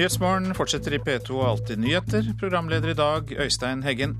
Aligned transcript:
Nyhetsmorgen 0.00 0.54
fortsetter 0.56 0.94
i 0.96 0.98
P2 1.04 1.34
og 1.34 1.42
Alltid 1.44 1.80
nyheter. 1.82 2.28
Programleder 2.40 2.88
i 2.88 2.96
dag 2.96 3.32
Øystein 3.44 3.82
Heggen. 3.84 4.14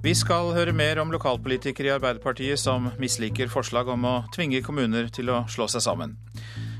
Vi 0.00 0.14
skal 0.16 0.54
høre 0.56 0.72
mer 0.72 0.96
om 1.02 1.10
lokalpolitikere 1.12 1.90
i 1.90 1.92
Arbeiderpartiet 1.92 2.56
som 2.56 2.86
misliker 2.96 3.50
forslag 3.52 3.90
om 3.92 4.06
å 4.08 4.14
tvinge 4.32 4.62
kommuner 4.64 5.10
til 5.12 5.28
å 5.28 5.42
slå 5.52 5.66
seg 5.68 5.84
sammen. 5.84 6.14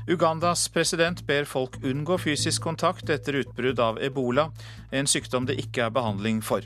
Ugandas 0.09 0.63
president 0.73 1.21
ber 1.27 1.45
folk 1.45 1.77
unngå 1.85 2.17
fysisk 2.23 2.65
kontakt 2.65 3.11
etter 3.13 3.37
utbrudd 3.43 3.77
av 3.77 4.01
ebola, 4.01 4.47
en 4.89 5.05
sykdom 5.05 5.45
det 5.45 5.59
ikke 5.61 5.85
er 5.85 5.93
behandling 5.93 6.41
for. 6.41 6.65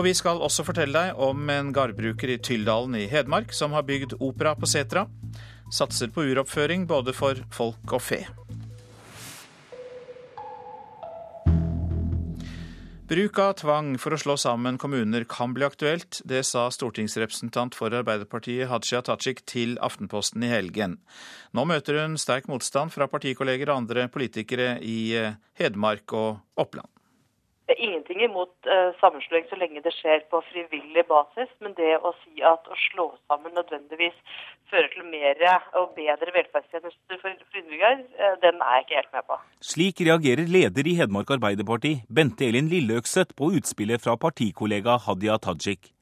Og 0.00 0.08
vi 0.08 0.14
skal 0.16 0.40
også 0.40 0.64
fortelle 0.70 1.04
deg 1.04 1.20
om 1.20 1.52
en 1.52 1.74
gardbruker 1.76 2.32
i 2.32 2.38
Tyldalen 2.40 2.96
i 2.96 3.04
Hedmark 3.12 3.52
som 3.52 3.76
har 3.76 3.84
bygd 3.84 4.16
opera 4.24 4.56
på 4.56 4.72
setra. 4.72 5.04
Satser 5.68 6.08
på 6.08 6.24
uroppføring 6.32 6.88
både 6.88 7.12
for 7.12 7.44
folk 7.52 7.92
og 7.92 8.08
fe. 8.08 8.24
Bruk 13.10 13.40
av 13.42 13.56
tvang 13.58 13.96
for 13.98 14.14
å 14.14 14.18
slå 14.22 14.36
sammen 14.38 14.76
kommuner 14.78 15.24
kan 15.26 15.50
bli 15.50 15.64
aktuelt. 15.66 16.20
Det 16.30 16.44
sa 16.46 16.68
stortingsrepresentant 16.70 17.74
for 17.74 17.90
Arbeiderpartiet 17.90 18.70
Hadia 18.70 19.00
Tajik 19.02 19.42
til 19.50 19.72
Aftenposten 19.82 20.44
i 20.46 20.52
helgen. 20.52 20.94
Nå 21.50 21.64
møter 21.66 21.98
hun 21.98 22.14
sterk 22.22 22.46
motstand 22.46 22.94
fra 22.94 23.10
partikolleger 23.10 23.72
og 23.72 23.80
andre 23.82 24.06
politikere 24.14 24.76
i 24.78 25.10
Hedmark 25.58 26.14
og 26.14 26.38
Oppland. 26.54 26.86
Det 27.70 27.76
er 27.78 27.86
ingenting 27.86 28.18
imot 28.26 28.50
uh, 28.66 28.90
sammenslåing 28.98 29.44
så 29.46 29.54
lenge 29.54 29.78
det 29.84 29.92
skjer 29.94 30.24
på 30.32 30.40
frivillig 30.48 31.04
basis, 31.06 31.50
men 31.62 31.70
det 31.78 31.92
å 32.02 32.10
si 32.18 32.40
at 32.42 32.64
å 32.66 32.78
slå 32.90 33.04
sammen 33.30 33.54
nødvendigvis 33.54 34.16
fører 34.72 34.88
til 34.90 35.04
mer 35.06 35.38
og 35.78 35.92
bedre 35.94 36.34
velferdstjenester 36.34 37.20
for 37.22 37.30
innbyggere, 37.30 38.08
uh, 38.18 38.34
den 38.42 38.58
er 38.58 38.80
jeg 38.80 38.86
ikke 38.88 38.96
helt 38.98 39.14
med 39.14 39.28
på. 39.28 39.38
Slik 39.70 40.02
reagerer 40.08 40.50
leder 40.50 40.90
i 40.90 40.96
Hedmark 40.98 41.30
Arbeiderparti, 41.36 41.92
Bente 42.10 42.48
Elin 42.48 42.66
Lilleøkseth, 42.72 43.36
på 43.38 43.52
utspillet 43.60 44.02
fra 44.02 44.16
partikollega 44.18 44.96
Hadia 45.06 45.38
Tajik. 45.38 45.92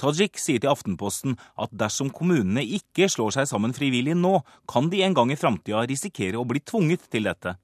Tajik 0.00 0.40
sier 0.40 0.64
til 0.64 0.72
Aftenposten 0.72 1.36
at 1.60 1.76
dersom 1.76 2.08
kommunene 2.08 2.64
ikke 2.78 3.10
slår 3.12 3.36
seg 3.36 3.52
sammen 3.52 3.76
frivillig 3.76 4.16
nå, 4.16 4.38
kan 4.64 4.88
de 4.88 5.04
en 5.04 5.20
gang 5.20 5.28
i 5.28 5.36
framtida 5.36 5.84
risikere 5.92 6.40
å 6.40 6.48
bli 6.48 6.64
tvunget 6.64 7.04
til 7.12 7.28
dette. 7.28 7.58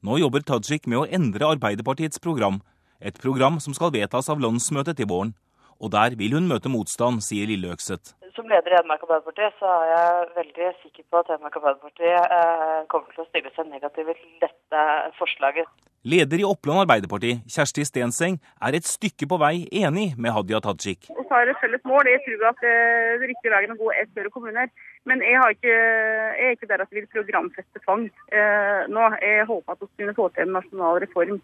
Nå 0.00 0.16
jobber 0.16 0.40
Tajik 0.48 0.86
med 0.88 1.02
å 1.02 1.08
endre 1.12 1.44
Arbeiderpartiets 1.58 2.22
program, 2.24 2.62
et 3.00 3.20
program 3.20 3.58
som 3.60 3.76
skal 3.76 3.92
vedtas 3.94 4.28
av 4.32 4.40
landsmøtet 4.42 5.00
til 5.00 5.08
våren. 5.10 5.34
Og 5.80 5.92
der 5.94 6.16
vil 6.20 6.36
hun 6.36 6.48
møte 6.48 6.68
motstand, 6.68 7.22
sier 7.24 7.48
Lille 7.48 7.72
Økseth. 7.72 8.12
Som 8.36 8.48
leder 8.48 8.72
i 8.72 8.76
Hedmark 8.76 9.02
Arbeiderparti 9.06 9.46
så 9.58 9.68
er 9.68 9.86
jeg 9.90 10.26
veldig 10.36 10.66
sikker 10.82 11.04
på 11.10 11.20
at 11.20 11.30
Hedmark 11.32 11.56
Arbeiderparti 11.58 12.10
eh, 12.10 12.82
kommer 12.92 13.14
til 13.14 13.24
å 13.24 13.28
stille 13.30 13.52
seg 13.56 13.70
negative 13.72 14.14
til 14.18 14.34
dette 14.44 14.82
forslaget. 15.18 15.70
Leder 16.08 16.40
i 16.40 16.46
Oppland 16.48 16.80
Arbeiderparti, 16.80 17.34
Kjersti 17.52 17.84
Stenseng, 17.84 18.38
er 18.64 18.76
et 18.76 18.86
stykke 18.88 19.26
på 19.28 19.36
vei 19.40 19.66
enig 19.82 20.14
med 20.16 20.32
Hadia 20.32 20.60
Tajik. 20.64 21.10
Vi 21.10 21.26
har 21.28 21.50
et 21.50 21.60
felles 21.60 21.82
mål. 21.88 22.08
Jeg 22.08 22.22
tror 22.24 22.46
at 22.52 22.62
eh, 22.64 23.16
det 23.20 23.32
riktige 23.32 23.52
veien 23.52 23.74
å 23.74 23.80
gå 23.80 23.90
er 23.92 24.08
større 24.12 24.32
kommuner. 24.32 24.70
Men 25.08 25.24
jeg, 25.24 25.56
ikke, 25.56 25.74
jeg, 25.74 26.46
er 26.46 26.56
ikke 26.56 26.70
der 26.70 26.84
at 26.84 26.92
vi 26.92 27.02
vil 27.02 27.10
programfeste 27.16 27.84
tvang 27.84 28.06
eh, 28.32 28.86
nå. 28.92 29.10
Jeg 29.20 29.48
håper 29.50 29.76
at 29.76 29.84
vi 29.84 29.90
kunne 30.04 30.16
få 30.16 30.30
til 30.32 30.46
en 30.46 30.56
nasjonal 30.56 31.02
reform 31.04 31.42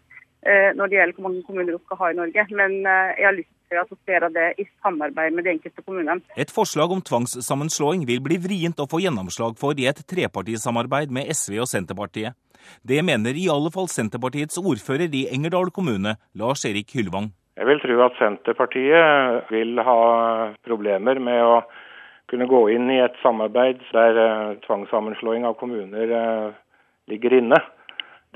når 0.77 0.89
det 0.89 0.97
gjelder 0.97 1.17
hvor 1.17 1.27
mange 1.27 1.43
kommuner 1.47 1.75
vi 1.75 1.83
skal 1.83 1.99
ha 2.01 2.09
i 2.11 2.17
Norge. 2.17 2.45
Men 2.55 2.75
eh, 2.85 3.13
jeg 3.19 3.27
har 3.27 3.37
lyst 3.37 3.53
til 3.67 3.79
at 3.81 3.89
vi 3.91 4.33
det 4.37 4.47
i 4.63 4.65
samarbeid 4.83 5.35
med 5.35 5.43
de 5.43 5.53
enkelte 5.55 5.83
kommunene. 5.83 6.21
Et 6.37 6.51
forslag 6.51 6.91
om 6.91 7.01
tvangssammenslåing 7.03 8.05
vil 8.07 8.21
bli 8.23 8.37
vrient 8.39 8.79
å 8.79 8.87
få 8.87 9.01
gjennomslag 9.03 9.57
for 9.59 9.75
i 9.75 9.87
et 9.91 9.99
trepartisamarbeid 10.07 11.11
med 11.11 11.27
SV 11.33 11.59
og 11.65 11.67
Senterpartiet. 11.67 12.37
Det 12.83 13.03
mener 13.03 13.35
i 13.35 13.49
alle 13.51 13.71
fall 13.71 13.89
Senterpartiets 13.91 14.59
ordfører 14.59 15.11
i 15.11 15.27
Engerdal 15.35 15.71
kommune, 15.71 16.15
Lars 16.35 16.65
Erik 16.67 16.95
Hylvang. 16.95 17.31
Jeg 17.57 17.67
vil 17.67 17.81
tro 17.81 17.99
at 18.05 18.17
Senterpartiet 18.19 19.51
vil 19.51 19.79
ha 19.83 19.99
problemer 20.67 21.19
med 21.19 21.43
å 21.43 21.61
kunne 22.31 22.47
gå 22.47 22.67
inn 22.75 22.91
i 22.91 22.99
et 22.99 23.15
samarbeid 23.23 23.79
der 23.95 24.19
uh, 24.19 24.55
tvangssammenslåing 24.67 25.47
av 25.47 25.55
kommuner 25.59 26.11
ligger 27.07 27.37
inne. 27.39 27.59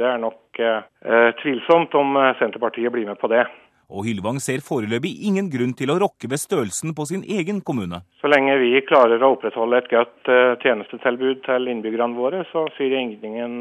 Det 0.02 0.08
er 0.10 0.22
nok 0.22 0.62
eh, 0.62 1.28
tvilsomt 1.44 1.94
om 2.00 2.18
Senterpartiet 2.40 2.90
blir 2.94 3.06
med 3.06 3.20
på 3.22 3.30
det. 3.30 3.44
Og 3.92 4.08
Hylvang 4.08 4.40
ser 4.42 4.64
foreløpig 4.66 5.12
ingen 5.28 5.50
grunn 5.52 5.76
til 5.78 5.92
å 5.92 6.00
rokke 6.02 6.30
ved 6.32 6.42
størrelsen 6.42 6.96
på 6.98 7.06
sin 7.10 7.22
egen 7.28 7.60
kommune. 7.62 8.00
Så 8.24 8.32
lenge 8.32 8.56
vi 8.64 8.72
klarer 8.88 9.22
å 9.22 9.34
opprettholde 9.36 9.82
et 9.82 9.92
godt 9.92 10.32
tjenestetilbud 10.64 11.44
til 11.46 11.68
innbyggerne 11.68 12.16
våre, 12.16 12.46
så 12.54 12.64
sier 12.78 12.96
ingen 12.96 13.60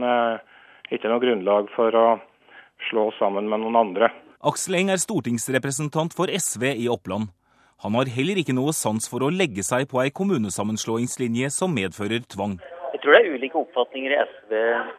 ikke 0.94 1.10
noe 1.10 1.22
grunnlag 1.26 1.68
for 1.74 1.98
å 1.98 2.06
slå 2.88 3.10
sammen 3.18 3.50
med 3.50 3.64
noen 3.64 3.80
andre. 3.82 4.12
Aksel 4.46 4.78
Eng 4.78 4.94
er 4.94 5.02
stortingsrepresentant 5.02 6.14
for 6.16 6.30
SV 6.32 6.70
i 6.72 6.88
Oppland. 6.88 7.28
Han 7.84 7.96
har 7.96 8.10
heller 8.12 8.40
ikke 8.40 8.56
noe 8.56 8.72
sans 8.76 9.06
for 9.08 9.24
å 9.24 9.32
legge 9.32 9.64
seg 9.64 9.86
på 9.88 10.00
ei 10.02 10.10
kommunesammenslåingslinje 10.12 11.48
som 11.52 11.72
medfører 11.76 12.24
tvang. 12.28 12.58
Jeg 13.00 13.06
tror 13.06 13.14
det 13.16 13.20
er 13.24 13.32
ulike 13.32 13.56
oppfatninger 13.56 14.12
i 14.12 14.16
SV 14.28 14.50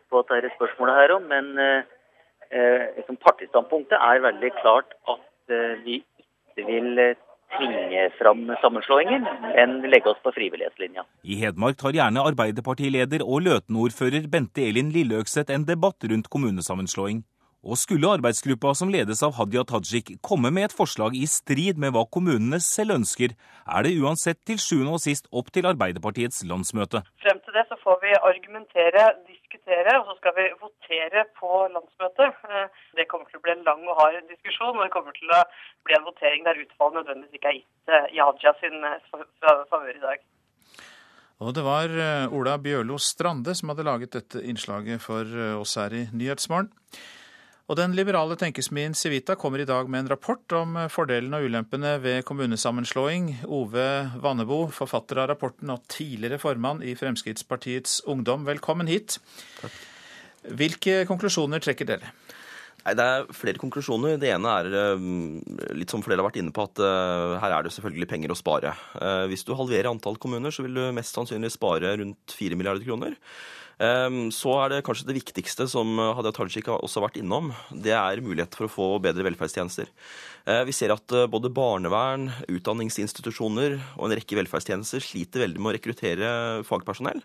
på 0.10 0.22
dette 0.32 0.50
spørsmålet 0.56 0.96
her 0.98 1.12
òg, 1.14 1.26
men 1.30 1.52
eh, 1.62 1.84
eh 2.50 2.86
liksom 2.96 3.20
partistandpunktet 3.22 3.94
er 3.94 4.24
veldig 4.24 4.50
klart 4.58 4.96
at 5.14 5.54
eh, 5.54 5.76
vi 5.86 6.00
ikke 6.02 6.66
vil 6.66 6.98
eh, 6.98 7.20
tvinge 7.60 8.08
fram 8.18 8.42
sammenslåinger, 8.64 9.22
men 9.54 9.86
legge 9.94 10.10
oss 10.10 10.24
på 10.26 10.34
frivillighetslinja. 10.34 11.06
I 11.22 11.38
Hedmark 11.44 11.78
tar 11.78 11.94
gjerne 11.94 12.26
Arbeiderpartileder 12.32 13.22
og 13.22 13.46
Løten-ordfører 13.46 14.26
Bente 14.34 14.66
Elin 14.66 14.90
Lilleøkseth 14.90 15.54
en 15.54 15.68
debatt 15.70 16.02
rundt 16.10 16.34
kommunesammenslåing. 16.34 17.22
Og 17.62 17.78
skulle 17.78 18.10
arbeidsgruppa 18.10 18.72
som 18.74 18.90
ledes 18.90 19.20
av 19.22 19.36
Hadia 19.38 19.62
Tajik 19.70 20.16
komme 20.26 20.50
med 20.50 20.72
et 20.72 20.74
forslag 20.74 21.14
i 21.14 21.28
strid 21.30 21.78
med 21.78 21.94
hva 21.94 22.08
kommunene 22.10 22.58
selv 22.58 22.96
ønsker, 22.96 23.36
er 23.70 23.86
det 23.86 23.94
uansett 24.02 24.40
til 24.50 24.58
sjuende 24.58 24.96
og 24.98 25.04
sist 25.04 25.30
opp 25.30 25.52
til 25.54 25.70
Arbeiderpartiets 25.70 26.42
landsmøte. 26.50 27.04
Frem 27.22 27.41
til 27.52 27.60
det 27.60 27.68
så 27.72 27.78
får 27.86 27.98
vi 28.06 28.12
argumentere, 28.32 29.04
diskutere, 29.28 29.92
og 30.00 30.06
så 30.08 30.14
skal 30.20 30.34
vi 30.40 30.46
votere 30.64 31.22
på 31.40 31.52
landsmøtet. 31.76 32.32
Eh, 32.48 32.68
det 32.98 33.08
kommer 33.12 33.28
til 33.28 33.40
å 33.42 33.46
bli 33.46 33.56
en 33.56 33.66
lang 33.68 33.84
og 33.92 33.98
hard 34.00 34.20
diskusjon, 34.32 34.78
og 34.78 34.84
det 34.86 34.94
kommer 34.96 35.16
til 35.18 35.32
å 35.36 35.42
bli 35.86 35.98
en 35.98 36.08
votering 36.08 36.46
der 36.48 36.62
utfallet 36.64 37.02
nødvendigvis 37.02 37.40
ikke 37.40 37.52
er 37.52 37.60
gitt 37.60 37.96
eh, 37.96 38.08
i 38.16 38.54
sin 38.64 38.78
eh, 38.88 39.66
favør 39.72 39.96
i 39.96 40.06
dag. 40.08 40.24
Og 41.42 41.56
det 41.58 41.64
var 41.66 41.90
Ola 42.38 42.60
Bjørlo 42.62 43.00
Strande 43.02 43.56
som 43.58 43.72
hadde 43.72 43.88
laget 43.88 44.14
dette 44.14 44.44
innslaget 44.46 45.02
for 45.02 45.26
oss 45.58 45.74
her 45.80 45.90
i 45.98 46.04
Nyhetsmorgen. 46.14 46.70
Og 47.72 47.78
den 47.80 47.94
liberale 47.96 48.36
tenkesmien 48.36 48.92
Civita 49.00 49.38
kommer 49.40 49.62
i 49.64 49.66
dag 49.68 49.88
med 49.88 50.02
en 50.02 50.10
rapport 50.12 50.56
om 50.58 50.74
fordelene 50.92 51.38
og 51.40 51.46
ulempene 51.48 51.94
ved 52.04 52.26
kommunesammenslåing. 52.28 53.30
Ove 53.48 53.86
Vannebo, 54.20 54.66
forfatter 54.76 55.22
av 55.24 55.30
rapporten 55.32 55.72
og 55.72 55.86
tidligere 55.88 56.42
formann 56.42 56.82
i 56.84 56.98
Fremskrittspartiets 57.00 58.02
Ungdom, 58.12 58.44
velkommen 58.50 58.92
hit. 58.92 59.22
Takk. 59.62 59.78
Hvilke 60.60 61.06
konklusjoner 61.08 61.64
trekker 61.64 61.88
dere? 61.94 62.12
Nei, 62.82 62.98
Det 62.98 63.06
er 63.06 63.32
flere 63.40 63.62
konklusjoner. 63.62 64.20
Det 64.20 64.34
ene 64.34 64.58
er 64.58 64.78
eh, 64.82 65.08
litt 65.78 65.96
som 65.96 66.04
flere 66.04 66.20
har 66.20 66.28
vært 66.28 66.42
inne 66.42 66.52
på, 66.52 66.68
at 66.68 66.84
uh, 66.84 67.40
her 67.40 67.56
er 67.56 67.64
det 67.64 67.72
selvfølgelig 67.78 68.10
penger 68.12 68.36
å 68.36 68.40
spare. 68.42 68.76
Uh, 68.98 69.30
hvis 69.32 69.48
du 69.48 69.56
halverer 69.56 69.94
antall 69.94 70.20
kommuner, 70.20 70.52
så 70.52 70.68
vil 70.68 70.76
du 70.76 70.84
mest 70.98 71.16
sannsynlig 71.16 71.54
spare 71.56 71.96
rundt 72.04 72.36
4 72.36 72.60
milliarder 72.60 72.84
kroner. 72.84 73.16
Ehm, 73.82 74.28
så 74.30 74.54
er 74.62 74.76
det 74.76 74.84
kanskje 74.86 75.08
det 75.08 75.18
viktigste 75.18 75.66
som 75.70 75.98
Hadia 75.98 76.34
Tajik 76.36 76.68
også 76.70 77.00
har 77.00 77.08
vært 77.08 77.22
innom. 77.22 77.50
Det 77.74 77.96
er 77.98 78.22
mulighet 78.22 78.54
for 78.58 78.68
å 78.68 78.72
få 78.72 78.88
bedre 79.02 79.26
velferdstjenester. 79.26 79.90
Eh, 80.46 80.62
vi 80.68 80.74
ser 80.76 80.94
at 80.94 81.14
eh, 81.18 81.30
både 81.32 81.50
barnevern, 81.54 82.30
utdanningsinstitusjoner 82.52 83.80
og 83.98 84.08
en 84.08 84.18
rekke 84.18 84.38
velferdstjenester 84.38 85.02
sliter 85.06 85.46
veldig 85.46 85.62
med 85.62 85.72
å 85.72 85.76
rekruttere 85.78 86.32
fagpersonell. 86.68 87.24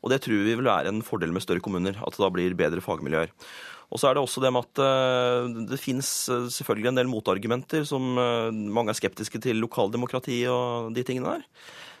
Og 0.00 0.12
det 0.12 0.22
tror 0.24 0.46
vi 0.46 0.54
vil 0.54 0.68
være 0.68 0.92
en 0.92 1.04
fordel 1.04 1.34
med 1.34 1.44
større 1.44 1.64
kommuner, 1.64 1.98
at 2.00 2.16
det 2.16 2.24
da 2.24 2.30
blir 2.32 2.56
bedre 2.56 2.84
fagmiljøer. 2.84 3.34
Og 3.88 4.00
så 4.00 4.10
er 4.10 4.16
det 4.16 4.20
også 4.20 4.42
det 4.44 4.52
med 4.52 4.64
at 4.64 4.82
eh, 4.84 5.58
det 5.72 5.80
finnes 5.80 6.08
selvfølgelig 6.56 6.92
en 6.92 7.02
del 7.02 7.12
motargumenter 7.12 7.84
som 7.88 8.16
mange 8.16 8.92
er 8.92 9.00
skeptiske 9.00 9.40
til 9.44 9.60
lokaldemokrati 9.64 10.42
og 10.52 10.92
de 10.96 11.04
tingene 11.08 11.36
der. 11.36 11.46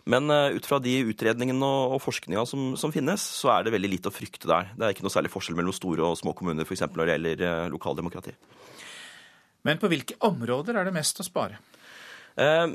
Men 0.08 0.32
uh, 0.32 0.54
ut 0.56 0.66
fra 0.66 0.78
de 0.80 0.94
utredningene 1.10 1.68
og, 1.68 1.96
og 1.98 2.00
forskninga 2.00 2.46
som, 2.48 2.70
som, 2.80 2.92
finnes, 2.94 3.20
så 3.20 3.52
er 3.52 3.66
det 3.66 3.74
veldig 3.74 3.90
lite 3.92 4.12
å 4.12 4.14
frykte 4.14 4.48
der. 4.48 4.70
Det 4.72 4.86
er 4.86 4.94
ikke 4.94 5.04
noe 5.04 5.12
særlig 5.12 5.32
forskjell 5.34 5.58
mellom 5.58 5.76
store 5.76 6.06
og 6.06 6.16
små 6.20 6.32
kommuner 6.36 6.64
f.eks. 6.64 6.86
når 6.88 7.02
det 7.04 7.16
gjelder 7.16 7.44
uh, 7.44 7.66
lokaldemokrati. 7.74 8.32
Men 9.68 9.80
på 9.82 9.90
hvilke 9.92 10.16
områder 10.24 10.78
er 10.78 10.88
det 10.88 10.96
mest 10.96 11.20
å 11.20 11.26
spare? 11.26 11.58
Eh, 12.38 12.66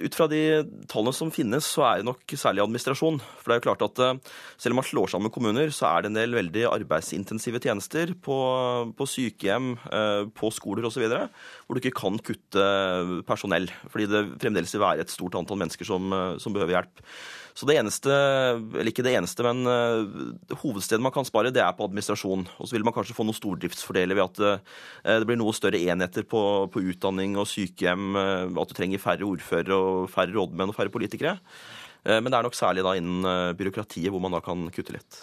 ut 0.00 0.16
fra 0.16 0.26
de 0.30 0.40
tallene 0.88 1.12
som 1.12 1.30
finnes, 1.34 1.66
så 1.68 1.84
er 1.84 2.00
det 2.00 2.08
nok 2.08 2.32
særlig 2.32 2.62
administrasjon. 2.64 3.20
For 3.42 3.52
det 3.52 3.56
er 3.56 3.60
jo 3.60 3.66
klart 3.68 3.84
at 3.84 4.02
eh, 4.02 4.34
selv 4.56 4.72
om 4.72 4.80
man 4.80 4.88
slår 4.88 5.12
sammen 5.12 5.32
kommuner, 5.34 5.72
så 5.74 5.90
er 5.90 6.04
det 6.04 6.12
en 6.12 6.18
del 6.20 6.36
veldig 6.38 6.64
arbeidsintensive 6.70 7.60
tjenester 7.60 8.14
på, 8.24 8.38
på 8.96 9.10
sykehjem, 9.12 9.74
eh, 9.92 10.24
på 10.32 10.52
skoler 10.54 10.88
osv. 10.88 11.04
hvor 11.10 11.76
du 11.76 11.82
ikke 11.82 11.98
kan 12.00 12.16
kutte 12.24 12.68
personell. 13.28 13.68
Fordi 13.92 14.08
det 14.08 14.28
fremdeles 14.40 14.72
vil 14.72 14.86
være 14.86 15.04
et 15.04 15.12
stort 15.12 15.36
antall 15.36 15.60
mennesker 15.60 15.88
som, 15.88 16.16
som 16.40 16.56
behøver 16.56 16.78
hjelp. 16.78 17.04
Så 17.56 17.64
det 17.64 17.78
eneste, 17.80 18.12
eller 18.12 18.90
ikke 18.90 19.00
det 19.00 19.14
eneste, 19.16 19.40
men 19.40 19.64
hovedstedet 20.60 21.00
man 21.00 21.12
kan 21.14 21.24
spare, 21.24 21.48
det 21.48 21.62
er 21.64 21.72
på 21.72 21.86
administrasjon. 21.86 22.42
Og 22.60 22.68
så 22.68 22.76
vil 22.76 22.84
man 22.84 22.92
kanskje 22.92 23.16
få 23.16 23.24
noen 23.24 23.38
stordriftsfordeler 23.38 24.18
ved 24.18 24.26
at 24.26 24.66
det 25.22 25.24
blir 25.24 25.40
noe 25.40 25.56
større 25.56 25.80
enheter 25.80 26.26
på, 26.28 26.42
på 26.68 26.82
utdanning 26.92 27.38
og 27.40 27.48
sykehjem, 27.48 28.12
at 28.12 28.68
du 28.68 28.76
trenger 28.76 28.85
færre 29.02 29.26
ordførere 29.26 29.76
og 29.76 30.06
færre 30.12 30.34
rådmenn 30.34 30.70
og 30.70 30.78
færre 30.78 30.92
politikere. 30.94 31.36
Men 32.06 32.30
det 32.30 32.36
er 32.38 32.46
nok 32.46 32.54
særlig 32.54 32.84
da 32.86 32.92
innen 32.94 33.26
byråkratiet 33.58 34.12
hvor 34.14 34.20
man 34.22 34.36
da 34.36 34.38
kan 34.38 34.68
kutte 34.70 34.92
litt. 34.94 35.16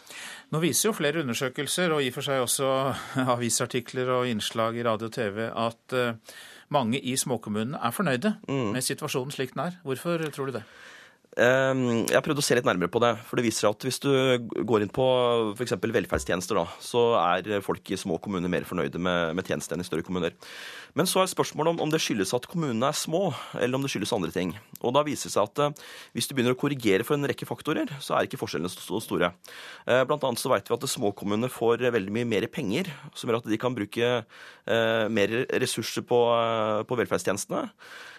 Nå 0.51 0.59
viser 0.59 0.89
jo 0.89 0.95
flere 0.97 1.21
undersøkelser, 1.21 1.93
og 1.95 2.03
i 2.03 2.09
og 2.11 2.17
for 2.17 2.27
seg 2.27 2.43
også 2.43 2.71
avisartikler 3.37 4.11
og 4.11 4.27
innslag 4.27 4.75
i 4.75 4.83
radio 4.83 5.07
og 5.07 5.15
TV, 5.15 5.45
at 5.47 5.95
mange 6.75 6.99
i 6.99 7.15
småkommunene 7.15 7.79
er 7.79 7.95
fornøyde 7.95 8.33
mm. 8.49 8.73
med 8.75 8.83
situasjonen 8.83 9.31
slik 9.31 9.55
den 9.55 9.63
er. 9.69 9.79
Hvorfor 9.87 10.27
tror 10.35 10.51
du 10.51 10.57
det? 10.57 10.65
Ehm, 11.33 12.03
jeg 12.05 12.13
har 12.13 12.21
prøvd 12.21 12.41
å 12.41 12.45
se 12.45 12.55
litt 12.57 12.67
nærmere 12.67 12.91
på 12.93 13.01
det. 13.01 13.15
for 13.25 13.37
det 13.37 13.45
viser 13.47 13.69
at 13.69 13.81
Hvis 13.81 13.99
du 13.99 14.09
går 14.63 14.83
inn 14.83 14.93
på 14.93 15.55
f.eks. 15.57 15.73
velferdstjenester, 15.81 16.55
da, 16.55 16.65
så 16.79 17.17
er 17.17 17.61
folk 17.61 17.81
i 17.89 17.97
små 17.97 18.19
kommuner 18.21 18.49
mer 18.49 18.63
fornøyde 18.63 18.99
med, 19.01 19.33
med 19.35 19.45
tjenestene 19.45 19.79
enn 19.79 19.85
i 19.85 19.87
større 19.87 20.05
kommuner. 20.05 20.33
Men 20.93 21.09
så 21.09 21.23
er 21.23 21.31
spørsmålet 21.31 21.73
om, 21.73 21.81
om, 21.81 21.89
det 21.89 22.01
skyldes 22.03 22.35
at 22.37 22.45
kommunene 22.45 22.85
er 22.85 22.93
små, 22.93 23.33
eller 23.57 23.79
om 23.79 23.81
det 23.81 23.89
skyldes 23.89 24.13
andre 24.13 24.29
ting. 24.31 24.53
Og 24.81 24.93
Da 24.93 25.01
viser 25.01 25.29
det 25.29 25.33
seg 25.33 25.49
at 25.49 25.73
uh, 25.73 25.83
hvis 26.13 26.29
du 26.29 26.35
begynner 26.35 26.53
å 26.53 26.59
korrigere 26.59 27.05
for 27.07 27.17
en 27.17 27.25
rekke 27.25 27.49
faktorer, 27.49 27.89
så 28.03 28.13
er 28.13 28.27
ikke 28.27 28.37
forskjellene 28.37 28.69
så 28.69 29.01
store. 29.01 29.33
Uh, 29.89 30.03
blant 30.05 30.23
annet 30.27 30.41
så 30.41 30.53
vet 30.53 30.69
vi 30.69 30.77
at 30.77 30.89
små 30.91 31.13
kommuner 31.17 31.49
får 31.49 31.87
veldig 31.89 32.13
mye 32.13 32.29
mer 32.29 32.45
penger, 32.45 32.93
som 33.17 33.29
gjør 33.29 33.41
at 33.41 33.49
de 33.49 33.61
kan 33.61 33.73
bruke 33.73 34.13
uh, 34.21 35.05
mer 35.09 35.37
ressurser 35.49 36.05
på, 36.05 36.19
på 36.85 37.01
velferdstjenestene. 37.01 37.71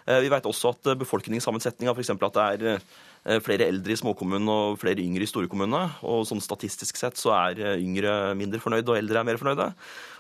Vi 0.05 0.29
vet 0.29 0.47
også 0.49 0.75
at 0.75 0.95
befolkningssammensetninga, 1.01 1.95
f.eks. 1.95 2.11
at 2.13 2.37
det 2.37 2.45
er 2.45 2.81
Eh, 3.25 3.39
flere 3.41 3.65
eldre 3.71 3.95
i 3.95 3.97
småkommunene 3.97 4.53
og 4.53 4.75
flere 4.77 5.01
yngre 5.01 5.25
i 5.25 5.29
storkommunene. 5.29 5.87
Og 6.05 6.27
sånn 6.29 6.43
statistisk 6.45 6.99
sett 7.01 7.17
så 7.17 7.33
er 7.33 7.61
eh, 7.63 7.79
yngre 7.81 8.35
mindre 8.37 8.61
fornøyde, 8.61 8.91
og 8.93 8.99
eldre 9.01 9.23
er 9.23 9.25
mer 9.25 9.39
fornøyde. 9.41 9.71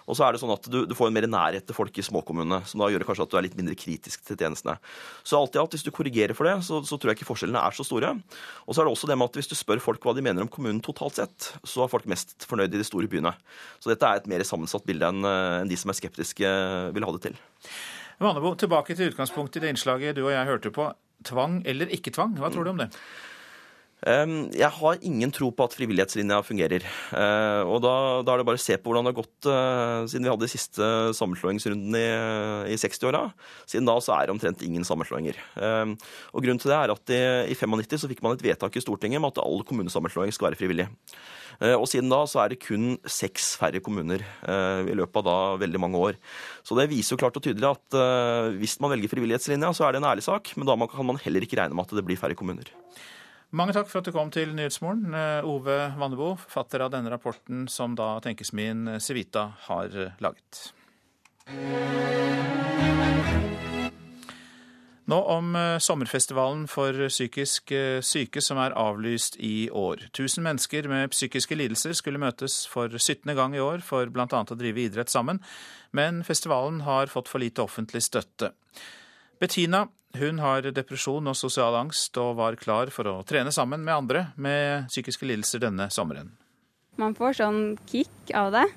Og 0.09 0.17
så 0.17 0.25
er 0.25 0.33
det 0.33 0.41
sånn 0.41 0.53
at 0.53 0.65
du, 0.73 0.79
du 0.89 0.95
får 0.97 1.11
en 1.11 1.17
mer 1.17 1.27
nærhet 1.29 1.67
til 1.69 1.77
folk 1.77 1.93
i 2.01 2.05
småkommunene, 2.05 2.63
som 2.69 2.81
da 2.81 2.89
gjør 2.93 3.05
kanskje 3.09 3.27
at 3.27 3.33
du 3.33 3.37
er 3.41 3.45
litt 3.45 3.57
mindre 3.57 3.77
kritisk 3.77 4.25
til 4.25 4.39
tjenestene. 4.41 4.77
Så 5.25 5.37
alt 5.37 5.57
i 5.57 5.61
alt, 5.61 5.77
hvis 5.77 5.85
du 5.85 5.91
korrigerer 5.97 6.37
for 6.37 6.49
det, 6.49 6.59
så, 6.65 6.81
så, 6.85 6.97
tror 6.97 7.13
jeg 7.13 7.21
ikke 7.21 7.29
forskjellene 7.29 7.61
er 7.61 7.77
så 7.77 7.85
store. 7.89 8.13
Og 8.65 8.73
så 8.73 8.81
er 8.81 8.89
det 8.89 8.95
også 8.97 9.09
det 9.09 9.19
med 9.21 9.33
at 9.33 9.37
hvis 9.41 9.53
du 9.53 9.57
spør 9.57 9.85
folk 9.85 10.05
hva 10.05 10.17
de 10.17 10.25
mener 10.25 10.45
om 10.45 10.53
kommunen 10.53 10.81
totalt 10.85 11.21
sett, 11.21 11.51
så 11.61 11.85
er 11.85 11.93
folk 11.93 12.09
mest 12.09 12.49
fornøyd 12.49 12.73
i 12.73 12.81
de 12.81 12.89
store 12.89 13.09
byene. 13.13 13.33
Så 13.85 13.93
dette 13.93 14.09
er 14.09 14.21
et 14.21 14.31
mer 14.33 14.45
sammensatt 14.49 14.85
bilde 14.89 15.13
enn, 15.13 15.25
eh, 15.29 15.59
enn 15.61 15.73
de 15.73 15.81
som 15.81 15.93
er 15.93 16.01
skeptiske, 16.01 16.57
vil 16.97 17.09
ha 17.09 17.17
det 17.17 17.25
til. 17.29 17.41
Vanebo, 18.23 18.55
tilbake 18.59 18.95
til 18.95 19.11
utgangspunktet 19.13 19.61
i 19.61 19.65
det 19.65 19.75
innslaget 19.75 20.17
du 20.17 20.25
og 20.27 20.33
jeg 20.35 20.51
hørte 20.51 20.71
på 20.75 20.89
tvang 21.27 21.63
eller 21.67 21.91
ikke 21.95 22.13
tvang. 22.15 22.37
Hva 22.39 22.51
tror 22.53 22.67
du 22.67 22.75
om 22.75 22.83
det? 22.85 22.91
Jeg 24.05 24.69
har 24.69 24.99
ingen 25.01 25.31
tro 25.33 25.49
på 25.55 25.65
at 25.65 25.75
frivillighetslinja 25.79 26.43
fungerer. 26.45 26.85
Eh, 26.85 27.63
og 27.65 27.79
da, 27.81 27.93
da, 28.21 28.35
er 28.35 28.43
det 28.43 28.47
bare 28.51 28.61
å 28.61 28.65
se 28.65 28.77
på 28.77 28.91
hvordan 28.91 29.07
det 29.07 29.15
har 29.15 29.21
gått 29.23 29.49
eh, 29.49 30.01
siden 30.13 30.27
vi 30.27 30.33
hadde 30.33 30.45
de 30.45 30.53
siste 30.53 30.89
sammenslåingsrundene 31.17 32.03
i, 32.03 32.75
i 32.75 32.81
60-åra. 32.81 33.23
Siden 33.65 33.89
da 33.89 33.97
så 34.05 34.13
er 34.19 34.27
det 34.27 34.35
omtrent 34.35 34.65
ingen 34.67 34.85
sammenslåinger. 34.85 35.39
Og 36.35 36.45
Grunnen 36.45 36.61
til 36.61 36.75
det 36.75 36.77
er 36.77 36.93
at 36.93 37.15
i, 37.17 37.23
i 37.55 37.57
95 37.57 38.03
så 38.03 38.11
fikk 38.11 38.21
man 38.25 38.37
et 38.37 38.45
vedtak 38.45 38.77
i 38.77 38.85
Stortinget 38.85 39.23
om 39.23 39.31
at 39.31 39.41
all 39.41 39.65
kommunesammenslåing 39.65 40.37
skal 40.37 40.51
være 40.51 40.61
frivillig. 40.61 40.89
Eh, 41.63 41.73
og 41.73 41.89
siden 41.89 42.13
da 42.13 42.21
så 42.29 42.45
er 42.45 42.53
det 42.53 42.61
kun 42.67 42.99
seks 43.09 43.55
færre 43.61 43.81
kommuner 43.85 44.21
i 44.21 44.95
løpet 44.97 45.23
av 45.23 45.25
da 45.25 45.39
veldig 45.65 45.81
mange 45.81 46.05
år. 46.11 46.21
Så 46.67 46.77
det 46.77 46.91
viser 46.93 47.15
jo 47.15 47.23
klart 47.25 47.41
og 47.41 47.47
tydelig 47.47 47.73
at 47.73 47.99
hvis 48.61 48.77
man 48.85 48.93
velger 48.93 49.17
frivillighetslinja, 49.17 49.73
så 49.73 49.89
er 49.89 49.95
det 49.95 50.05
en 50.05 50.13
ærlig 50.13 50.29
sak, 50.29 50.53
men 50.59 50.69
da 50.69 50.77
kan 50.93 51.09
man 51.09 51.21
heller 51.25 51.47
ikke 51.47 51.63
regne 51.63 51.77
med 51.77 51.89
at 51.89 51.97
det 51.97 52.05
blir 52.05 52.21
færre 52.21 52.37
kommuner. 52.37 52.69
Mange 53.55 53.75
takk 53.77 53.87
for 53.87 54.03
at 54.03 54.09
du 54.09 54.15
kom 54.15 54.33
til 54.35 54.51
Nyhetsmorgen, 54.57 55.15
Ove 55.47 55.77
Vannebo, 55.95 56.33
forfatter 56.43 56.83
av 56.83 56.91
denne 56.91 57.13
rapporten 57.13 57.69
som 57.71 57.95
da 57.95 58.17
Tenkesmien 58.25 58.97
Civita 58.99 59.53
har 59.69 59.95
laget. 60.19 60.73
Nå 65.05 65.19
om 65.29 65.53
eh, 65.57 65.79
sommerfestivalen 65.85 66.65
for 66.71 66.97
psykisk 67.13 67.73
eh, 67.77 67.99
syke 68.01 68.41
som 68.41 68.59
er 68.63 68.73
avlyst 68.81 69.37
i 69.37 69.69
år. 69.69 70.07
Tusen 70.17 70.47
mennesker 70.47 70.89
med 70.89 71.13
psykiske 71.13 71.59
lidelser 71.59 71.93
skulle 71.99 72.23
møtes 72.23 72.63
for 72.71 72.89
17. 72.89 73.29
gang 73.37 73.57
i 73.57 73.61
år 73.61 73.85
for 73.85 74.09
bl.a. 74.09 74.27
å 74.27 74.57
drive 74.57 74.87
idrett 74.87 75.13
sammen, 75.13 75.43
men 75.93 76.23
festivalen 76.25 76.81
har 76.89 77.13
fått 77.13 77.29
for 77.29 77.45
lite 77.45 77.63
offentlig 77.67 78.01
støtte. 78.07 78.55
Bettina 79.43 79.85
hun 80.19 80.39
har 80.43 80.71
depresjon 80.75 81.31
og 81.31 81.37
sosial 81.39 81.77
angst, 81.79 82.17
og 82.21 82.39
var 82.39 82.57
klar 82.61 82.93
for 82.95 83.11
å 83.11 83.19
trene 83.27 83.53
sammen 83.55 83.85
med 83.85 83.95
andre 83.95 84.27
med 84.37 84.89
psykiske 84.93 85.27
lidelser 85.29 85.63
denne 85.67 85.89
sommeren. 85.91 86.33
Man 87.01 87.17
får 87.19 87.41
sånn 87.41 87.61
kick 87.91 88.31
av 88.37 88.53
det. 88.55 88.69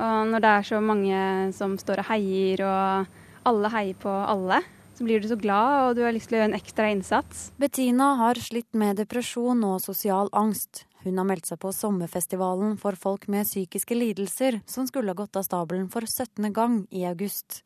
Og 0.00 0.30
når 0.32 0.42
det 0.42 0.50
er 0.50 0.66
så 0.66 0.80
mange 0.82 1.22
som 1.54 1.76
står 1.78 2.02
og 2.02 2.08
heier, 2.10 2.62
og 2.64 3.48
alle 3.48 3.72
heier 3.74 3.98
på 4.00 4.10
alle, 4.10 4.62
så 4.96 5.06
blir 5.06 5.20
du 5.20 5.28
så 5.30 5.36
glad, 5.40 5.90
og 5.90 5.96
du 5.96 6.02
har 6.04 6.12
lyst 6.12 6.28
til 6.28 6.38
å 6.38 6.40
gjøre 6.40 6.50
en 6.50 6.58
ekstra 6.58 6.88
innsats. 6.92 7.50
Bettina 7.60 8.14
har 8.20 8.40
slitt 8.40 8.68
med 8.76 8.98
depresjon 9.00 9.62
og 9.64 9.78
sosial 9.84 10.28
angst. 10.36 10.84
Hun 11.04 11.16
har 11.16 11.24
meldt 11.24 11.48
seg 11.48 11.60
på 11.62 11.70
sommerfestivalen 11.72 12.74
for 12.80 12.98
folk 13.00 13.24
med 13.32 13.48
psykiske 13.48 13.96
lidelser, 13.96 14.60
som 14.68 14.88
skulle 14.88 15.14
ha 15.14 15.16
gått 15.16 15.38
av 15.40 15.46
stabelen 15.46 15.88
for 15.92 16.04
17. 16.04 16.50
gang 16.52 16.82
i 16.92 17.06
august. 17.08 17.62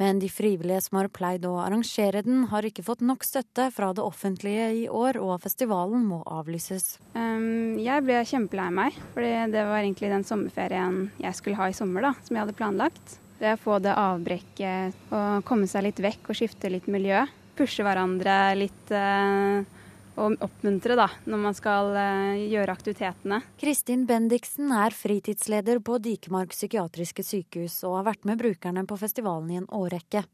Men 0.00 0.18
de 0.22 0.30
frivillige 0.32 0.80
som 0.86 0.96
har 0.96 1.10
pleid 1.12 1.44
å 1.44 1.58
arrangere 1.60 2.22
den, 2.24 2.46
har 2.48 2.64
ikke 2.64 2.84
fått 2.86 3.02
nok 3.04 3.24
støtte 3.26 3.66
fra 3.74 3.90
det 3.92 4.00
offentlige 4.00 4.68
i 4.78 4.84
år, 4.88 5.18
og 5.20 5.42
festivalen 5.44 6.06
må 6.08 6.22
avlyses. 6.24 6.94
Um, 7.12 7.76
jeg 7.76 8.06
ble 8.06 8.22
kjempelei 8.24 8.70
meg, 8.72 8.96
for 9.12 9.20
det 9.20 9.64
var 9.68 9.82
egentlig 9.82 10.08
den 10.14 10.24
sommerferien 10.24 11.02
jeg 11.20 11.36
skulle 11.36 11.60
ha 11.60 11.68
i 11.68 11.76
sommer, 11.76 12.08
da, 12.08 12.14
som 12.24 12.36
jeg 12.36 12.46
hadde 12.46 12.56
planlagt. 12.56 13.18
Det 13.40 13.52
å 13.56 13.60
få 13.60 13.76
det 13.84 13.92
avbrekket 13.96 15.12
å 15.16 15.20
komme 15.48 15.68
seg 15.68 15.84
litt 15.86 16.00
vekk 16.00 16.32
og 16.32 16.40
skifte 16.40 16.72
litt 16.72 16.88
miljø. 16.92 17.26
Pushe 17.60 17.84
hverandre 17.84 18.40
litt 18.56 18.92
eh, 18.96 19.60
og 20.20 20.36
oppmuntre 20.44 20.96
da, 20.98 21.08
når 21.30 21.42
man 21.42 21.56
skal 21.56 21.94
eh, 21.96 22.46
gjøre 22.52 22.74
aktivitetene. 22.76 23.40
Kristin 23.60 24.06
Bendiksen 24.08 24.72
er 24.76 24.94
fritidsleder 24.94 25.80
på 25.84 25.98
Dikemark 26.02 26.52
psykiatriske 26.54 27.24
sykehus 27.26 27.80
og 27.88 28.00
har 28.00 28.10
vært 28.12 28.28
med 28.28 28.40
brukerne 28.42 28.84
på 28.88 28.98
festivalen 29.00 29.54
i 29.54 29.60
en 29.62 29.70
årrekke. 29.74 30.24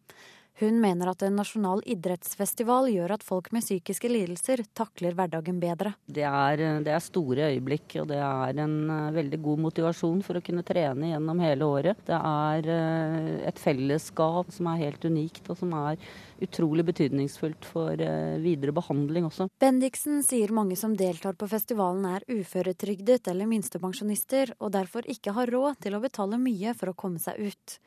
Hun 0.56 0.78
mener 0.80 1.10
at 1.10 1.20
en 1.26 1.34
nasjonal 1.36 1.82
idrettsfestival 1.84 2.86
gjør 2.88 3.12
at 3.18 3.24
folk 3.26 3.50
med 3.52 3.60
psykiske 3.60 4.08
lidelser 4.08 4.62
takler 4.76 5.12
hverdagen 5.18 5.58
bedre. 5.60 5.92
Det 6.08 6.24
er, 6.24 6.62
det 6.80 6.94
er, 6.94 7.02
store 7.04 7.50
øyeblikk, 7.50 7.98
og 8.00 8.08
det 8.08 8.22
er 8.24 8.62
en 8.64 8.76
eh, 8.88 9.10
veldig 9.18 9.40
god 9.44 9.60
motivasjon 9.66 10.22
for 10.24 10.40
å 10.40 10.42
kunne 10.46 10.64
trene 10.64 11.10
gjennom 11.10 11.42
hele 11.44 11.68
året. 11.68 12.00
Det 12.08 12.16
er 12.16 12.70
eh, 12.72 13.28
et 13.52 13.60
fellesskap 13.60 14.48
som 14.56 14.70
er 14.72 14.80
helt 14.86 15.04
unikt, 15.04 15.44
og 15.52 15.60
som 15.60 15.76
er 15.76 16.00
utrolig 16.40 16.86
betydningsfullt 16.88 17.68
for 17.68 17.92
eh, 17.92 18.40
videre 18.40 18.72
behandling 18.80 19.28
også. 19.28 19.50
Bendiksen 19.60 20.24
sier 20.24 20.56
mange 20.56 20.80
som 20.80 20.96
deltar 20.96 21.36
på 21.36 21.52
festivalen 21.52 22.08
er 22.14 22.24
uføretrygdet 22.32 23.28
eller 23.28 23.52
minstepensjonister, 23.52 24.56
og 24.56 24.72
derfor 24.80 25.04
ikke 25.04 25.36
har 25.36 25.52
råd 25.52 25.84
til 25.84 26.00
å 26.00 26.04
betale 26.08 26.40
mye 26.40 26.72
for 26.80 26.94
å 26.94 26.96
komme 26.96 27.20
seg 27.20 27.44
ut. 27.44 27.80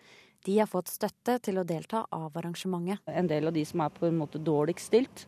De 0.45 0.59
har 0.59 0.69
fått 0.71 0.91
støtte 0.91 1.37
til 1.43 1.59
å 1.59 1.67
delta 1.67 2.05
av 2.15 2.37
arrangementet. 2.37 3.03
En 3.07 3.27
del 3.27 3.49
av 3.49 3.55
de 3.55 3.65
som 3.67 3.83
er 3.83 3.93
på 3.95 4.07
en 4.07 4.19
måte 4.21 4.39
dårligst 4.39 4.91
stilt, 4.91 5.25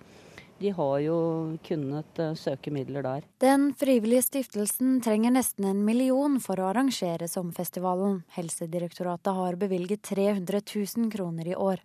de 0.62 0.70
har 0.78 1.00
jo 1.02 1.18
kunnet 1.66 2.20
uh, 2.22 2.36
søke 2.38 2.72
midler 2.72 3.02
der. 3.02 3.26
Den 3.42 3.72
frivillige 3.74 4.28
stiftelsen 4.28 5.00
trenger 5.02 5.34
nesten 5.34 5.66
en 5.66 5.82
million 5.88 6.38
for 6.44 6.62
å 6.62 6.70
arrangere 6.70 7.28
sommerfestivalen. 7.32 8.22
Helsedirektoratet 8.38 9.34
har 9.34 9.58
bevilget 9.58 10.06
300 10.12 10.62
000 10.62 11.10
kroner 11.14 11.50
i 11.50 11.58
år. 11.58 11.82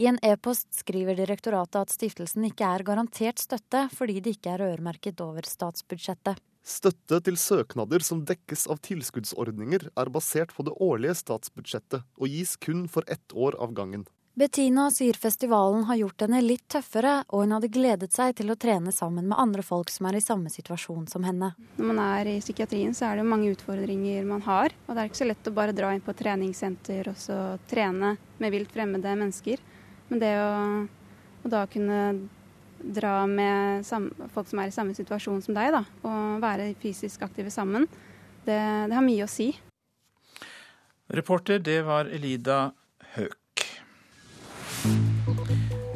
I 0.00 0.08
en 0.10 0.18
e-post 0.26 0.72
skriver 0.74 1.18
direktoratet 1.18 1.76
at 1.84 1.92
stiftelsen 1.92 2.46
ikke 2.48 2.66
er 2.66 2.86
garantert 2.88 3.42
støtte 3.42 3.86
fordi 3.94 4.18
det 4.24 4.38
ikke 4.38 4.56
er 4.56 4.66
øremerket 4.72 5.20
over 5.22 5.46
statsbudsjettet. 5.46 6.40
Støtte 6.66 7.20
til 7.24 7.38
søknader 7.40 8.04
som 8.04 8.22
dekkes 8.28 8.66
av 8.70 8.82
tilskuddsordninger, 8.84 9.88
er 9.96 10.12
basert 10.12 10.52
på 10.56 10.66
det 10.66 10.76
årlige 10.76 11.16
statsbudsjettet 11.22 12.04
og 12.04 12.28
gis 12.28 12.56
kun 12.60 12.86
for 12.88 13.06
ett 13.08 13.32
år 13.34 13.56
av 13.58 13.72
gangen. 13.76 14.06
Bettina 14.40 14.86
sier 14.94 15.16
festivalen 15.18 15.82
har 15.88 15.98
gjort 15.98 16.22
henne 16.22 16.38
litt 16.44 16.62
tøffere, 16.70 17.16
og 17.28 17.42
hun 17.42 17.56
hadde 17.56 17.72
gledet 17.72 18.12
seg 18.14 18.36
til 18.38 18.52
å 18.52 18.56
trene 18.60 18.92
sammen 18.94 19.26
med 19.28 19.40
andre 19.42 19.64
folk 19.66 19.90
som 19.92 20.06
er 20.08 20.20
i 20.20 20.22
samme 20.24 20.52
situasjon 20.52 21.08
som 21.10 21.26
henne. 21.26 21.50
Når 21.76 21.90
man 21.90 22.00
er 22.04 22.30
i 22.30 22.38
psykiatrien, 22.40 22.94
så 22.96 23.10
er 23.10 23.18
det 23.18 23.26
mange 23.26 23.50
utfordringer 23.52 24.24
man 24.28 24.44
har. 24.46 24.72
Og 24.86 24.94
det 24.94 25.02
er 25.02 25.10
ikke 25.10 25.22
så 25.24 25.28
lett 25.28 25.50
å 25.50 25.56
bare 25.56 25.74
dra 25.76 25.90
inn 25.92 26.04
på 26.06 26.14
treningssenter 26.16 27.10
og 27.10 27.18
så 27.20 27.40
trene 27.68 28.14
med 28.38 28.54
vilt 28.54 28.72
fremmede 28.72 29.16
mennesker. 29.18 29.60
Men 30.08 30.22
det 30.22 30.32
å 30.40 30.54
å 31.44 31.50
da 31.52 31.64
kunne 31.70 31.98
dra 32.80 33.24
med 33.28 33.86
folk 34.34 34.48
som 34.50 34.62
er 34.62 34.70
i 34.70 34.74
samme 34.74 34.96
situasjon 34.96 35.42
som 35.44 35.56
deg, 35.56 35.72
da, 35.74 35.84
og 36.06 36.40
være 36.42 36.72
fysisk 36.80 37.22
aktive 37.26 37.52
sammen, 37.52 37.86
det, 38.46 38.56
det 38.90 38.96
har 38.96 39.04
mye 39.04 39.26
å 39.26 39.30
si. 39.30 39.50
Reporter, 41.10 41.58
det 41.58 41.80
var 41.86 42.06
Elida 42.06 42.70
Høek. 43.16 43.66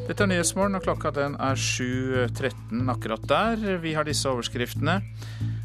Dette 0.05 0.21
er 0.21 0.29
Nyhetsmorgen, 0.29 0.77
og 0.77 0.85
klokka 0.85 1.15
den 1.17 1.37
er 1.41 1.57
7.13 1.57 2.91
akkurat 2.93 3.23
der. 3.31 3.63
Vi 3.81 3.95
har 3.97 4.05
disse 4.05 4.29
overskriftene. 4.29 4.99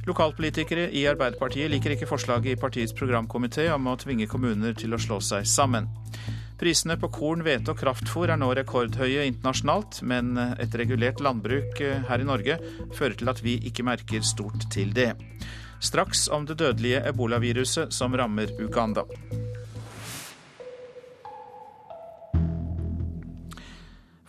Lokalpolitikere 0.07 0.85
i 0.95 1.03
Arbeiderpartiet 1.11 1.67
liker 1.73 1.93
ikke 1.93 2.07
forslaget 2.07 2.53
i 2.53 2.59
partiets 2.61 2.95
programkomité 2.95 3.67
om 3.73 3.89
å 3.91 3.97
tvinge 3.99 4.29
kommuner 4.31 4.77
til 4.79 4.95
å 4.95 5.01
slå 5.01 5.19
seg 5.19 5.49
sammen. 5.49 5.89
Prisene 6.59 6.97
på 6.99 7.07
korn, 7.15 7.39
hvete 7.45 7.71
og 7.71 7.79
kraftfôr 7.79 8.33
er 8.33 8.39
nå 8.39 8.49
rekordhøye 8.57 9.23
internasjonalt, 9.29 10.01
men 10.03 10.33
et 10.59 10.73
regulert 10.75 11.21
landbruk 11.23 11.79
her 11.79 12.19
i 12.19 12.27
Norge 12.27 12.57
fører 12.97 13.15
til 13.15 13.31
at 13.31 13.39
vi 13.45 13.53
ikke 13.69 13.85
merker 13.87 14.25
stort 14.27 14.67
til 14.73 14.91
det. 14.91 15.13
Straks 15.79 16.27
om 16.27 16.43
det 16.49 16.57
dødelige 16.59 16.99
ebolaviruset 17.07 17.95
som 17.95 18.11
rammer 18.11 18.51
Uganda. 18.59 19.05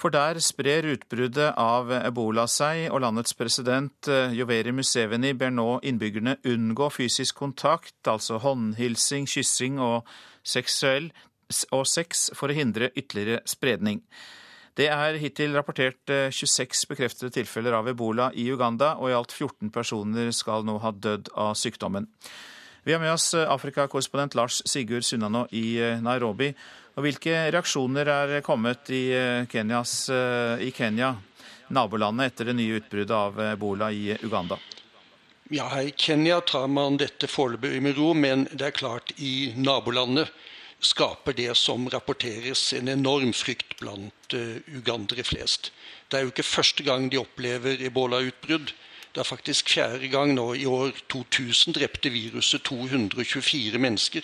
For 0.01 0.15
der 0.15 0.39
sprer 0.41 0.87
utbruddet 0.95 1.59
av 1.61 1.91
ebola 1.99 2.47
seg, 2.49 2.87
og 2.95 3.03
landets 3.03 3.35
president 3.37 4.07
Joveri 4.33 4.73
Museveni 4.73 5.35
ber 5.37 5.51
nå 5.53 5.81
innbyggerne 5.83 6.39
unngå 6.47 6.89
fysisk 6.95 7.43
kontakt, 7.43 7.99
altså 8.07 8.39
håndhilsing, 8.41 9.27
kyssing 9.29 9.83
og 9.83 10.07
seksuell 10.47 11.11
og 11.75 11.87
6 11.89 12.31
for 12.39 12.51
å 12.51 12.57
hindre 12.57 12.93
ytterligere 12.95 13.43
spredning. 13.49 14.03
Det 14.79 14.87
er 14.89 15.19
hittil 15.19 15.57
rapportert 15.59 16.09
26 16.09 16.63
eh, 16.63 16.89
bekreftede 16.93 17.35
tilfeller 17.35 17.75
av 17.77 17.91
ebola 17.91 18.31
i 18.39 18.47
Uganda, 18.53 18.95
og 18.97 19.11
i 19.11 19.17
alt 19.17 19.35
14 19.35 19.73
personer 19.75 20.31
skal 20.33 20.65
nå 20.65 20.79
ha 20.81 20.93
dødd 20.95 21.33
av 21.35 21.57
sykdommen. 21.59 22.07
Vi 22.87 22.95
har 22.95 23.03
med 23.03 23.13
oss 23.13 23.33
eh, 23.35 23.51
Afrikakorrespondent 23.51 24.37
Lars 24.39 24.63
Sigurd 24.71 25.05
Sunnanå 25.05 25.49
i 25.53 25.75
eh, 25.83 25.99
Nairobi. 26.01 26.53
Og 26.97 27.05
hvilke 27.05 27.35
reaksjoner 27.51 28.09
er 28.13 28.33
kommet 28.45 28.91
i, 28.93 29.13
Kenyas, 29.49 30.11
i 30.61 30.73
Kenya, 30.75 31.13
nabolandet, 31.71 32.33
etter 32.33 32.51
det 32.51 32.57
nye 32.59 32.81
utbruddet 32.81 33.15
av 33.15 33.39
ebola 33.53 33.93
i 33.95 34.11
Uganda? 34.27 34.59
Ja, 35.55 35.69
I 35.81 35.95
Kenya 35.97 36.41
tar 36.41 36.67
man 36.69 36.99
dette 36.99 37.31
foreløpig 37.31 37.79
med 37.83 37.97
ro, 37.97 38.11
men 38.15 38.49
det 38.51 38.69
er 38.69 38.77
klart 38.77 39.15
i 39.23 39.53
nabolandet 39.57 40.35
skaper 40.81 41.33
det 41.33 41.57
som 41.57 41.89
rapporteres, 41.89 42.73
en 42.73 42.89
enorm 42.89 43.33
frykt 43.37 43.77
blant 43.81 44.35
uh, 44.35 44.57
ugandere 44.77 45.25
flest. 45.25 45.73
Det 46.11 46.19
er 46.19 46.25
jo 46.25 46.33
ikke 46.33 46.43
første 46.43 46.83
gang 46.83 47.11
de 47.13 47.21
opplever 47.21 47.77
ebolautbrudd. 47.87 48.73
Det 49.15 49.21
er 49.21 49.29
faktisk 49.29 49.71
fjerde 49.71 50.09
gang 50.09 50.35
nå. 50.35 50.53
I 50.55 50.67
år 50.67 50.91
2000 51.09 51.75
drepte 51.75 52.11
viruset 52.11 52.63
224 52.63 53.79
mennesker 53.79 54.23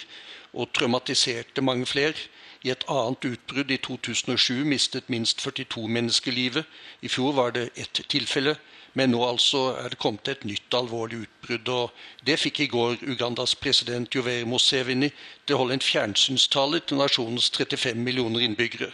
og 0.53 0.73
traumatiserte 0.75 1.63
mange 1.63 1.87
flere. 1.87 2.15
I 2.63 2.71
et 2.71 2.85
annet 2.89 3.25
utbrudd 3.25 3.71
i 3.71 3.77
2007 3.77 4.65
mistet 4.65 5.11
minst 5.11 5.41
42 5.41 5.89
mennesker 5.89 6.33
livet. 6.33 6.65
I 7.03 7.09
fjor 7.09 7.33
var 7.33 7.51
det 7.51 7.69
ett 7.77 8.01
tilfelle. 8.09 8.57
Men 8.97 9.13
nå 9.13 9.21
altså 9.27 9.75
er 9.77 9.93
det 9.93 10.01
kommet 10.01 10.29
et 10.33 10.45
nytt 10.49 10.73
alvorlig 10.75 11.27
utbrudd. 11.27 11.69
og 11.69 11.91
Det 12.25 12.39
fikk 12.41 12.63
i 12.65 12.69
går 12.73 13.03
Ugandas 13.05 13.53
president 13.55 14.15
Jover 14.15 14.47
Mosevini 14.49 15.11
til 15.45 15.57
å 15.57 15.59
holde 15.61 15.77
en 15.77 15.85
fjernsynstale 15.85 16.81
til 16.81 17.03
nasjonens 17.03 17.51
35 17.53 18.01
millioner 18.01 18.47
innbyggere. 18.47 18.89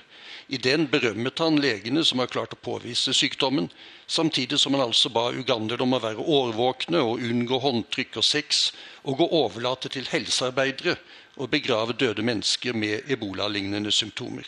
I 0.50 0.58
den 0.58 0.88
berømmet 0.90 1.38
han 1.38 1.60
legene 1.62 2.02
som 2.04 2.18
har 2.18 2.32
klart 2.32 2.56
å 2.56 2.60
påvise 2.60 3.14
sykdommen, 3.14 3.70
samtidig 4.10 4.58
som 4.58 4.74
han 4.74 4.88
altså 4.88 5.08
ba 5.14 5.28
ugandere 5.30 5.86
om 5.86 5.94
å 5.94 6.02
være 6.02 6.26
årvåkne 6.34 6.98
og 6.98 7.22
unngå 7.22 7.62
håndtrykk 7.62 8.18
og 8.18 8.26
sex, 8.26 8.72
og 9.06 9.22
å 9.22 9.30
overlate 9.44 9.88
til 9.94 10.10
helsearbeidere 10.10 10.98
å 11.38 11.46
begrave 11.48 11.94
døde 11.94 12.26
mennesker 12.26 12.74
med 12.74 13.06
ebolalignende 13.08 13.94
symptomer. 13.94 14.44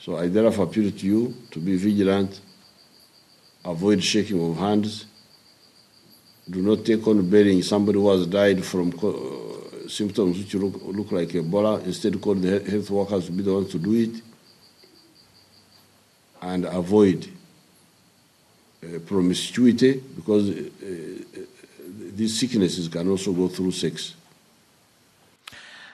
So 0.00 0.18
I 0.18 0.28
therefore 0.28 0.66
appeal 0.66 0.90
to 0.90 1.06
you 1.06 1.34
to 1.52 1.60
vigilant 1.60 2.40
avoid 3.64 4.02
shaking 4.02 4.50
of 4.50 4.56
hands. 4.56 5.06
Do 6.48 6.62
not 6.62 6.84
take 6.84 7.06
on 7.06 7.28
burying 7.28 7.62
somebody 7.62 7.98
who 7.98 8.10
has 8.10 8.26
died 8.26 8.64
from 8.64 8.92
uh, 9.02 9.88
symptoms 9.88 10.38
which 10.38 10.54
look, 10.54 10.80
look 10.82 11.12
like 11.12 11.28
Ebola. 11.28 11.84
Instead, 11.84 12.20
call 12.20 12.34
the 12.34 12.60
health 12.60 12.90
workers 12.90 13.26
to 13.26 13.32
be 13.32 13.42
the 13.42 13.52
ones 13.52 13.70
to 13.70 13.78
do 13.78 13.94
it. 13.94 14.22
And 16.42 16.64
avoid 16.64 17.28
uh, 18.82 18.98
promiscuity 19.00 20.02
because 20.16 20.48
uh, 20.50 20.62
uh 20.82 21.40
these 22.12 22.38
sicknesses 22.38 22.88
can 22.88 23.08
also 23.08 23.32
go 23.32 23.48
through 23.48 23.72
sex. 23.72 24.14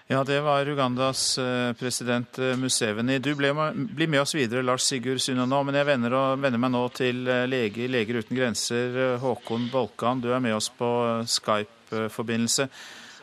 Ja, 0.08 0.24
det 0.24 0.40
var 0.40 0.68
Ugandas 0.68 1.38
eh, 1.38 1.72
president 1.72 2.38
eh, 2.38 2.56
Museveni. 2.56 3.18
Du 3.18 3.34
blir 3.34 4.06
med 4.06 4.20
oss 4.20 4.34
videre, 4.34 4.62
Lars 4.62 4.82
Sigurd 4.86 5.18
Sunna 5.18 5.48
nå, 5.50 5.58
men 5.66 5.74
jeg 5.74 5.88
vender, 5.88 6.14
meg 6.38 6.70
nå 6.70 6.82
til 6.94 7.26
eh, 7.26 7.42
lege 7.50 7.82
i 7.82 7.88
Leger 7.90 8.20
uten 8.20 8.38
grenser, 8.38 9.16
Håkon 9.18 9.66
Bolkan. 9.72 10.22
Du 10.22 10.30
er 10.30 10.44
med 10.44 10.54
oss 10.54 10.70
på 10.70 10.92
Skype-forbindelse. 11.26 12.68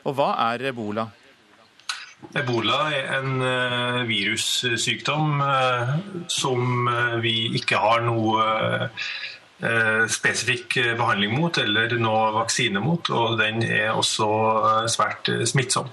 Og 0.03 0.17
hva 0.19 0.33
er 0.49 0.67
ebola? 0.73 1.07
Ebola 2.35 2.81
er 2.91 3.09
en 3.21 3.39
virussykdom 4.07 5.39
som 6.31 6.91
vi 7.23 7.35
ikke 7.59 7.79
har 7.79 8.03
noe 8.03 8.91
spesifikk 10.11 10.79
behandling 10.99 11.35
mot 11.39 11.63
eller 11.63 11.95
noe 11.99 12.31
vaksine 12.35 12.83
mot, 12.83 13.11
og 13.11 13.39
den 13.39 13.63
er 13.63 13.91
også 13.95 14.31
svært 14.91 15.31
smittsom. 15.47 15.91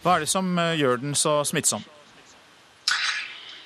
Hva 0.00 0.16
er 0.16 0.24
det 0.24 0.30
som 0.32 0.52
eh, 0.58 0.76
gjør 0.80 1.02
den 1.02 1.16
så 1.18 1.40
smittsom? 1.44 1.84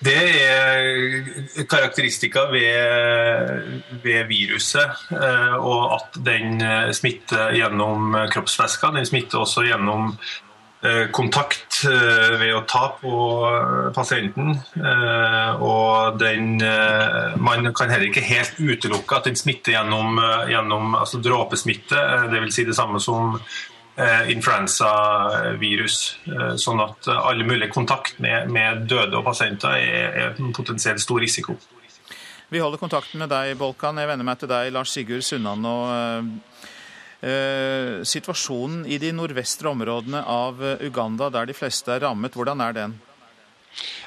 Det 0.04 0.20
er 0.44 1.64
karakteristika 1.70 2.48
ved, 2.50 3.84
ved, 4.02 4.26
viruset, 4.28 5.04
eh, 5.14 5.54
og 5.56 5.94
at 5.96 6.18
den 6.26 6.58
eh, 6.60 6.90
smitter 6.92 7.54
gjennom 7.56 8.18
kroppsvæsker. 8.32 8.96
Den 8.98 9.06
smitter 9.08 9.44
også 9.44 9.68
gjennom 9.68 10.16
kontakt 11.16 11.78
ved 11.88 12.50
å 12.52 12.58
ta 12.68 12.90
på 13.00 13.12
pasienten. 13.96 14.50
Og 15.64 16.18
den, 16.20 16.58
man 17.40 17.70
kan 17.72 17.88
heller 17.88 18.10
ikke 18.10 18.20
helt 18.20 18.60
utelukke 18.60 19.16
at 19.16 19.30
den 19.30 19.38
smitter 19.40 19.78
gjennom, 19.78 20.20
gjennom 20.50 20.92
altså 20.98 21.22
dråpesmitte, 21.24 22.02
dvs. 22.28 22.52
Si 22.58 22.66
det 22.68 22.76
samme 22.76 23.00
som 23.00 23.38
influensavirus. 23.96 25.98
Eh, 26.26 26.54
sånn 26.58 26.82
at 26.82 27.08
alle 27.14 27.46
mulige 27.46 27.70
kontakt 27.74 28.18
med, 28.22 28.50
med 28.50 28.88
døde 28.90 29.20
og 29.20 29.26
pasienter 29.28 29.76
er, 29.78 30.18
er 30.18 30.34
potensielt 30.56 31.02
stor 31.02 31.22
risiko. 31.22 31.54
Vi 32.50 32.62
holder 32.62 32.78
kontakten 32.78 33.22
med 33.22 33.30
deg, 33.30 33.56
Bolkan. 33.58 33.98
Jeg 33.98 34.10
vender 34.10 34.26
meg 34.26 34.38
til 34.40 34.50
deg, 34.50 34.72
Lars 34.74 34.92
Sigurd 34.94 35.24
Sunnan. 35.26 35.64
Og, 35.66 35.88
uh, 37.24 38.02
situasjonen 38.04 38.84
i 38.84 38.98
de 39.00 39.14
nordvestre 39.16 39.70
områdene 39.70 40.20
av 40.28 40.60
Uganda, 40.84 41.30
der 41.32 41.48
de 41.48 41.56
fleste 41.56 41.94
er 41.94 42.04
rammet, 42.04 42.36
hvordan 42.36 42.60
er 42.62 42.76
den? 42.76 42.98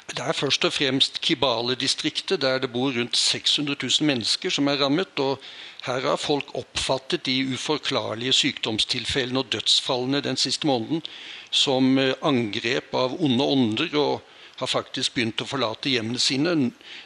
Det 0.08 0.24
er 0.24 0.34
først 0.34 0.66
og 0.66 0.74
fremst 0.74 1.20
Kibale-distriktet, 1.22 2.42
der 2.42 2.60
det 2.64 2.72
bor 2.72 2.94
rundt 2.96 3.18
600 3.18 3.76
000 3.84 4.08
mennesker 4.08 4.50
som 4.50 4.68
er 4.68 4.80
rammet. 4.82 5.20
og 5.20 5.42
Her 5.84 6.00
har 6.00 6.16
folk 6.16 6.56
oppfattet 6.56 7.26
de 7.26 7.36
uforklarlige 7.54 8.34
sykdomstilfellene 8.34 9.40
og 9.40 9.52
dødsfallene 9.52 10.22
den 10.22 10.38
siste 10.38 10.68
måneden 10.68 11.04
som 11.52 11.98
eh, 11.98 12.16
angrep 12.22 12.96
av 12.96 13.20
onde 13.20 13.44
ånder, 13.44 13.98
og 13.98 14.22
har 14.58 14.72
faktisk 14.72 15.14
begynt 15.14 15.42
å 15.44 15.50
forlate 15.50 15.92
hjemmene 15.92 16.20
sine. 16.20 16.56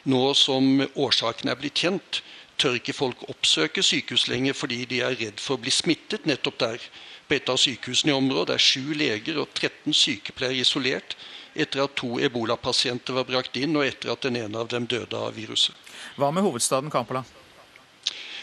Nå 0.04 0.22
som 0.38 0.86
årsaken 0.94 1.50
er 1.50 1.58
blitt 1.60 1.82
kjent, 1.84 2.22
tør 2.56 2.78
ikke 2.78 2.96
folk 2.96 3.26
oppsøke 3.28 3.82
sykehus 3.82 4.28
lenger 4.30 4.56
fordi 4.56 4.84
de 4.86 5.02
er 5.02 5.18
redd 5.18 5.40
for 5.40 5.58
å 5.58 5.62
bli 5.62 5.74
smittet 5.74 6.26
nettopp 6.30 6.58
der. 6.62 6.88
På 7.26 7.36
et 7.36 7.50
av 7.50 7.60
sykehusene 7.60 8.12
i 8.12 8.16
området 8.16 8.56
er 8.56 8.66
sju 8.70 8.94
leger 8.94 9.42
og 9.42 9.52
13 9.58 9.94
sykepleiere 9.96 10.62
isolert 10.62 11.16
etter 11.54 11.84
at 11.84 11.94
to 11.98 12.18
ebolapasienter 12.20 13.16
var 13.16 13.28
brakt 13.28 13.56
inn, 13.60 13.76
og 13.76 13.86
etter 13.86 14.12
at 14.14 14.24
den 14.24 14.38
ene 14.40 14.62
av 14.62 14.70
dem 14.72 14.86
døde 14.88 15.18
av 15.18 15.34
viruset. 15.36 15.76
Hva 16.16 16.30
med 16.32 16.44
hovedstaden 16.46 16.92
Kampala? 16.92 17.24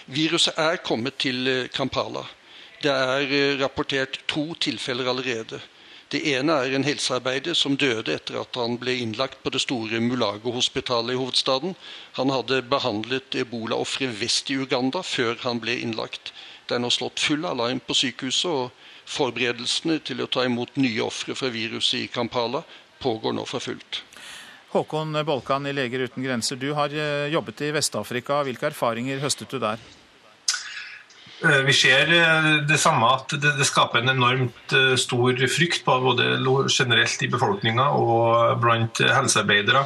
Viruset 0.10 0.58
er 0.58 0.82
kommet 0.86 1.20
til 1.22 1.48
eh, 1.48 1.68
Kampala. 1.74 2.24
Det 2.82 2.94
er 2.94 3.34
eh, 3.34 3.58
rapportert 3.60 4.22
to 4.28 4.54
tilfeller 4.58 5.10
allerede. 5.12 5.60
Det 6.10 6.24
ene 6.32 6.56
er 6.64 6.74
en 6.74 6.88
helsearbeider 6.88 7.54
som 7.54 7.76
døde 7.78 8.16
etter 8.16 8.40
at 8.42 8.58
han 8.58 8.80
ble 8.82 8.96
innlagt 8.98 9.44
på 9.44 9.52
det 9.54 9.62
store 9.62 10.00
Mulago-hospitalet 10.02 11.14
i 11.14 11.20
hovedstaden. 11.20 11.76
Han 12.18 12.34
hadde 12.34 12.64
behandlet 12.72 13.38
ebolaofre 13.38 14.10
vest 14.18 14.50
i 14.50 14.58
Uganda 14.58 15.04
før 15.06 15.38
han 15.44 15.62
ble 15.62 15.78
innlagt. 15.84 16.34
Det 16.66 16.78
er 16.78 16.82
nå 16.82 16.90
slått 16.94 17.22
full 17.22 17.46
alarm 17.46 17.82
på 17.86 17.94
sykehuset, 17.98 18.50
og 18.50 18.72
forberedelsene 19.10 20.00
til 20.06 20.22
å 20.22 20.30
ta 20.30 20.46
imot 20.46 20.78
nye 20.82 21.06
ofre 21.06 21.38
fra 21.38 21.50
viruset 21.54 22.02
i 22.02 22.10
Kampala 22.14 22.64
pågår 23.00 23.34
nå 23.34 23.46
for 23.50 23.64
fullt. 23.64 24.04
Håkon 24.70 25.18
Bolkan 25.26 25.66
i 25.66 25.74
Leger 25.74 26.06
uten 26.06 26.24
grenser, 26.24 26.56
du 26.56 26.74
har 26.78 26.94
jobbet 27.32 27.62
i 27.66 27.72
Vest-Afrika. 27.74 28.44
Hvilke 28.46 28.70
erfaringer 28.70 29.24
høstet 29.24 29.50
du 29.50 29.58
der? 29.60 29.82
Eh, 31.40 31.62
vi 31.64 31.74
ser 31.74 32.10
eh, 32.12 32.48
det 32.68 32.78
samme, 32.82 33.08
at 33.16 33.32
det, 33.40 33.64
skaper 33.68 34.02
en 34.02 34.12
enormt 34.12 34.74
eh, 34.76 34.96
stor 35.00 35.38
frykt 35.48 35.86
både 35.88 36.34
generelt 36.68 37.24
i 37.24 37.30
befolkninga 37.32 37.86
og 37.96 38.60
blant 38.60 39.00
helsearbeidere. 39.00 39.86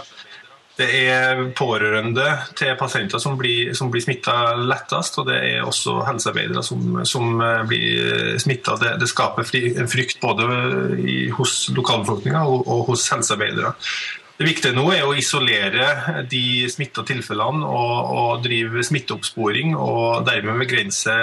Det 0.73 0.87
er 1.05 1.41
pårørende 1.53 2.25
til 2.57 2.73
pasienter 2.79 3.21
som 3.21 3.35
blir, 3.37 3.75
som 3.77 3.91
blir 3.93 4.01
smitta 4.01 4.55
lettest, 4.57 5.19
og 5.21 5.27
det 5.29 5.37
er 5.37 5.67
også 5.67 5.99
helsearbeidere 6.07 6.63
som, 6.65 6.97
som 7.05 7.37
blir 7.69 8.39
smitta. 8.41 8.79
Det, 8.81 8.95
det, 9.03 9.09
skaper 9.11 9.45
en 9.53 9.91
frykt 9.91 10.17
både 10.23 10.47
i, 10.97 11.17
hos 11.37 11.67
lokalbefolkninga 11.77 12.41
og, 12.49 12.65
og 12.65 12.87
hos 12.89 13.05
helsearbeidere. 13.13 13.75
Det 14.33 14.47
viktige 14.47 14.73
nå 14.73 14.87
er 14.89 15.03
å 15.05 15.13
isolere 15.13 16.23
de 16.25 16.65
smitta 16.71 17.03
tilfellene 17.05 17.67
og, 17.69 18.13
og, 18.17 18.31
drive 18.41 18.81
smitteoppsporing 18.81 19.75
og 19.77 20.25
dermed 20.25 20.57
begrense 20.63 21.13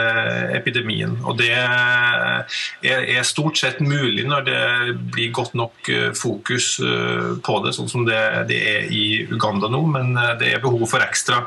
epidemien. 0.55 1.17
Og 1.27 1.41
Det 1.41 1.51
er, 1.51 2.47
er, 2.87 3.27
stort 3.27 3.59
sett 3.59 3.83
mulig 3.83 4.29
når 4.31 4.47
det 4.47 4.63
blir 5.11 5.35
godt 5.35 5.59
nok 5.59 5.91
eh, 5.91 6.09
fokus 6.15 6.77
eh, 6.87 7.35
på 7.43 7.59
det, 7.67 7.75
sånn 7.75 7.91
som 7.91 8.07
det, 8.07 8.23
det 8.53 8.63
er 8.77 8.89
i 8.95 9.05
Uganda 9.27 9.67
nå. 9.73 9.83
Men 9.91 10.15
eh, 10.15 10.35
det 10.39 10.55
er 10.55 10.63
behov 10.63 10.87
for 10.87 11.03
ekstra 11.03 11.43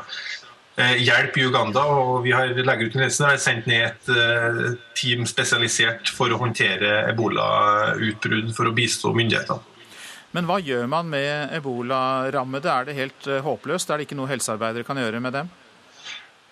hjelp 0.73 1.35
i 1.37 1.43
Uganda. 1.45 1.83
og 1.85 2.23
Vi 2.25 2.31
har 2.33 2.49
har 2.49 3.37
sendt 3.37 3.67
ned 3.69 3.83
et 3.85 4.79
team 4.97 5.27
spesialisert 5.29 6.09
for 6.09 6.33
å 6.33 6.39
håndtere 6.41 7.03
ebolautbrudd 7.11 8.49
for 8.57 8.67
å 8.67 8.73
bistå 8.73 9.13
myndighetene. 9.13 9.72
Men 10.33 10.47
hva 10.49 10.57
gjør 10.65 10.87
man 10.89 11.09
med 11.11 11.51
ebolarammede? 11.53 12.69
Er 12.69 12.87
det 12.87 12.97
helt 12.97 13.27
eh, 13.29 13.43
håpløst? 13.45 13.91
Er 13.93 14.01
det 14.01 14.07
ikke 14.07 14.17
noe 14.17 14.31
helsearbeidere 14.31 14.87
kan 14.87 14.97
gjøre 14.97 15.21
med 15.21 15.35
dem? 15.37 15.51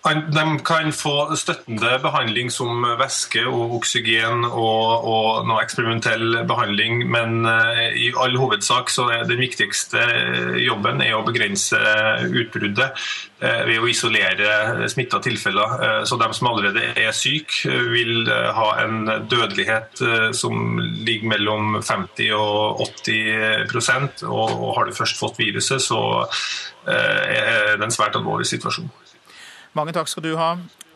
De 0.02 0.44
kan 0.66 0.88
få 0.90 1.36
støttende 1.38 1.92
behandling 2.02 2.48
som 2.50 2.82
væske 2.98 3.44
og 3.46 3.76
oksygen 3.76 4.42
og, 4.48 5.04
og 5.06 5.44
noe 5.46 5.62
eksperimentell 5.62 6.40
behandling, 6.48 7.04
men 7.06 7.46
eh, 7.46 7.94
i 7.94 8.08
all 8.18 8.34
hovedsak 8.34 8.90
så 8.90 9.06
er 9.14 9.28
den 9.28 9.38
viktigste 9.38 10.02
jobben 10.58 11.04
å 11.06 11.20
begrense 11.22 11.78
utbruddet 12.26 12.98
eh, 13.46 13.62
ved 13.68 13.78
å 13.78 13.86
isolere 13.92 14.88
smitta 14.90 15.20
tilfeller. 15.22 16.02
Så 16.10 16.18
de 16.18 16.28
som 16.34 16.50
allerede 16.50 16.82
er 16.98 17.14
syke, 17.14 17.70
vil 17.92 18.26
ha 18.26 18.68
en 18.82 19.06
dødelighet 19.30 20.02
som 20.34 20.80
ligger 20.82 21.30
mellom 21.36 21.78
50 21.78 22.34
og 22.40 22.82
80% 23.06 24.26
og 24.26 24.66
har 24.80 24.90
du 24.90 24.98
først 24.98 25.22
fått 25.22 25.38
viruset, 25.38 25.78
så 25.78 26.26
er 26.90 27.78
det 27.78 27.86
en 27.86 27.94
svært 27.94 28.18
alvorlig 28.18 28.50
situasjon. 28.50 28.90
Mange 29.72 29.94
takk 29.96 30.10
skal 30.10 30.24
du 30.26 30.34
ha. 30.36 30.50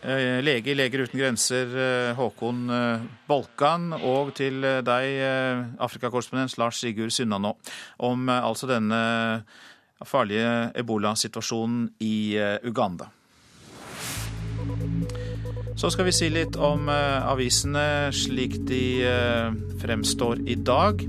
Eh, 0.05 0.39
lege 0.45 0.71
i 0.71 0.77
Leger 0.77 1.07
uten 1.07 1.17
grenser, 1.17 1.71
eh, 1.81 2.11
Håkon 2.15 2.67
eh, 2.69 3.05
Bolkan, 3.27 3.89
og 3.97 4.35
til 4.37 4.61
deg, 4.85 5.15
Afrikakorrespondent 5.81 6.59
Lars 6.61 6.83
Sigurd 6.83 7.15
Sunnanå, 7.15 7.55
om 8.05 8.29
altså 8.29 8.69
denne 8.69 9.01
farlige 10.05 10.75
ebolasituasjonen 10.77 11.89
i 12.05 12.37
Uganda. 12.69 13.09
Så 15.77 15.89
skal 15.93 16.09
vi 16.09 16.15
si 16.15 16.29
litt 16.33 16.57
om 16.61 16.89
avisene 16.93 18.13
slik 18.13 18.61
de 18.69 18.85
fremstår 19.81 20.45
i 20.49 20.57
dag. 20.61 21.01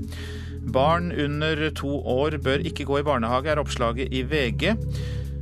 Barn 0.72 1.12
under 1.12 1.68
to 1.76 2.00
år 2.00 2.40
bør 2.44 2.64
ikke 2.64 2.88
gå 2.88 2.98
i 3.00 3.06
barnehage, 3.06 3.52
er 3.52 3.60
oppslaget 3.60 4.12
i 4.12 4.24
VG. 4.24 4.74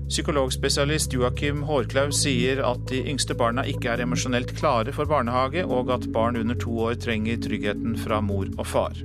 Psykologspesialist 0.07 1.15
Joakim 1.17 1.65
Hårklaug 1.67 2.13
sier 2.15 2.61
at 2.63 2.85
de 2.91 3.01
yngste 3.11 3.35
barna 3.39 3.65
ikke 3.67 3.91
er 3.91 4.05
emosjonelt 4.05 4.53
klare 4.59 4.95
for 4.95 5.11
barnehage, 5.11 5.65
og 5.67 5.91
at 5.95 6.07
barn 6.15 6.39
under 6.39 6.59
to 6.63 6.77
år 6.87 6.95
trenger 7.03 7.41
tryggheten 7.43 7.97
fra 7.99 8.21
mor 8.23 8.47
og 8.55 8.67
far. 8.71 9.01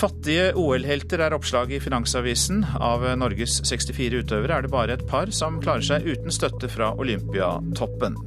Fattige 0.00 0.50
OL-helter 0.58 1.22
er 1.22 1.34
oppslaget 1.36 1.78
i 1.78 1.84
Finansavisen. 1.84 2.64
Av 2.80 3.04
Norges 3.18 3.60
64 3.66 4.24
utøvere 4.24 4.58
er 4.58 4.66
det 4.66 4.72
bare 4.74 4.98
et 4.98 5.06
par 5.10 5.30
som 5.34 5.58
klarer 5.62 5.86
seg 5.86 6.06
uten 6.06 6.34
støtte 6.34 6.70
fra 6.70 6.92
Olympiatoppen. 6.98 8.18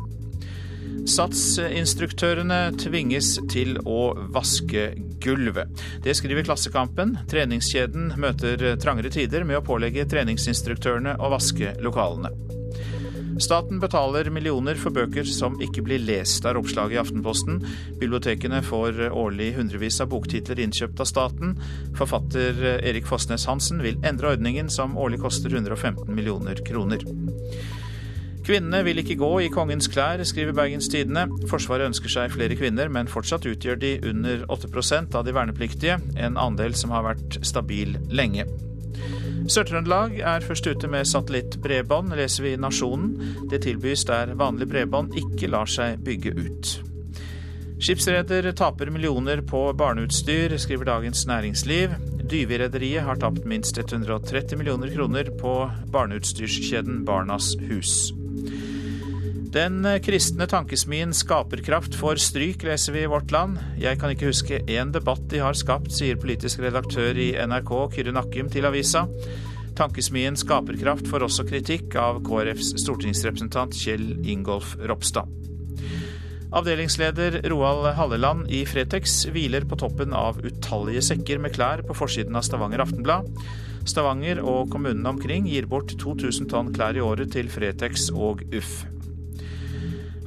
Satsinstruktørene 1.10 2.60
tvinges 2.80 3.36
til 3.52 3.76
å 3.84 4.14
vaske 4.34 4.92
gulvet. 5.24 5.84
Det 6.06 6.16
skriver 6.16 6.46
Klassekampen. 6.48 7.18
Treningskjeden 7.32 8.14
møter 8.22 8.78
trangere 8.82 9.12
tider 9.14 9.46
med 9.48 9.60
å 9.60 9.66
pålegge 9.66 10.08
treningsinstruktørene 10.10 11.18
å 11.20 11.32
vaske 11.34 11.76
lokalene. 11.84 12.32
Staten 13.42 13.80
betaler 13.82 14.30
millioner 14.30 14.78
for 14.78 14.94
bøker 14.94 15.26
som 15.26 15.56
ikke 15.64 15.82
blir 15.86 16.04
lest, 16.06 16.46
er 16.46 16.58
oppslaget 16.60 16.96
i 16.96 17.00
Aftenposten. 17.02 17.64
Bibliotekene 18.00 18.62
får 18.66 19.08
årlig 19.10 19.56
hundrevis 19.58 19.98
av 20.04 20.12
boktitler 20.14 20.62
innkjøpt 20.62 21.02
av 21.02 21.10
staten. 21.10 21.56
Forfatter 21.98 22.62
Erik 22.78 23.10
Fossnes 23.10 23.48
Hansen 23.50 23.82
vil 23.84 23.98
endre 24.06 24.36
ordningen, 24.36 24.70
som 24.70 24.98
årlig 25.02 25.24
koster 25.26 25.50
115 25.50 26.14
millioner 26.14 26.62
kroner. 26.68 27.02
Kvinnene 28.44 28.82
vil 28.84 29.00
ikke 29.00 29.16
gå 29.16 29.30
i 29.46 29.52
kongens 29.52 29.88
klær, 29.88 30.20
skriver 30.28 30.56
Bergens 30.58 30.90
Tidende. 30.92 31.30
Forsvaret 31.48 31.88
ønsker 31.88 32.12
seg 32.12 32.34
flere 32.34 32.58
kvinner, 32.60 32.90
men 32.92 33.08
fortsatt 33.08 33.48
utgjør 33.48 33.78
de 33.80 33.94
under 34.10 34.44
8% 34.52 35.16
av 35.16 35.24
de 35.24 35.32
vernepliktige, 35.36 35.96
en 36.20 36.36
andel 36.36 36.76
som 36.76 36.92
har 36.92 37.06
vært 37.08 37.38
stabil 37.48 37.96
lenge. 38.12 38.44
Sør-Trøndelag 39.48 40.18
er 40.20 40.44
først 40.44 40.68
ute 40.68 40.88
med 40.92 41.08
satellittbredbånd, 41.08 42.12
leser 42.20 42.44
vi 42.44 42.54
i 42.56 42.60
Nasjonen. 42.60 43.14
Det 43.52 43.62
tilbys 43.64 44.04
der 44.08 44.34
vanlig 44.40 44.68
bredbånd 44.72 45.16
ikke 45.20 45.52
lar 45.52 45.72
seg 45.72 46.04
bygge 46.04 46.36
ut. 46.36 46.74
Skipsreder 47.84 48.50
taper 48.56 48.92
millioner 48.92 49.42
på 49.44 49.66
barneutstyr, 49.76 50.56
skriver 50.60 50.88
Dagens 50.92 51.26
Næringsliv. 51.28 51.96
Dyvi-rederiet 52.32 53.04
har 53.08 53.20
tapt 53.20 53.48
minst 53.48 53.80
130 53.80 54.60
millioner 54.60 54.92
kroner 54.96 55.32
på 55.40 55.56
barneutstyrskjeden 55.92 57.04
Barnas 57.08 57.54
Hus. 57.68 58.14
Den 59.54 59.86
kristne 60.02 60.48
tankesmien 60.50 61.12
Skaperkraft 61.14 61.94
får 62.00 62.22
stryk, 62.24 62.64
leser 62.66 62.96
vi 62.96 63.04
i 63.06 63.10
Vårt 63.12 63.30
Land. 63.32 63.60
Jeg 63.78 64.00
kan 64.02 64.10
ikke 64.10 64.32
huske 64.32 64.62
én 64.66 64.90
debatt 64.96 65.28
de 65.30 65.44
har 65.44 65.54
skapt, 65.54 65.92
sier 65.94 66.18
politisk 66.18 66.64
redaktør 66.64 67.20
i 67.22 67.36
NRK 67.38 67.74
Kyrre 67.94 68.16
Nakkim 68.18 68.50
til 68.50 68.66
avisa. 68.66 69.06
Tankesmien 69.78 70.38
Skaperkraft 70.38 71.06
får 71.10 71.28
også 71.28 71.46
kritikk 71.50 71.94
av 72.02 72.24
KrFs 72.26 72.74
stortingsrepresentant 72.82 73.78
Kjell 73.78 74.16
Ingolf 74.26 74.74
Ropstad. 74.82 75.30
Avdelingsleder 76.54 77.40
Roald 77.50 77.88
Halleland 77.98 78.50
i 78.54 78.62
Fretex 78.70 79.24
hviler 79.34 79.66
på 79.66 79.78
toppen 79.82 80.14
av 80.14 80.38
utallige 80.46 81.02
sekker 81.02 81.42
med 81.42 81.54
klær 81.56 81.82
på 81.86 81.96
forsiden 81.98 82.38
av 82.38 82.46
Stavanger 82.46 82.84
Aftenblad. 82.86 83.30
Stavanger 83.90 84.40
og 84.40 84.72
kommunene 84.72 85.12
omkring 85.12 85.48
gir 85.50 85.68
bort 85.70 85.92
2000 86.00 86.50
tonn 86.52 86.72
klær 86.76 86.98
i 86.98 87.04
året 87.04 87.34
til 87.36 87.52
Fretex 87.52 88.10
og 88.14 88.46
Uff. 88.56 88.84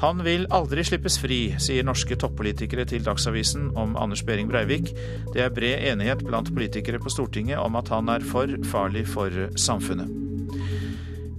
Han 0.03 0.21
vil 0.27 0.45
aldri 0.53 0.83
slippes 0.85 1.17
fri, 1.17 1.39
sier 1.63 1.87
norske 1.87 2.19
toppolitikere 2.21 2.85
til 2.89 3.05
Dagsavisen 3.07 3.71
om 3.81 3.95
Anders 3.97 4.21
Behring 4.29 4.51
Breivik. 4.51 4.91
Det 5.33 5.41
er 5.41 5.55
bred 5.57 5.87
enighet 5.89 6.21
blant 6.27 6.53
politikere 6.53 7.01
på 7.01 7.13
Stortinget 7.13 7.63
om 7.63 7.79
at 7.81 7.89
han 7.95 8.13
er 8.13 8.25
for 8.29 8.51
farlig 8.69 9.07
for 9.09 9.33
samfunnet. 9.57 10.13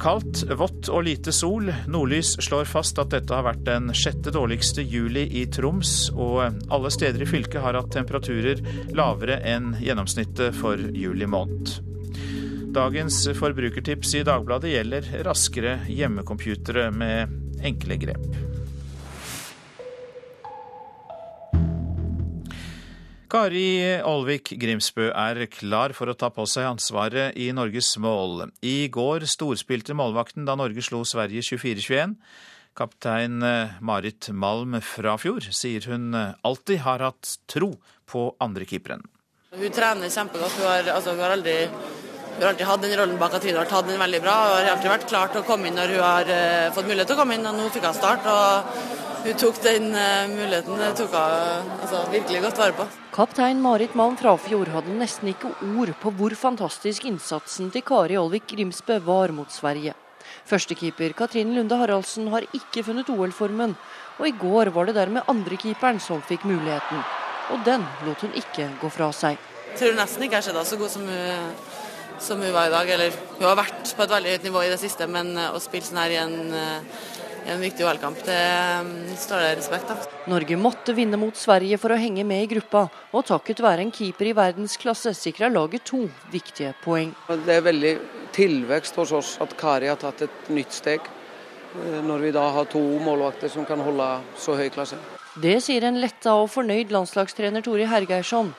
Kaldt, 0.01 0.43
vått 0.57 0.89
og 0.93 1.05
lite 1.07 1.33
sol. 1.33 1.71
Nordlys 1.89 2.35
slår 2.45 2.69
fast 2.69 2.97
at 3.01 3.13
dette 3.13 3.33
har 3.33 3.45
vært 3.45 3.65
den 3.65 3.89
sjette 3.97 4.33
dårligste 4.33 4.85
juli 4.85 5.25
i 5.41 5.47
Troms, 5.49 6.11
og 6.13 6.61
alle 6.73 6.93
steder 6.93 7.25
i 7.25 7.29
fylket 7.29 7.61
har 7.61 7.77
hatt 7.77 7.93
temperaturer 7.93 8.61
lavere 8.97 9.41
enn 9.45 9.73
gjennomsnittet 9.81 10.57
for 10.57 10.81
juli 10.93 11.29
måned. 11.29 11.86
Dagens 12.75 13.21
forbrukertips 13.37 14.11
i 14.19 14.25
Dagbladet 14.27 14.73
gjelder 14.73 15.05
raskere 15.23 15.77
hjemmecomputere 15.87 16.89
med 16.91 17.63
enkle 17.63 17.95
grep. 18.01 18.25
Kari 23.31 23.69
Olvik 24.07 24.51
Grimsbø 24.59 25.09
er 25.11 25.45
klar 25.51 25.95
for 25.95 26.11
å 26.11 26.15
ta 26.19 26.29
på 26.31 26.43
seg 26.47 26.67
ansvaret 26.67 27.39
i 27.39 27.49
Norges 27.55 27.93
mål. 28.03 28.49
I 28.63 28.89
går 28.91 29.27
storspilte 29.27 29.95
målvakten 29.95 30.47
da 30.47 30.55
Norge 30.59 30.83
slo 30.83 31.03
Sverige 31.07 31.43
24-21. 31.43 32.15
Kaptein 32.77 33.39
Marit 33.79 34.29
Malm 34.31 34.79
Frafjord 34.83 35.47
sier 35.55 35.87
hun 35.91 36.11
alltid 36.15 36.83
har 36.83 37.03
hatt 37.09 37.37
tro 37.49 37.77
på 38.07 38.29
andrekeeperen. 38.43 39.07
Hun 39.57 39.71
trener 39.71 40.11
kjempegodt. 40.11 40.59
Hun 40.59 40.67
har, 40.67 40.89
altså, 40.93 41.15
hun 41.15 41.23
har, 41.23 41.33
aldri, 41.37 41.55
hun 42.37 42.43
har 42.43 42.51
alltid 42.51 42.67
hatt 42.69 42.81
den 42.83 42.91
rollen 42.99 43.17
bak 43.17 43.33
at 43.33 43.45
hun 43.49 43.55
har 43.57 43.65
tatt 43.65 43.87
den 43.89 43.97
veldig 43.97 44.21
bra. 44.21 44.33
Hun 44.45 44.59
har 44.61 44.75
alltid 44.75 44.91
vært 44.91 45.05
klar 45.09 45.31
til 45.33 45.41
å 45.41 45.45
komme 45.47 45.71
inn 45.71 45.77
når 45.79 45.93
hun 45.95 46.03
har 46.05 46.27
uh, 46.29 46.69
fått 46.75 46.85
mulighet 46.85 47.09
til 47.09 47.17
å 47.17 47.21
komme 47.23 47.33
inn, 47.33 47.47
og 47.49 47.57
nå 47.57 47.69
fikk 47.73 47.87
hun 47.89 47.95
start. 47.97 48.27
og 48.29 49.07
hun 49.27 49.39
tok 49.41 49.57
den 49.63 49.87
uh, 49.97 50.29
muligheten. 50.29 50.77
Det 50.77 50.91
tok 50.99 51.15
hun 51.17 51.71
altså, 51.81 52.03
virkelig 52.13 52.43
godt 52.45 52.61
vare 52.61 52.75
på. 52.77 52.85
Kaptein 53.17 53.63
Marit 53.63 53.97
Malm 53.97 54.19
Frafjord 54.21 54.69
hadde 54.69 54.99
nesten 54.99 55.31
ikke 55.33 55.49
ord 55.73 55.95
på 55.97 56.13
hvor 56.19 56.35
fantastisk 56.37 57.07
innsatsen 57.09 57.73
til 57.73 57.85
Kari 57.87 58.19
Olvik 58.21 58.45
Grimsbø 58.53 58.99
var 59.07 59.33
mot 59.33 59.49
Sverige. 59.49 59.97
Førstekeeper 60.45 61.17
Katrine 61.17 61.57
Lunde 61.57 61.81
Haraldsen 61.81 62.29
har 62.35 62.45
ikke 62.53 62.85
funnet 62.85 63.09
OL-formen, 63.09 63.73
og 64.21 64.29
i 64.29 64.35
går 64.37 64.69
var 64.75 64.85
det 64.85 64.99
dermed 64.99 65.25
andrekeeperen 65.33 65.97
som 66.03 66.21
fikk 66.21 66.45
muligheten. 66.45 67.01
Og 67.55 67.65
den 67.65 67.81
lot 68.05 68.21
hun 68.21 68.37
ikke 68.37 68.69
gå 68.77 68.93
fra 68.93 69.09
seg. 69.15 69.41
Jeg 69.73 69.81
tror 69.81 69.97
nesten 69.97 70.23
ikke 70.25 70.37
jeg 70.37 70.43
har 70.43 70.47
sett 70.47 70.55
henne 70.55 70.69
så 70.69 70.79
god 70.79 70.93
som 70.93 71.09
hun, 71.09 71.57
som 72.23 72.41
hun 72.41 72.53
var 72.53 72.69
i 72.69 72.73
dag. 72.73 72.89
Eller 72.95 73.15
hun 73.37 73.47
har 73.47 73.59
vært 73.59 73.93
på 73.95 74.05
et 74.05 74.15
veldig 74.15 74.35
høyt 74.35 74.49
nivå 74.49 74.65
i 74.65 74.73
det 74.73 74.81
siste, 74.81 75.07
men 75.11 75.33
å 75.49 75.61
spille 75.63 75.87
sånn 75.87 76.01
her 76.01 76.15
i 76.15 76.19
en 76.21 76.35
i 77.47 77.51
en 77.53 77.61
viktig 77.63 77.85
OL-kamp. 77.87 78.19
Det 78.27 78.37
um, 78.83 78.89
står 79.15 79.43
det 79.43 79.51
respekt 79.61 79.91
av. 79.93 80.03
Norge 80.27 80.57
måtte 80.59 80.95
vinne 80.95 81.19
mot 81.19 81.37
Sverige 81.39 81.79
for 81.79 81.95
å 81.95 81.99
henge 81.99 82.25
med 82.27 82.43
i 82.43 82.49
gruppa, 82.51 82.87
og 83.15 83.23
takket 83.29 83.61
være 83.63 83.85
en 83.85 83.93
keeper 83.95 84.27
i 84.27 84.35
verdensklasse 84.35 85.13
sikra 85.15 85.47
laget 85.51 85.85
to 85.87 86.03
viktige 86.33 86.73
poeng. 86.83 87.13
Det 87.45 87.55
er 87.55 87.63
veldig 87.63 87.93
tilvekst 88.35 88.99
hos 88.99 89.15
oss 89.15 89.31
at 89.43 89.55
Kari 89.59 89.87
har 89.87 89.99
tatt 90.01 90.25
et 90.27 90.51
nytt 90.51 90.75
steg, 90.75 91.07
eh, 91.07 92.01
når 92.03 92.27
vi 92.27 92.35
da 92.35 92.49
har 92.57 92.67
to 92.67 92.83
målvakter 93.03 93.51
som 93.53 93.65
kan 93.65 93.79
holde 93.85 94.09
så 94.35 94.57
høy 94.59 94.67
klasse. 94.73 94.99
Det 95.39 95.59
sier 95.63 95.87
en 95.87 96.01
letta 96.01 96.35
og 96.35 96.49
fornøyd 96.51 96.91
landslagstrener 96.91 97.63
Tore 97.63 97.87
Hergeirsson. 97.87 98.51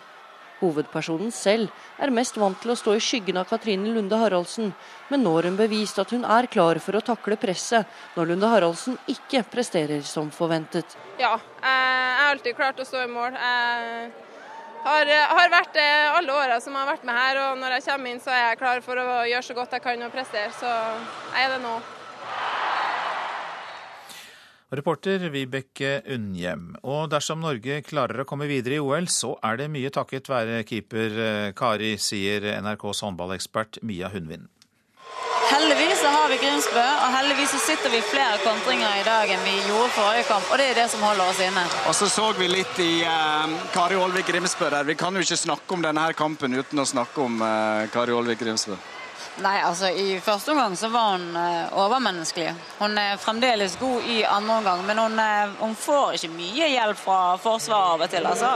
Hovedpersonen 0.60 1.32
selv 1.34 1.70
er 2.02 2.12
mest 2.14 2.38
vant 2.40 2.58
til 2.62 2.72
å 2.72 2.78
stå 2.78 2.96
i 2.96 3.02
skyggen 3.02 3.38
av 3.40 3.48
Katrine 3.50 3.92
Lunde 3.94 4.18
Haraldsen, 4.18 4.72
men 5.08 5.22
nå 5.24 5.34
har 5.36 5.48
hun 5.48 5.58
bevist 5.58 5.98
at 6.02 6.14
hun 6.14 6.26
er 6.26 6.48
klar 6.50 6.80
for 6.82 6.98
å 6.98 7.04
takle 7.04 7.38
presset 7.40 7.86
når 8.16 8.32
Lunde 8.32 8.50
Haraldsen 8.50 8.98
ikke 9.10 9.44
presterer 9.50 10.02
som 10.06 10.32
forventet. 10.34 10.96
Ja, 11.20 11.36
jeg 11.62 12.16
har 12.20 12.32
alltid 12.32 12.58
klart 12.58 12.80
å 12.80 12.88
stå 12.88 13.04
i 13.04 13.12
mål. 13.12 13.38
Jeg 13.38 14.10
har, 14.84 15.12
har 15.34 15.52
vært 15.52 15.78
alle 15.82 16.34
åra 16.34 16.58
som 16.62 16.74
jeg 16.74 16.84
har 16.84 16.92
vært 16.94 17.06
med 17.06 17.18
her, 17.18 17.44
og 17.44 17.62
når 17.62 17.78
jeg 17.78 17.86
kommer 17.90 18.14
inn 18.14 18.24
så 18.24 18.34
er 18.34 18.44
jeg 18.48 18.60
klar 18.64 18.82
for 18.84 19.02
å 19.02 19.22
gjøre 19.28 19.46
så 19.46 19.56
godt 19.58 19.78
jeg 19.78 19.86
kan 19.86 20.08
og 20.08 20.14
prestere. 20.14 20.50
Så 20.58 20.72
jeg 20.72 21.46
er 21.46 21.56
det 21.56 21.62
nå. 21.66 21.78
Reporter 24.68 25.30
Vibeke 25.32 26.02
Unnhjem. 26.12 26.74
Og 26.84 27.08
dersom 27.08 27.40
Norge 27.40 27.80
klarer 27.86 28.20
å 28.20 28.26
komme 28.28 28.44
videre 28.50 28.76
i 28.76 28.82
OL, 28.84 29.08
så 29.08 29.32
er 29.40 29.56
det 29.62 29.70
mye 29.72 29.88
takket 29.94 30.28
være 30.28 30.60
keeper 30.68 31.16
eh, 31.24 31.48
Kari, 31.56 31.94
sier 31.96 32.44
NRKs 32.60 33.00
håndballekspert 33.06 33.80
Mia 33.88 34.10
Hundvin. 34.12 34.44
Heldigvis 35.48 36.02
så 36.02 36.10
har 36.12 36.28
vi 36.28 36.36
Grimsbø, 36.42 36.82
og 36.84 37.14
heldigvis 37.16 37.54
så 37.54 37.62
sitter 37.70 37.94
vi 37.94 38.02
flere 38.04 38.36
kontringer 38.44 39.00
i 39.00 39.06
dag 39.06 39.32
enn 39.32 39.40
vi 39.46 39.54
gjorde 39.70 39.88
forrige 39.96 40.28
kamp. 40.28 40.52
Og 40.52 40.60
det 40.60 40.68
er 40.68 40.76
det 40.82 40.86
som 40.92 41.06
holder 41.06 41.32
oss 41.32 41.40
inne. 41.40 41.64
Og 41.88 41.96
så 41.96 42.10
så 42.12 42.28
vi 42.36 42.50
litt 42.52 42.84
i 42.84 42.90
uh, 43.08 43.48
Kari 43.72 43.96
Olvik 43.96 44.28
Grimsbø 44.28 44.68
der. 44.68 44.84
Vi 44.84 44.98
kan 45.00 45.16
jo 45.16 45.24
ikke 45.24 45.40
snakke 45.40 45.78
om 45.78 45.88
denne 45.88 46.04
her 46.04 46.18
kampen 46.18 46.52
uten 46.52 46.84
å 46.84 46.88
snakke 46.92 47.24
om 47.24 47.40
uh, 47.40 47.88
Kari 47.94 48.12
Olvik 48.12 48.44
Grimsbø. 48.44 48.76
Nei, 49.38 49.58
altså 49.62 49.86
I 49.94 50.16
første 50.22 50.50
omgang 50.50 50.72
så 50.76 50.88
var 50.90 51.12
hun 51.12 51.36
uh, 51.36 51.74
overmenneskelig. 51.78 52.50
Hun 52.80 52.98
er 52.98 53.20
fremdeles 53.22 53.76
god 53.78 54.06
i 54.10 54.22
andre 54.26 54.56
omgang, 54.58 54.82
men 54.86 54.98
hun, 54.98 55.14
uh, 55.14 55.52
hun, 55.60 55.76
får 55.78 56.16
ikke 56.18 56.32
mye 56.34 56.70
hjelp 56.72 56.98
fra 56.98 57.20
Forsvaret 57.38 57.94
av 57.94 58.02
og 58.06 58.10
til. 58.10 58.26
altså. 58.26 58.50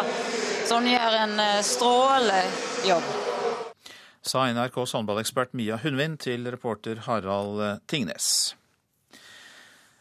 Så 0.66 0.80
hun 0.80 0.88
gjør 0.90 1.18
en 1.20 1.36
uh, 1.38 1.60
strålende 1.66 2.40
jobb. 2.88 3.12
Sa 4.26 4.48
NRKs 4.50 4.96
håndballekspert 4.98 5.54
Mia 5.58 5.78
Hundvin 5.82 6.18
til 6.18 6.50
reporter 6.50 7.04
Harald 7.06 7.62
Tingnes. 7.90 8.56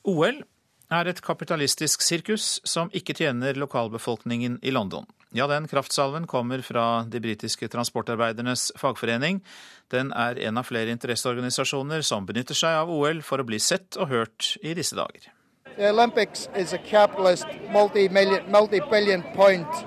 OL 0.05 0.41
er 0.91 1.09
et 1.09 1.21
kapitalistisk 1.21 2.01
sirkus 2.05 2.57
som 2.65 2.89
ikke 2.93 3.15
tjener 3.17 3.57
lokalbefolkningen 3.57 4.59
i 4.65 4.73
London. 4.73 5.05
Ja, 5.31 5.47
den 5.47 5.67
kraftsalven 5.67 6.27
kommer 6.27 6.61
fra 6.61 7.03
de 7.07 7.21
britiske 7.23 7.67
transportarbeidernes 7.71 8.71
fagforening. 8.75 9.39
Den 9.91 10.11
er 10.11 10.39
en 10.47 10.59
av 10.59 10.67
flere 10.67 10.91
interesseorganisasjoner 10.91 12.03
som 12.03 12.27
benytter 12.27 12.57
seg 12.57 12.81
av 12.81 12.91
OL 12.91 13.21
for 13.23 13.39
å 13.39 13.47
bli 13.47 13.59
sett 13.59 13.95
og 13.95 14.11
hørt 14.11 14.55
i 14.59 14.75
disse 14.75 14.97
dager. 14.99 15.29
Olympics 15.79 16.49
is 16.55 16.73
a 16.73 16.77
capitalist 16.83 17.47
multi-billion 17.71 19.23
point 19.35 19.85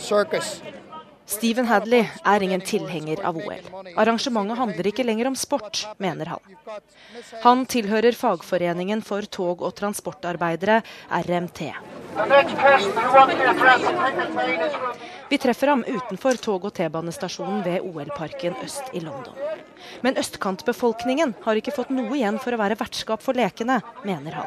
circus. 0.00 0.62
Stephen 1.26 1.66
Hadley 1.66 2.06
er 2.24 2.42
ingen 2.42 2.60
tilhenger 2.62 3.18
av 3.26 3.36
OL. 3.36 3.64
Arrangementet 3.98 4.58
handler 4.60 4.86
ikke 4.86 5.04
lenger 5.04 5.26
om 5.32 5.36
sport, 5.36 5.80
mener 5.98 6.30
han. 6.30 6.56
Han 7.42 7.64
tilhører 7.66 8.14
fagforeningen 8.14 9.02
for 9.02 9.26
tog- 9.26 9.64
og 9.66 9.74
transportarbeidere, 9.74 10.82
RMT. 11.10 11.72
Vi 15.28 15.38
treffer 15.42 15.72
ham 15.72 15.82
utenfor 15.82 16.38
tog- 16.38 16.68
og 16.70 16.74
T-banestasjonen 16.78 17.64
ved 17.66 17.82
OL-parken 17.82 18.54
øst 18.62 18.94
i 18.94 19.02
London. 19.02 19.34
Men 20.02 20.16
østkantbefolkningen 20.22 21.34
har 21.42 21.58
ikke 21.58 21.74
fått 21.74 21.90
noe 21.90 22.14
igjen 22.14 22.38
for 22.38 22.54
å 22.54 22.60
være 22.62 22.78
vertskap 22.78 23.22
for 23.22 23.34
lekene, 23.34 23.80
mener 24.06 24.32
han. 24.32 24.46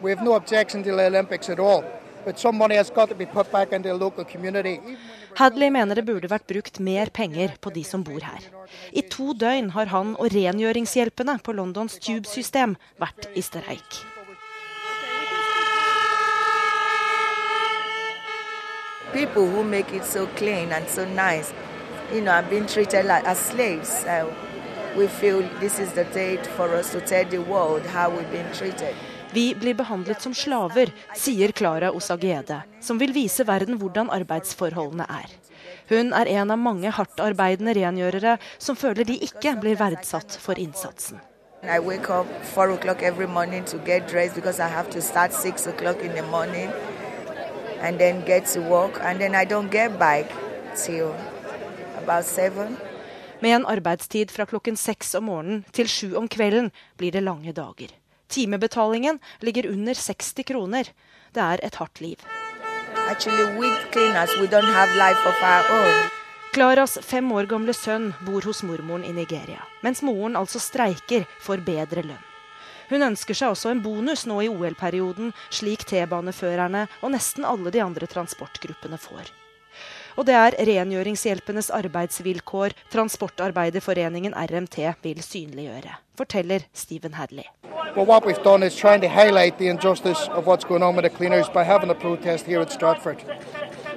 We 0.00 0.10
have 0.10 0.22
no 0.22 0.34
objection 0.34 0.84
to 0.84 0.94
the 0.94 1.06
Olympics 1.06 1.50
at 1.50 1.58
all. 1.58 1.82
Hadley 5.38 5.70
mener 5.70 5.94
det 5.94 6.04
burde 6.04 6.30
vært 6.30 6.46
brukt 6.50 6.80
mer 6.80 7.10
penger 7.14 7.54
på 7.60 7.70
de 7.70 7.84
som 7.84 8.04
bor 8.04 8.20
her. 8.20 8.46
I 8.92 9.02
to 9.06 9.32
døgn 9.38 9.70
har 9.76 9.86
han 9.92 10.14
og 10.18 10.32
rengjøringshjelpene 10.34 11.38
på 11.44 11.54
Londons 11.54 11.98
tube-system 12.02 12.76
vært 12.98 13.28
i 13.34 13.42
streik. 13.42 14.00
People 19.12 19.46
who 19.46 19.62
make 19.64 19.92
it 19.96 20.04
so 20.04 20.26
clean 20.36 20.72
and 20.72 20.86
so 20.88 21.04
nice, 21.04 21.52
you 22.12 22.20
know, 22.20 22.32
have 22.32 22.50
been 22.50 22.66
treated 22.66 23.06
like 23.06 23.24
as 23.24 23.38
slaves. 23.38 23.88
So 23.88 24.32
we 24.96 25.06
feel 25.06 25.42
this 25.60 25.78
is 25.78 25.92
the 25.92 26.04
date 26.04 26.46
for 26.46 26.74
us 26.74 26.92
to 26.92 27.00
tell 27.00 27.24
the 27.24 27.38
world 27.38 27.86
how 27.86 28.10
we've 28.10 28.30
been 28.30 28.52
treated. 28.52 28.94
Vi 29.32 29.54
blir 29.54 29.74
behandlet 29.76 30.22
som 30.24 30.34
slaver, 30.34 30.88
sier 31.16 31.52
Klara 31.52 31.90
Osagede, 31.92 32.62
som 32.80 32.98
vil 33.00 33.12
vise 33.12 33.44
verden 33.44 33.76
hvordan 33.80 34.08
arbeidsforholdene 34.14 35.04
er. 35.04 35.28
Hun 35.88 36.14
er 36.16 36.30
en 36.32 36.52
av 36.54 36.60
mange 36.60 36.90
hardtarbeidende 36.96 37.74
rengjørere 37.76 38.38
som 38.56 38.76
føler 38.76 39.04
de 39.08 39.18
ikke 39.28 39.52
blir 39.60 39.76
verdsatt 39.80 40.38
for 40.40 40.56
innsatsen. 40.60 41.20
I 41.62 41.78
wake 41.82 42.08
up 42.08 42.26
four 42.54 42.70
o'clock 42.70 43.02
every 43.02 43.26
morning 43.26 43.64
to 43.64 43.78
get 43.84 44.08
dressed 44.08 44.34
because 44.34 44.60
I 44.60 44.68
have 44.68 44.90
to 44.90 45.02
start 45.02 45.32
six 45.32 45.66
o'clock 45.66 46.00
in 46.02 46.12
the 46.12 46.22
morning 46.22 46.70
and 47.80 47.98
then 47.98 48.24
get 48.24 48.46
to 48.54 48.60
work 48.60 49.00
and 49.02 49.20
then 49.20 49.34
I 49.34 49.44
don't 49.44 49.70
get 49.70 49.98
back 49.98 50.32
till 50.74 51.14
about 52.02 52.24
seven. 52.24 52.76
Med 53.40 53.56
en 53.56 53.66
arbeidstid 53.66 54.30
fra 54.30 54.46
klokken 54.46 54.76
seks 54.76 55.14
om 55.14 55.24
morgenen 55.24 55.64
til 55.72 55.88
sju 55.88 56.14
om 56.16 56.28
kvelden 56.28 56.70
blir 56.96 57.12
det 57.12 57.22
lange 57.22 57.52
dager. 57.52 57.92
Timebetalingen 58.28 59.18
ligger 59.40 59.70
under 59.72 59.94
60 59.94 60.44
kroner. 60.44 60.90
Det 61.32 61.40
er 61.40 61.64
et 61.64 61.74
hardt 61.80 62.00
liv. 62.00 62.20
Claras 66.54 66.98
fem 67.04 67.32
år 67.32 67.46
gamle 67.48 67.74
sønn 67.76 68.12
bor 68.26 68.44
hos 68.48 68.62
mormoren 68.64 69.04
i 69.04 69.12
Nigeria, 69.12 69.60
mens 69.84 70.00
moren 70.02 70.36
altså 70.36 70.60
streiker 70.60 71.26
for 71.44 71.60
bedre 71.64 72.04
lønn. 72.04 72.24
Hun 72.88 73.04
ønsker 73.10 73.36
seg 73.36 73.52
også 73.52 73.72
en 73.74 73.82
bonus 73.84 74.24
nå 74.26 74.40
i 74.44 74.48
OL-perioden, 74.48 75.34
slik 75.52 75.84
T-baneførerne 75.90 76.86
og 77.02 77.12
nesten 77.12 77.44
alle 77.44 77.72
de 77.72 77.84
andre 77.84 78.08
transportgruppene 78.08 78.96
får. 79.00 79.28
Og 80.18 80.26
det 80.26 80.34
er 80.34 80.56
rengjøringshjelpenes 80.66 81.68
arbeidsvilkår 81.70 82.72
Transportarbeiderforeningen 82.90 84.34
RMT 84.34 84.78
vil 85.04 85.20
synliggjøre, 85.22 85.92
forteller 86.18 86.64
Stephen 86.74 87.14
Hadley. 87.14 87.46
Well, 87.94 88.06
what 88.06 88.26
we've 88.26 88.42
done 88.42 88.66
is 88.66 88.74
trying 88.74 89.00
to 89.02 89.08
highlight 89.08 89.58
the 89.58 89.68
injustice 89.68 90.28
of 90.32 90.46
what's 90.46 90.64
going 90.64 90.82
on 90.82 90.96
with 90.96 91.04
the 91.04 91.16
cleaners 91.16 91.48
by 91.48 91.62
having 91.62 91.90
a 91.90 91.94
protest 91.94 92.46
here 92.46 92.60
at 92.60 92.72
Stratford. 92.72 93.22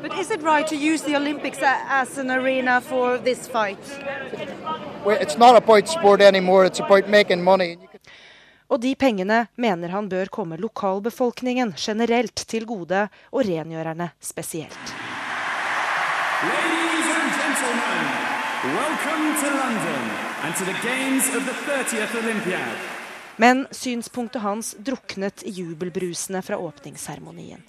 But 0.01 0.13
is 0.19 0.29
it 0.31 0.41
right 0.43 0.67
to 0.67 0.75
use 0.75 1.01
the 1.01 1.15
Olympics 1.15 1.59
as 1.61 2.17
an 2.17 2.29
arena 2.29 2.81
for 2.81 3.17
this 3.17 3.47
fight? 3.47 3.83
Well, 5.05 5.17
it's 5.21 5.37
not 5.37 5.55
about 5.55 5.87
sport 5.87 6.21
anymore, 6.21 6.65
it's 6.65 6.79
about 6.79 7.09
making 7.09 7.43
money. 7.43 7.77
Og 8.69 8.79
de 8.81 8.95
pengene 8.95 9.47
mener 9.55 9.89
han 9.89 10.09
bør 10.09 10.29
komme 10.31 10.57
lokalbefolkningen 10.57 11.73
generelt 11.77 12.45
til 12.47 12.65
gode, 12.65 13.07
og 13.31 13.45
rengjørerne 13.45 14.13
spesielt. 14.21 15.10
Gentlemen, 17.61 18.05
welcome 18.63 19.35
to 19.41 19.47
London 19.55 20.03
and 20.43 20.55
to 20.55 20.65
the 20.65 20.87
games 20.87 21.35
of 21.35 21.45
the 21.45 21.51
30th 21.71 22.23
Olympiad. 22.23 22.77
Men 23.35 23.67
synspunktet 23.71 24.41
hans 24.41 24.75
druknet 24.79 25.43
i 25.43 25.49
jubelbrusene 25.49 26.41
fra 26.41 26.57
åpningsseremonien. 26.57 27.61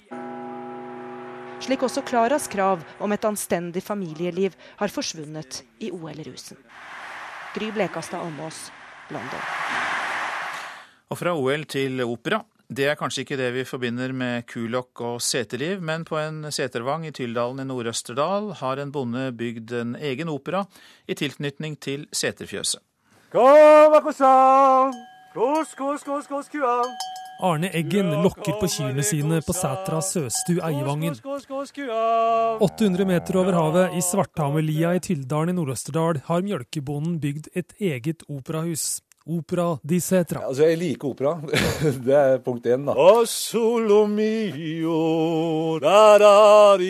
Slik 1.59 1.83
også 1.83 2.01
Klaras 2.01 2.47
krav 2.47 2.81
om 2.99 3.11
et 3.11 3.25
anstendig 3.25 3.83
familieliv 3.83 4.57
har 4.81 4.87
forsvunnet 4.87 5.61
i 5.79 5.91
OL-rusen. 5.91 6.57
Gry 7.53 7.69
Blekastad 7.71 8.25
Almås, 8.25 8.71
London. 9.13 9.45
Og 11.09 11.21
fra 11.21 11.37
OL 11.37 11.69
til 11.69 12.01
opera. 12.01 12.41
Det 12.73 12.85
er 12.89 12.95
kanskje 12.97 13.21
ikke 13.21 13.37
det 13.37 13.51
vi 13.53 13.63
forbinder 13.69 14.13
med 14.17 14.47
kulokk 14.49 15.01
og 15.05 15.19
seterliv, 15.21 15.81
men 15.85 16.05
på 16.07 16.17
en 16.17 16.47
setervang 16.49 17.03
i 17.05 17.11
Tyldalen 17.13 17.61
i 17.61 17.67
Nord-Østerdal 17.69 18.49
har 18.63 18.81
en 18.81 18.93
bonde 18.95 19.27
bygd 19.37 19.73
en 19.77 19.91
egen 19.99 20.31
opera 20.33 20.63
i 21.05 21.13
tilknytning 21.13 21.75
til 21.77 22.07
seterfjøset. 22.09 22.81
Arne 27.43 27.69
Eggen 27.75 28.09
lokker 28.23 28.57
på 28.57 28.71
kyrne 28.71 29.05
sine 29.05 29.41
på 29.45 29.53
Sætra 29.53 30.01
Søstu 30.01 30.57
Eievangen. 30.57 31.13
800 32.63 33.05
meter 33.05 33.41
over 33.41 33.53
havet, 33.59 33.97
i 33.97 34.01
Svarthamerlia 34.01 34.95
i 34.97 35.03
Tyldalen 35.03 35.53
i 35.53 35.57
Nord-Østerdal, 35.59 36.23
har 36.25 36.45
mjølkebonden 36.45 37.19
bygd 37.21 37.53
et 37.53 37.73
eget 37.81 38.25
operahus. 38.29 39.03
Opera 39.25 39.79
di 39.81 40.01
Setra. 40.03 40.41
Altså, 40.49 40.65
jeg 40.67 40.77
liker 40.81 41.13
opera. 41.13 41.37
Det 42.07 42.11
er 42.11 42.41
punkt 42.43 42.65
én, 42.67 42.83
da. 42.83 42.91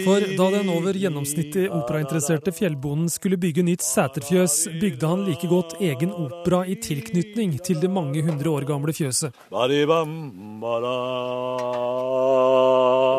For 0.07 0.25
da 0.39 0.47
den 0.55 0.71
over 0.73 0.97
gjennomsnittet 0.97 1.69
operainteresserte 1.69 2.49
fjellbonden 2.57 3.11
skulle 3.13 3.37
bygge 3.37 3.61
nytt 3.67 3.85
seterfjøs, 3.85 4.55
bygde 4.81 5.13
han 5.13 5.27
like 5.29 5.45
godt 5.51 5.77
egen 5.77 6.09
opera 6.09 6.63
i 6.65 6.73
tilknytning 6.81 7.59
til 7.61 7.77
det 7.83 7.93
mange 7.93 8.25
hundre 8.25 8.49
år 8.49 8.65
gamle 8.65 8.97
fjøset. 8.97 9.29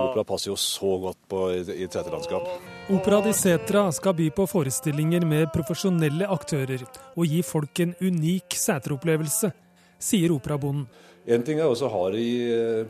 Opera 0.05 0.25
passer 0.27 0.51
jo 0.51 0.59
så 0.59 0.99
godt 1.07 1.23
på 1.31 1.53
i 1.55 1.63
i 1.85 1.87
seterlandskap. 1.87 2.74
Opera 2.91 3.21
di 3.21 3.33
Setra 3.33 3.93
skal 3.93 4.13
by 4.15 4.27
på 4.37 4.45
forestillinger 4.45 5.25
med 5.25 5.47
profesjonelle 5.55 6.27
aktører 6.29 6.83
og 7.17 7.25
gi 7.25 7.39
folk 7.41 7.81
en 7.81 7.95
unik 7.97 8.57
seteropplevelse, 8.61 9.49
sier 9.97 10.35
operabonden. 10.35 10.85
En 11.25 11.47
ting 11.47 11.63
er 11.63 11.71
også 11.71 11.89
å 11.89 11.95
ha 11.95 12.03
det 12.13 12.27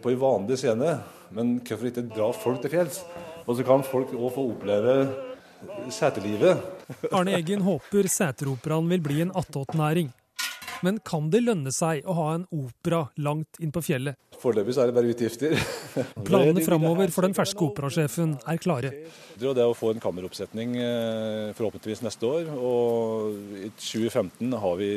på 0.03 0.11
en 0.11 0.19
vanlig 0.19 0.59
scene, 0.59 0.97
men 1.31 1.55
hvorfor 1.63 1.93
ikke 1.93 2.09
dra 2.11 2.33
folk 2.35 2.65
til 2.65 2.75
fjells? 2.75 3.05
Og 3.47 3.55
så 3.55 3.69
kan 3.69 3.87
folk 3.87 4.11
òg 4.19 4.35
få 4.35 4.49
oppleve 4.57 4.97
seterlivet. 5.95 6.67
Arne 7.15 7.39
Eggen 7.39 7.63
håper 7.63 8.11
seteroperaen 8.11 8.91
vil 8.91 9.07
bli 9.07 9.23
en 9.23 9.35
attåtnæring. 9.39 10.11
Men 10.85 10.99
kan 11.01 11.31
det 11.33 11.41
lønne 11.41 11.73
seg 11.73 12.05
å 12.05 12.15
ha 12.19 12.27
en 12.37 12.45
opera 12.53 13.07
langt 13.25 13.57
inn 13.65 13.73
på 13.73 13.81
fjellet? 13.87 14.19
Foreløpig 14.43 14.75
er 14.77 14.91
det 14.91 14.97
bare 14.97 15.13
utgifter. 15.15 15.55
Planene 16.29 16.65
framover 16.67 17.13
for 17.15 17.25
den 17.25 17.37
ferske 17.37 17.65
operasjefen 17.65 18.35
er 18.45 18.61
klare. 18.61 18.91
Det 19.41 19.49
er 19.49 19.65
å 19.65 19.77
få 19.77 19.95
en 19.95 20.03
kammeroppsetning 20.03 20.77
forhåpentligvis 21.57 22.05
neste 22.05 22.29
år. 22.29 22.51
Og 22.59 23.57
i 23.63 23.71
2015 23.79 24.59
har 24.61 24.81
vi, 24.81 24.91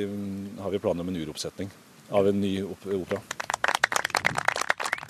har 0.60 0.76
vi 0.76 0.82
planer 0.84 1.08
om 1.08 1.14
en 1.14 1.22
uroppsetning 1.24 1.72
av 2.12 2.28
en 2.28 2.42
ny 2.42 2.58
opera. 2.68 3.22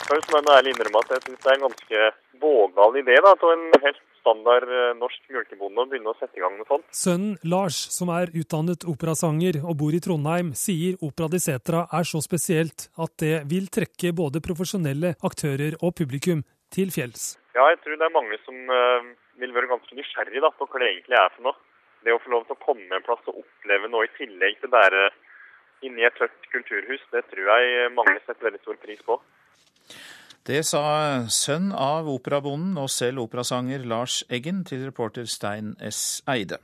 Først 0.07 0.29
må 0.31 0.39
ærlig 0.53 0.75
innrømme 0.75 1.01
at 1.03 1.15
jeg 1.15 1.25
syns 1.25 1.41
det 1.41 1.49
er 1.49 1.57
en 1.57 1.65
ganske 1.65 2.05
vågal 2.43 3.01
idé 3.01 3.17
da, 3.25 3.33
til 3.41 3.55
en 3.55 3.65
helt 3.83 4.03
standard 4.19 4.67
norsk 4.99 5.29
mjølkebonde 5.31 5.83
å 5.83 5.89
begynne 5.91 6.11
å 6.11 6.17
sette 6.19 6.39
i 6.39 6.43
gang 6.43 6.57
med 6.57 6.67
sånt. 6.69 6.87
Sønnen 6.95 7.37
Lars, 7.47 7.77
som 7.95 8.11
er 8.13 8.31
utdannet 8.37 8.85
operasanger 8.89 9.61
og 9.63 9.77
bor 9.81 9.95
i 9.95 10.01
Trondheim, 10.03 10.53
sier 10.57 10.97
Opera 11.05 11.29
di 11.31 11.41
Setra 11.43 11.85
er 11.93 12.07
så 12.07 12.21
spesielt 12.23 12.89
at 12.97 13.15
det 13.23 13.35
vil 13.51 13.69
trekke 13.73 14.13
både 14.17 14.43
profesjonelle 14.43 15.15
aktører 15.27 15.77
og 15.81 15.95
publikum 15.99 16.43
til 16.73 16.91
fjells. 16.93 17.35
Ja, 17.55 17.69
jeg 17.71 17.79
tror 17.83 17.97
det 17.97 18.05
er 18.05 18.13
mange 18.13 18.37
som 18.43 18.57
uh, 18.69 19.07
vil 19.41 19.53
være 19.55 19.71
ganske 19.71 19.95
nysgjerrig 19.97 20.43
da, 20.43 20.51
på 20.53 20.67
hva 20.67 20.81
det 20.83 20.91
egentlig 20.91 21.17
er 21.19 21.31
for 21.35 21.47
noe. 21.49 21.57
Det 22.05 22.13
å 22.13 22.19
få 22.21 22.33
lov 22.33 22.45
til 22.47 22.57
å 22.57 22.63
komme 22.63 22.93
en 22.93 23.05
plass 23.05 23.23
og 23.31 23.39
oppleve 23.41 23.89
noe 23.91 24.05
i 24.05 24.13
tillegg 24.19 24.59
til 24.61 24.71
bare 24.71 25.09
inni 25.85 26.05
et 26.05 26.15
tørt 26.17 26.45
kulturhus, 26.53 27.03
det 27.13 27.25
tror 27.31 27.49
jeg 27.53 27.89
mange 27.93 28.17
setter 28.23 28.49
veldig 28.49 28.61
stor 28.63 28.77
pris 28.81 29.01
på. 29.05 29.17
Det 30.47 30.61
sa 30.63 31.27
sønn 31.27 31.73
av 31.75 32.07
operabonden 32.07 32.77
og 32.79 32.87
selv 32.93 33.25
operasanger 33.25 33.83
Lars 33.83 34.21
Eggen 34.31 34.61
til 34.67 34.85
reporter 34.87 35.27
Stein 35.27 35.73
S. 35.83 36.21
Eide. 36.23 36.61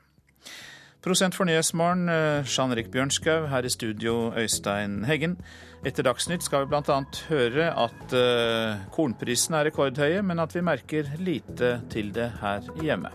Prosent 1.04 1.36
for 1.36 1.44
Nyhetsmorgen, 1.44 2.08
Jean-Rik 2.48 2.88
Bjørnskaug, 2.94 3.50
her 3.52 3.68
i 3.68 3.74
studio 3.74 4.32
Øystein 4.40 5.02
Heggen. 5.04 5.36
Etter 5.84 6.08
Dagsnytt 6.08 6.48
skal 6.48 6.64
vi 6.64 6.72
bl.a. 6.72 7.02
høre 7.28 7.68
at 7.76 8.16
uh, 8.16 8.88
kornprisene 8.96 9.60
er 9.60 9.68
rekordhøye, 9.68 10.24
men 10.24 10.40
at 10.40 10.56
vi 10.56 10.64
merker 10.64 11.12
lite 11.20 11.76
til 11.92 12.16
det 12.16 12.32
her 12.40 12.64
hjemme. 12.80 13.12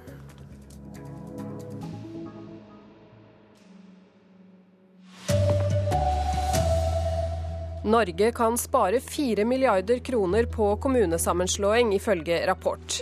Norge 7.89 8.33
kan 8.33 8.59
spare 8.59 9.01
4 9.01 9.45
milliarder 9.45 9.99
kroner 9.99 10.45
på 10.45 10.77
kommunesammenslåing, 10.77 11.95
ifølge 11.97 12.47
rapport. 12.47 12.99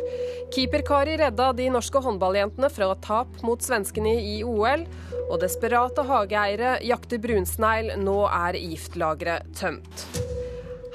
Keeperkari 0.55 1.17
redda 1.19 1.49
de 1.59 1.67
norske 1.75 1.99
håndballjentene 2.05 2.71
fra 2.71 2.93
tap 3.03 3.43
mot 3.43 3.63
svenskene 3.63 4.15
i 4.23 4.37
OL. 4.47 4.87
Og 5.27 5.41
desperate 5.43 6.07
hageeiere 6.07 6.77
jakter 6.87 7.19
brunsnegl, 7.19 7.97
nå 7.99 8.21
er 8.31 8.61
giftlageret 8.63 9.51
tømt. 9.59 10.07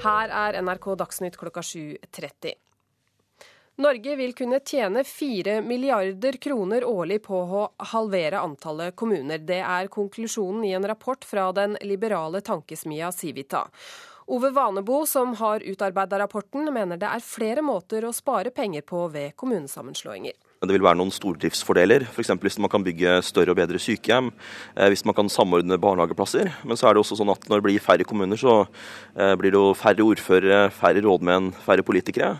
Her 0.02 0.32
er 0.46 0.62
NRK 0.64 0.94
Dagsnytt 1.04 1.36
klokka 1.38 1.60
7.30. 1.60 2.61
Norge 3.80 4.16
vil 4.16 4.34
kunne 4.36 4.58
tjene 4.60 5.00
4 5.04 5.62
milliarder 5.64 6.36
kroner 6.36 6.84
årlig 6.84 7.22
på 7.24 7.38
å 7.40 7.62
halvere 7.94 8.42
antallet 8.44 8.92
kommuner. 9.00 9.40
Det 9.40 9.62
er 9.64 9.88
konklusjonen 9.88 10.66
i 10.68 10.74
en 10.76 10.84
rapport 10.84 11.24
fra 11.24 11.48
den 11.56 11.78
liberale 11.80 12.42
tankesmia 12.44 13.08
Civita. 13.16 13.64
Ove 14.32 14.52
Vanebo, 14.54 15.06
som 15.08 15.32
har 15.40 15.64
utarbeida 15.64 16.20
rapporten, 16.20 16.68
mener 16.72 17.00
det 17.00 17.08
er 17.08 17.24
flere 17.24 17.64
måter 17.64 18.04
å 18.04 18.12
spare 18.14 18.52
penger 18.54 18.84
på 18.86 19.06
ved 19.10 19.32
kommunesammenslåinger. 19.40 20.36
Det 20.62 20.76
vil 20.76 20.84
være 20.84 21.00
noen 21.00 21.10
stordriftsfordeler, 21.10 22.04
f.eks. 22.06 22.30
hvis 22.38 22.60
man 22.62 22.70
kan 22.70 22.84
bygge 22.86 23.16
større 23.26 23.50
og 23.50 23.58
bedre 23.58 23.80
sykehjem, 23.82 24.28
hvis 24.92 25.02
man 25.08 25.16
kan 25.16 25.32
samordne 25.32 25.80
barnehageplasser. 25.80 26.52
Men 26.62 26.78
så 26.78 26.86
er 26.86 26.94
det 26.94 27.02
også 27.02 27.18
sånn 27.18 27.32
at 27.34 27.48
når 27.50 27.58
det 27.58 27.66
blir 27.66 27.82
færre 27.82 28.06
kommuner, 28.06 28.38
så 28.38 28.60
blir 29.16 29.50
det 29.50 29.58
jo 29.58 29.72
færre 29.74 30.06
ordførere, 30.06 30.68
færre 30.70 31.02
rådmenn, 31.02 31.50
færre 31.66 31.82
politikere. 31.82 32.36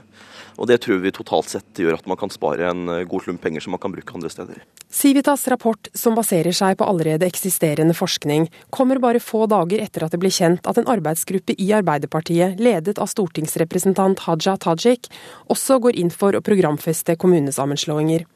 Og 0.59 0.69
det 0.71 0.83
tror 0.85 1.03
vi 1.03 1.15
totalt 1.15 1.51
sett 1.53 1.83
gjør 1.83 1.99
at 2.01 2.09
man 2.11 2.21
kan 2.21 2.33
spare 2.33 2.71
en 2.71 2.87
god 3.09 3.25
slump 3.25 3.43
penger 3.43 3.65
som 3.65 3.75
man 3.77 3.83
kan 3.83 3.95
bruke 3.95 4.15
andre 4.15 4.31
steder. 4.33 4.63
Civitas 4.93 5.47
rapport, 5.49 5.89
som 5.97 6.13
baserer 6.13 6.53
seg 6.53 6.77
på 6.77 6.85
allerede 6.85 7.25
eksisterende 7.25 7.95
forskning, 7.97 8.45
kommer 8.69 9.01
bare 9.01 9.23
få 9.25 9.47
dager 9.49 9.81
etter 9.81 10.05
at 10.05 10.13
det 10.13 10.21
ble 10.21 10.29
kjent 10.29 10.69
at 10.69 10.77
en 10.77 10.91
arbeidsgruppe 10.93 11.57
i 11.57 11.71
Arbeiderpartiet, 11.73 12.61
ledet 12.61 12.99
av 13.01 13.09
stortingsrepresentant 13.09 14.21
Haja 14.27 14.59
Tajik, 14.61 15.09
også 15.49 15.79
går 15.81 15.97
inn 15.97 16.13
for 16.13 16.37
å 16.37 16.43
programfeste 16.45 17.17
kommunesammenslåinger. 17.17 18.27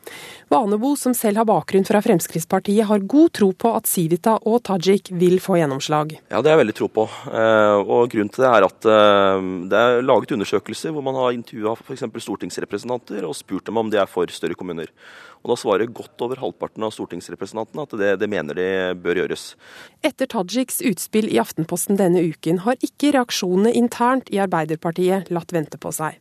Vanebo, 0.48 0.94
som 0.96 1.12
selv 1.18 1.42
har 1.42 1.48
bakgrunn 1.50 1.84
fra 1.84 2.00
Fremskrittspartiet, 2.00 2.86
har 2.88 3.04
god 3.04 3.34
tro 3.36 3.50
på 3.52 3.74
at 3.76 3.90
Civita 3.90 4.38
og 4.48 4.62
Tajik 4.64 5.12
vil 5.12 5.36
få 5.44 5.58
gjennomslag. 5.60 6.16
Ja, 6.30 6.40
det 6.40 6.48
har 6.48 6.56
jeg 6.56 6.62
veldig 6.64 6.78
tro 6.80 6.88
på. 6.88 7.04
Og 7.04 8.08
grunnen 8.14 8.32
til 8.32 8.46
det 8.46 8.52
er 8.54 8.68
at 8.70 8.80
det 8.86 9.82
er 9.82 10.00
laget 10.06 10.32
undersøkelser 10.38 10.96
hvor 10.96 11.04
man 11.04 11.20
har 11.20 11.36
intervjua 11.36 11.76
f.eks. 11.76 12.05
stortingsrepresentanter 12.14 13.26
og 13.26 13.36
spurt 13.36 13.66
dem 13.66 13.76
om 13.76 13.90
de 13.90 13.98
er 14.00 14.06
for 14.10 14.30
større 14.30 14.54
kommuner. 14.54 14.92
Og 15.46 15.52
Da 15.54 15.60
svarer 15.62 15.86
godt 15.94 16.22
over 16.26 16.40
halvparten 16.42 16.82
av 16.82 16.90
stortingsrepresentantene 16.90 17.84
at 17.86 17.92
det, 18.00 18.08
det 18.18 18.28
mener 18.32 18.58
de 18.58 18.66
bør 18.98 19.20
gjøres. 19.22 19.44
Etter 20.02 20.26
Tajiks 20.32 20.80
utspill 20.90 21.30
i 21.30 21.38
Aftenposten 21.38 22.00
denne 22.00 22.24
uken 22.26 22.64
har 22.66 22.74
ikke 22.82 23.12
reaksjonene 23.14 23.70
internt 23.78 24.26
i 24.34 24.42
Arbeiderpartiet 24.42 25.30
latt 25.30 25.54
vente 25.54 25.78
på 25.78 25.94
seg. 25.94 26.18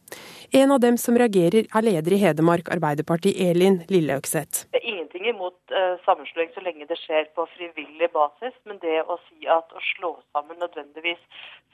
En 0.54 0.76
av 0.76 0.84
dem 0.86 1.00
som 1.02 1.18
reagerer 1.18 1.66
er 1.66 1.88
leder 1.90 2.14
i 2.14 2.22
Hedmark 2.22 2.70
Arbeiderparti, 2.70 3.34
Elin 3.50 3.82
Lilleøkseth. 3.90 4.68
Det 4.70 4.84
er 4.84 4.90
ingenting 4.94 5.26
imot 5.34 5.58
uh, 5.74 5.98
sammenslåing 6.06 6.54
så 6.54 6.62
lenge 6.62 6.86
det 6.86 7.00
skjer 7.02 7.26
på 7.34 7.48
frivillig 7.56 8.12
basis, 8.14 8.54
men 8.70 8.78
det 8.86 9.02
å 9.10 9.18
si 9.26 9.50
at 9.50 9.74
å 9.74 9.82
slå 9.96 10.14
sammen 10.36 10.62
nødvendigvis 10.62 11.22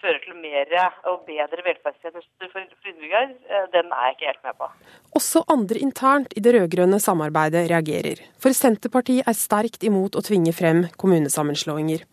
fører 0.01 0.23
til 0.23 0.39
mer 0.39 0.71
og 1.11 1.27
bedre 1.27 1.61
velferdstjenester 1.67 2.49
for 2.53 2.63
innbyggere, 2.63 3.35
uh, 3.51 3.67
den 3.75 3.91
er 3.91 4.07
jeg 4.07 4.17
ikke 4.17 4.29
helt 4.31 4.47
med 4.47 4.59
på. 4.63 4.71
Også 5.19 5.43
andre 5.51 5.83
internt 5.83 6.33
i 6.37 6.43
det 6.45 6.55
rød-grønne 6.55 7.01
samarbeidet 7.03 7.40
reagerer. 7.49 8.19
For 8.41 8.53
Senterpartiet 8.53 9.27
er 9.27 9.37
sterkt 9.37 9.83
imot 9.87 10.15
å 10.15 10.23
tvinge 10.25 10.53
frem 10.53 10.83
kommunesammenslåinger. 11.01 12.03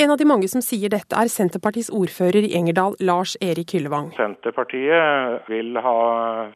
En 0.00 0.12
av 0.12 0.18
de 0.20 0.26
mange 0.28 0.48
som 0.52 0.64
sier 0.64 0.92
dette, 0.92 1.16
er 1.16 1.32
Senterpartiets 1.32 1.92
ordfører 1.94 2.44
i 2.44 2.52
Engerdal, 2.58 2.96
Lars 3.00 3.36
Erik 3.40 3.72
Hyllevang. 3.76 4.12
Senterpartiet 4.18 5.48
vil 5.48 5.78
ha 5.80 5.98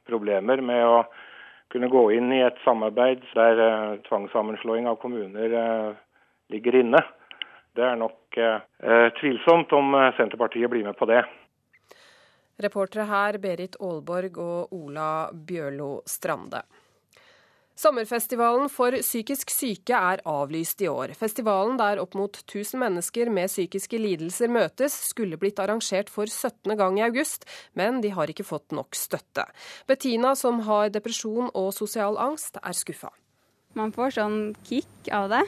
problemer 0.08 0.60
med 0.60 0.84
å 0.84 1.00
kunne 1.72 1.88
gå 1.92 2.04
inn 2.16 2.32
i 2.32 2.42
et 2.44 2.60
samarbeid 2.64 3.24
der 3.36 3.60
uh, 3.60 3.96
tvangssammenslåing 4.08 4.88
av 4.88 5.00
kommuner 5.02 5.52
uh, 5.52 5.90
ligger 6.52 6.80
inne. 6.80 7.02
Det 7.76 7.84
er 7.84 7.98
nok 8.00 8.38
uh, 8.40 9.10
tvilsomt 9.20 9.72
om 9.76 9.92
Senterpartiet 10.16 10.70
blir 10.72 10.86
med 10.88 10.96
på 10.98 11.08
det. 11.10 11.22
Reportere 12.58 13.04
her 13.06 13.38
Berit 13.38 13.76
Aalborg 13.78 14.40
og 14.42 14.72
Ola 14.74 15.28
Bjørlo 15.30 16.00
Strande. 16.10 16.64
Sommerfestivalen 17.78 18.66
for 18.74 18.90
psykisk 19.04 19.52
syke 19.54 19.94
er 19.94 20.18
avlyst 20.26 20.80
i 20.82 20.88
år. 20.90 21.12
Festivalen 21.14 21.76
der 21.78 22.00
opp 22.02 22.16
mot 22.18 22.34
1000 22.40 22.80
mennesker 22.82 23.30
med 23.30 23.46
psykiske 23.52 24.00
lidelser 24.02 24.50
møtes, 24.50 24.96
skulle 25.12 25.38
blitt 25.38 25.60
arrangert 25.62 26.10
for 26.10 26.26
17. 26.26 26.74
gang 26.80 26.98
i 26.98 27.04
august, 27.06 27.46
men 27.78 28.00
de 28.02 28.10
har 28.16 28.32
ikke 28.32 28.48
fått 28.48 28.74
nok 28.74 28.98
støtte. 28.98 29.46
Bettina, 29.86 30.34
som 30.34 30.58
har 30.66 30.90
depresjon 30.90 31.52
og 31.54 31.70
sosial 31.76 32.18
angst, 32.18 32.58
er 32.58 32.74
skuffa. 32.74 33.12
Man 33.78 33.94
får 33.94 34.16
sånn 34.18 34.40
kick 34.66 35.12
av 35.14 35.30
det. 35.36 35.44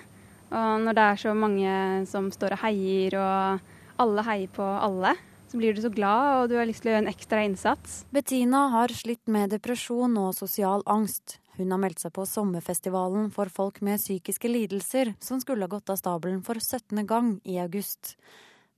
Og 0.55 0.87
når 0.87 1.01
det 1.01 1.09
er 1.09 1.21
så 1.25 1.35
mange 1.35 1.75
som 2.11 2.31
står 2.31 2.55
og 2.55 2.63
heier, 2.63 3.19
og 3.19 4.01
alle 4.07 4.29
heier 4.31 4.55
på 4.55 4.71
alle, 4.87 5.17
så 5.51 5.59
blir 5.59 5.75
du 5.75 5.83
så 5.83 5.91
glad, 5.91 6.45
og 6.45 6.51
du 6.51 6.61
har 6.61 6.71
lyst 6.71 6.87
til 6.87 6.93
å 6.93 6.95
gjøre 6.95 7.09
en 7.09 7.11
ekstra 7.11 7.43
innsats. 7.43 8.05
Bettina 8.15 8.69
har 8.71 8.95
slitt 8.95 9.27
med 9.27 9.51
depresjon 9.51 10.15
og 10.15 10.37
sosial 10.39 10.87
angst. 10.87 11.41
Hun 11.61 11.75
har 11.75 11.81
meldt 11.83 12.01
seg 12.01 12.15
på 12.17 12.25
sommerfestivalen 12.25 13.27
for 13.35 13.51
folk 13.53 13.83
med 13.85 14.01
psykiske 14.01 14.49
lidelser, 14.49 15.13
som 15.21 15.43
skulle 15.43 15.67
ha 15.67 15.69
gått 15.69 15.91
av 15.93 15.99
stabelen 16.01 16.41
for 16.41 16.57
17. 16.57 17.03
gang 17.05 17.35
i 17.45 17.59
august. 17.61 18.15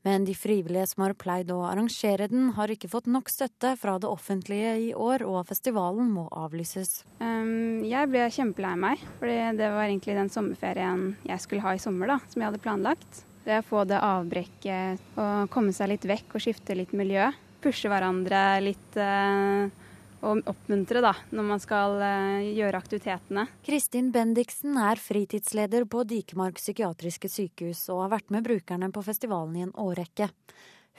Men 0.03 0.25
de 0.27 0.35
frivillige 0.35 0.89
som 0.91 1.05
har 1.05 1.13
pleid 1.15 1.53
å 1.55 1.61
arrangere 1.69 2.27
den, 2.27 2.49
har 2.57 2.73
ikke 2.75 2.91
fått 2.91 3.07
nok 3.07 3.31
støtte 3.31 3.77
fra 3.79 4.01
det 4.03 4.11
offentlige 4.11 4.73
i 4.89 4.89
år, 4.99 5.23
og 5.23 5.47
festivalen 5.47 6.09
må 6.11 6.25
avlyses. 6.35 7.05
Um, 7.23 7.85
jeg 7.87 8.11
ble 8.11 8.25
kjempelei 8.35 8.73
meg, 8.83 9.05
for 9.21 9.31
det 9.31 9.69
var 9.77 9.85
egentlig 9.85 10.17
den 10.19 10.33
sommerferien 10.35 11.13
jeg 11.29 11.45
skulle 11.45 11.63
ha 11.63 11.77
i 11.77 11.85
sommer, 11.85 12.11
da, 12.11 12.19
som 12.33 12.43
jeg 12.43 12.51
hadde 12.51 12.65
planlagt. 12.65 13.23
Det 13.47 13.61
å 13.61 13.69
få 13.69 13.85
det 13.87 14.03
avbrekket, 14.03 15.07
å 15.15 15.29
komme 15.55 15.71
seg 15.77 15.95
litt 15.95 16.09
vekk 16.11 16.35
og 16.35 16.43
skifte 16.43 16.75
litt 16.75 16.99
miljø. 16.99 17.31
Pushe 17.63 17.87
hverandre 17.87 18.43
litt. 18.67 18.99
Uh, 18.99 19.71
og 20.23 20.43
oppmuntre 20.51 21.03
da, 21.05 21.13
når 21.35 21.49
man 21.49 21.63
skal 21.63 21.97
uh, 22.01 22.43
gjøre 22.47 22.79
aktivitetene. 22.79 23.47
Kristin 23.67 24.13
Bendiksen 24.15 24.79
er 24.81 25.01
fritidsleder 25.03 25.87
på 25.91 26.05
Dikemark 26.09 26.61
psykiatriske 26.63 27.31
sykehus 27.33 27.89
og 27.93 28.07
har 28.07 28.15
vært 28.19 28.31
med 28.35 28.47
brukerne 28.47 28.93
på 28.95 29.05
festivalen 29.07 29.59
i 29.59 29.67
en 29.67 29.75
årrekke. 29.83 30.31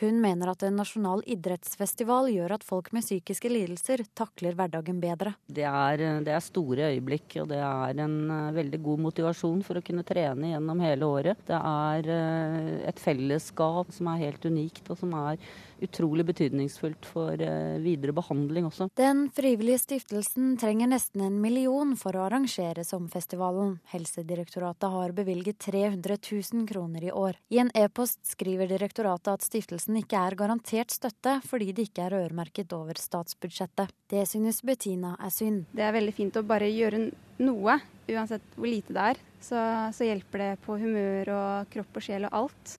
Hun 0.02 0.18
mener 0.20 0.50
at 0.50 0.64
en 0.66 0.80
nasjonal 0.80 1.22
idrettsfestival 1.30 2.32
gjør 2.34 2.56
at 2.56 2.64
folk 2.66 2.90
med 2.96 3.06
psykiske 3.06 3.50
lidelser 3.52 4.02
takler 4.18 4.56
hverdagen 4.58 4.98
bedre. 5.00 5.36
Det 5.46 5.68
er, 5.70 6.02
det 6.26 6.34
er 6.34 6.42
store 6.42 6.88
øyeblikk, 6.96 7.38
og 7.44 7.52
det 7.52 7.60
er 7.62 8.02
en 8.02 8.16
uh, 8.32 8.56
veldig 8.56 8.80
god 8.88 9.04
motivasjon 9.06 9.62
for 9.66 9.78
å 9.78 9.84
kunne 9.86 10.06
trene 10.08 10.56
gjennom 10.56 10.82
hele 10.84 11.12
året. 11.20 11.46
Det 11.46 11.60
er 11.60 12.10
uh, 12.10 12.74
et 12.90 13.04
fellesskap 13.04 13.94
som 13.94 14.10
er 14.12 14.26
helt 14.26 14.50
unikt, 14.50 14.90
og 14.90 14.98
som 15.00 15.14
er 15.22 15.38
utrolig 15.82 16.26
betydningsfullt 16.26 17.06
for 17.06 17.42
eh, 17.42 17.80
videre 17.84 18.14
behandling 18.16 18.68
også. 18.70 18.90
Den 19.00 19.26
frivillige 19.36 19.82
stiftelsen 19.84 20.56
trenger 20.62 20.92
nesten 20.92 21.24
en 21.26 21.40
million 21.42 21.96
for 22.00 22.18
å 22.18 22.26
arrangere 22.28 22.86
sommerfestivalen. 22.88 23.78
Helsedirektoratet 23.94 24.90
har 24.96 25.16
bevilget 25.16 25.60
300 25.66 26.18
000 26.20 26.68
kroner 26.70 27.08
i 27.10 27.12
år. 27.12 27.40
I 27.50 27.64
en 27.64 27.74
e-post 27.78 28.22
skriver 28.28 28.70
direktoratet 28.72 29.34
at 29.34 29.48
stiftelsen 29.48 30.00
ikke 30.02 30.22
er 30.22 30.38
garantert 30.40 30.94
støtte 30.94 31.40
fordi 31.48 31.72
det 31.74 31.90
ikke 31.90 32.08
er 32.08 32.20
øremerket 32.24 32.74
over 32.76 33.00
statsbudsjettet. 33.00 33.94
Det 34.10 34.28
synes 34.30 34.62
Bettina 34.66 35.16
er 35.20 35.34
synd. 35.34 35.66
Det 35.74 35.86
er 35.86 35.96
veldig 35.96 36.16
fint 36.16 36.40
å 36.40 36.46
bare 36.48 36.70
gjøre 36.72 37.08
noe, 37.44 37.80
uansett 38.10 38.56
hvor 38.56 38.70
lite 38.70 38.94
det 38.94 39.10
er. 39.14 39.26
Så, 39.44 39.60
så 39.96 40.08
hjelper 40.08 40.46
det 40.46 40.54
på 40.64 40.78
humør 40.80 41.34
og 41.36 41.74
kropp 41.74 42.00
og 42.00 42.06
sjel 42.06 42.30
og 42.30 42.40
alt. 42.44 42.78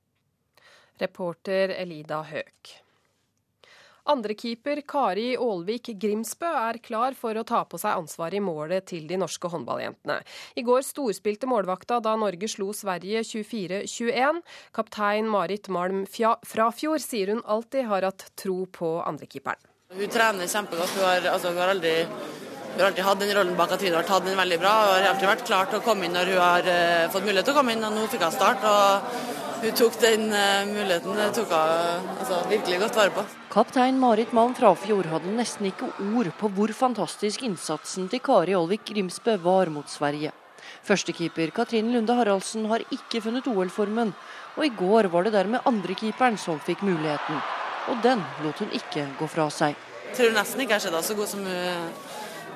Reporter 1.00 1.74
Elida 1.74 2.22
Høek. 2.22 2.83
Andrekeeper 4.04 4.82
Kari 4.84 5.30
Aalvik 5.40 5.88
Grimsbø 6.00 6.48
er 6.48 6.78
klar 6.84 7.14
for 7.16 7.38
å 7.40 7.44
ta 7.48 7.62
på 7.64 7.78
seg 7.80 7.96
ansvaret 8.02 8.36
i 8.36 8.44
målet 8.44 8.84
til 8.90 9.06
de 9.08 9.16
norske 9.20 9.48
håndballjentene. 9.48 10.18
I 10.60 10.64
går 10.66 10.84
storspilte 10.84 11.48
målvakta 11.48 12.02
da 12.04 12.12
Norge 12.20 12.50
slo 12.52 12.68
Sverige 12.76 13.22
24-21. 13.24 14.42
Kaptein 14.76 15.30
Marit 15.32 15.70
Malm 15.72 16.04
Frafjord 16.04 17.00
sier 17.04 17.32
hun 17.32 17.40
alltid 17.48 17.88
har 17.88 18.10
hatt 18.10 18.26
tro 18.36 18.66
på 18.68 18.98
andrekeeperen. 19.08 19.62
Hun 19.94 20.10
trener 20.12 20.50
kjempegodt. 20.50 20.98
Hun 20.98 21.06
har, 21.06 21.30
altså, 21.32 21.54
hun 21.54 21.62
har 21.62 21.72
aldri 21.72 21.94
hun 22.74 22.80
har 22.80 22.88
alltid 22.90 23.04
hatt 23.06 23.20
den 23.22 23.32
rollen 23.36 23.56
bak 23.56 23.70
Katrine 23.70 24.00
har 24.00 24.06
tatt 24.08 24.24
den 24.26 24.36
veldig 24.36 24.58
bra. 24.60 24.74
Hun 24.82 24.94
har 24.98 25.12
alltid 25.14 25.30
vært 25.30 25.46
klar 25.46 25.68
til 25.70 25.78
å 25.78 25.84
komme 25.86 26.04
inn 26.04 26.16
når 26.16 26.32
hun 26.32 26.40
har 26.42 26.68
uh, 26.68 27.10
fått 27.14 27.24
mulighet 27.24 27.46
til 27.46 27.54
å 27.54 27.58
komme 27.60 27.72
inn, 27.72 27.84
og 27.86 27.94
nå 27.94 28.08
fikk 28.10 28.26
hun 28.26 28.34
start. 28.34 28.66
og 28.66 29.43
hun 29.64 29.77
tok 29.79 29.96
den 30.03 30.29
uh, 30.29 30.66
muligheten. 30.68 31.16
Det 31.16 31.31
tok 31.38 31.53
hun 31.55 32.09
altså, 32.18 32.40
virkelig 32.50 32.79
godt 32.83 32.98
vare 32.98 33.12
på. 33.16 33.24
Kaptein 33.55 33.98
Marit 34.00 34.33
Malm 34.37 34.55
Frafjord 34.57 35.09
hadde 35.09 35.33
nesten 35.38 35.70
ikke 35.70 35.88
ord 36.12 36.31
på 36.40 36.50
hvor 36.57 36.72
fantastisk 36.77 37.44
innsatsen 37.46 38.11
til 38.12 38.22
Kari 38.24 38.57
Olvik 38.59 38.85
Grimsbø 38.90 39.38
var 39.44 39.72
mot 39.72 39.88
Sverige. 39.90 40.35
Førstekeeper 40.85 41.53
Katrin 41.57 41.92
Lunde 41.92 42.16
Haraldsen 42.16 42.66
har 42.68 42.85
ikke 42.92 43.22
funnet 43.24 43.48
OL-formen, 43.48 44.12
og 44.57 44.66
i 44.66 44.72
går 44.72 45.09
var 45.12 45.24
det 45.24 45.35
dermed 45.37 45.64
andrekeeperen 45.68 46.37
som 46.40 46.61
fikk 46.61 46.85
muligheten. 46.85 47.40
Og 47.92 48.00
den 48.05 48.20
lot 48.44 48.61
hun 48.61 48.72
ikke 48.77 49.07
gå 49.18 49.29
fra 49.29 49.48
seg. 49.53 49.77
Jeg 50.11 50.18
tror 50.18 50.37
nesten 50.37 50.64
ikke 50.64 50.77
jeg 50.77 50.85
har 50.85 51.00
sett 51.00 51.09
så 51.09 51.16
god 51.18 51.29
som 51.29 51.44
hun, 51.44 51.90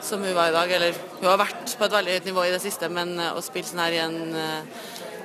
som 0.04 0.22
hun 0.24 0.36
var 0.36 0.52
i 0.52 0.56
dag. 0.56 0.72
Eller 0.76 0.96
hun 1.18 1.28
har 1.28 1.40
vært 1.40 1.74
på 1.76 1.88
et 1.88 1.96
veldig 1.98 2.16
høyt 2.16 2.28
nivå 2.30 2.46
i 2.46 2.54
det 2.54 2.62
siste, 2.64 2.88
men 2.92 3.16
å 3.32 3.42
spille 3.44 3.68
sånn 3.68 3.82
her 3.82 3.96
i 3.96 4.02
en 4.04 4.18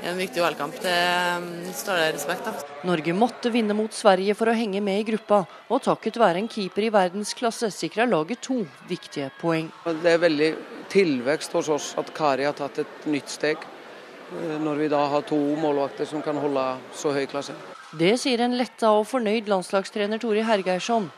en 0.04 0.18
viktig 0.20 0.42
valgkamp. 0.44 0.76
Det 0.84 0.96
um, 1.38 1.48
står 1.74 2.00
det 2.00 2.08
respekt 2.18 2.48
av. 2.50 2.64
Norge 2.88 3.16
måtte 3.16 3.52
vinne 3.54 3.76
mot 3.78 3.94
Sverige 3.96 4.36
for 4.38 4.52
å 4.52 4.56
henge 4.58 4.82
med 4.84 5.02
i 5.02 5.06
gruppa, 5.08 5.44
og 5.72 5.84
takket 5.86 6.20
være 6.22 6.44
en 6.44 6.50
keeper 6.52 6.88
i 6.88 6.92
verdensklasse 6.94 7.72
sikra 7.74 8.08
laget 8.10 8.44
to 8.44 8.62
viktige 8.90 9.30
poeng. 9.40 9.72
Det 10.04 10.16
er 10.16 10.22
veldig 10.24 10.52
tilvekst 10.94 11.56
hos 11.58 11.72
oss 11.74 11.94
at 12.00 12.12
Kari 12.16 12.48
har 12.48 12.58
tatt 12.58 12.84
et 12.84 13.08
nytt 13.10 13.32
steg, 13.32 13.64
eh, 13.64 14.58
når 14.62 14.84
vi 14.84 14.92
da 14.94 15.06
har 15.16 15.26
to 15.30 15.40
målvakter 15.60 16.10
som 16.10 16.22
kan 16.26 16.38
holde 16.38 16.68
så 16.94 17.16
høy 17.16 17.26
klasse. 17.32 17.56
Det 17.94 18.16
sier 18.20 18.42
en 18.42 18.58
letta 18.58 18.90
og 18.98 19.06
fornøyd 19.06 19.52
landslagstrener 19.52 20.22
Tore 20.22 20.44
Hergeirsson. 20.48 21.12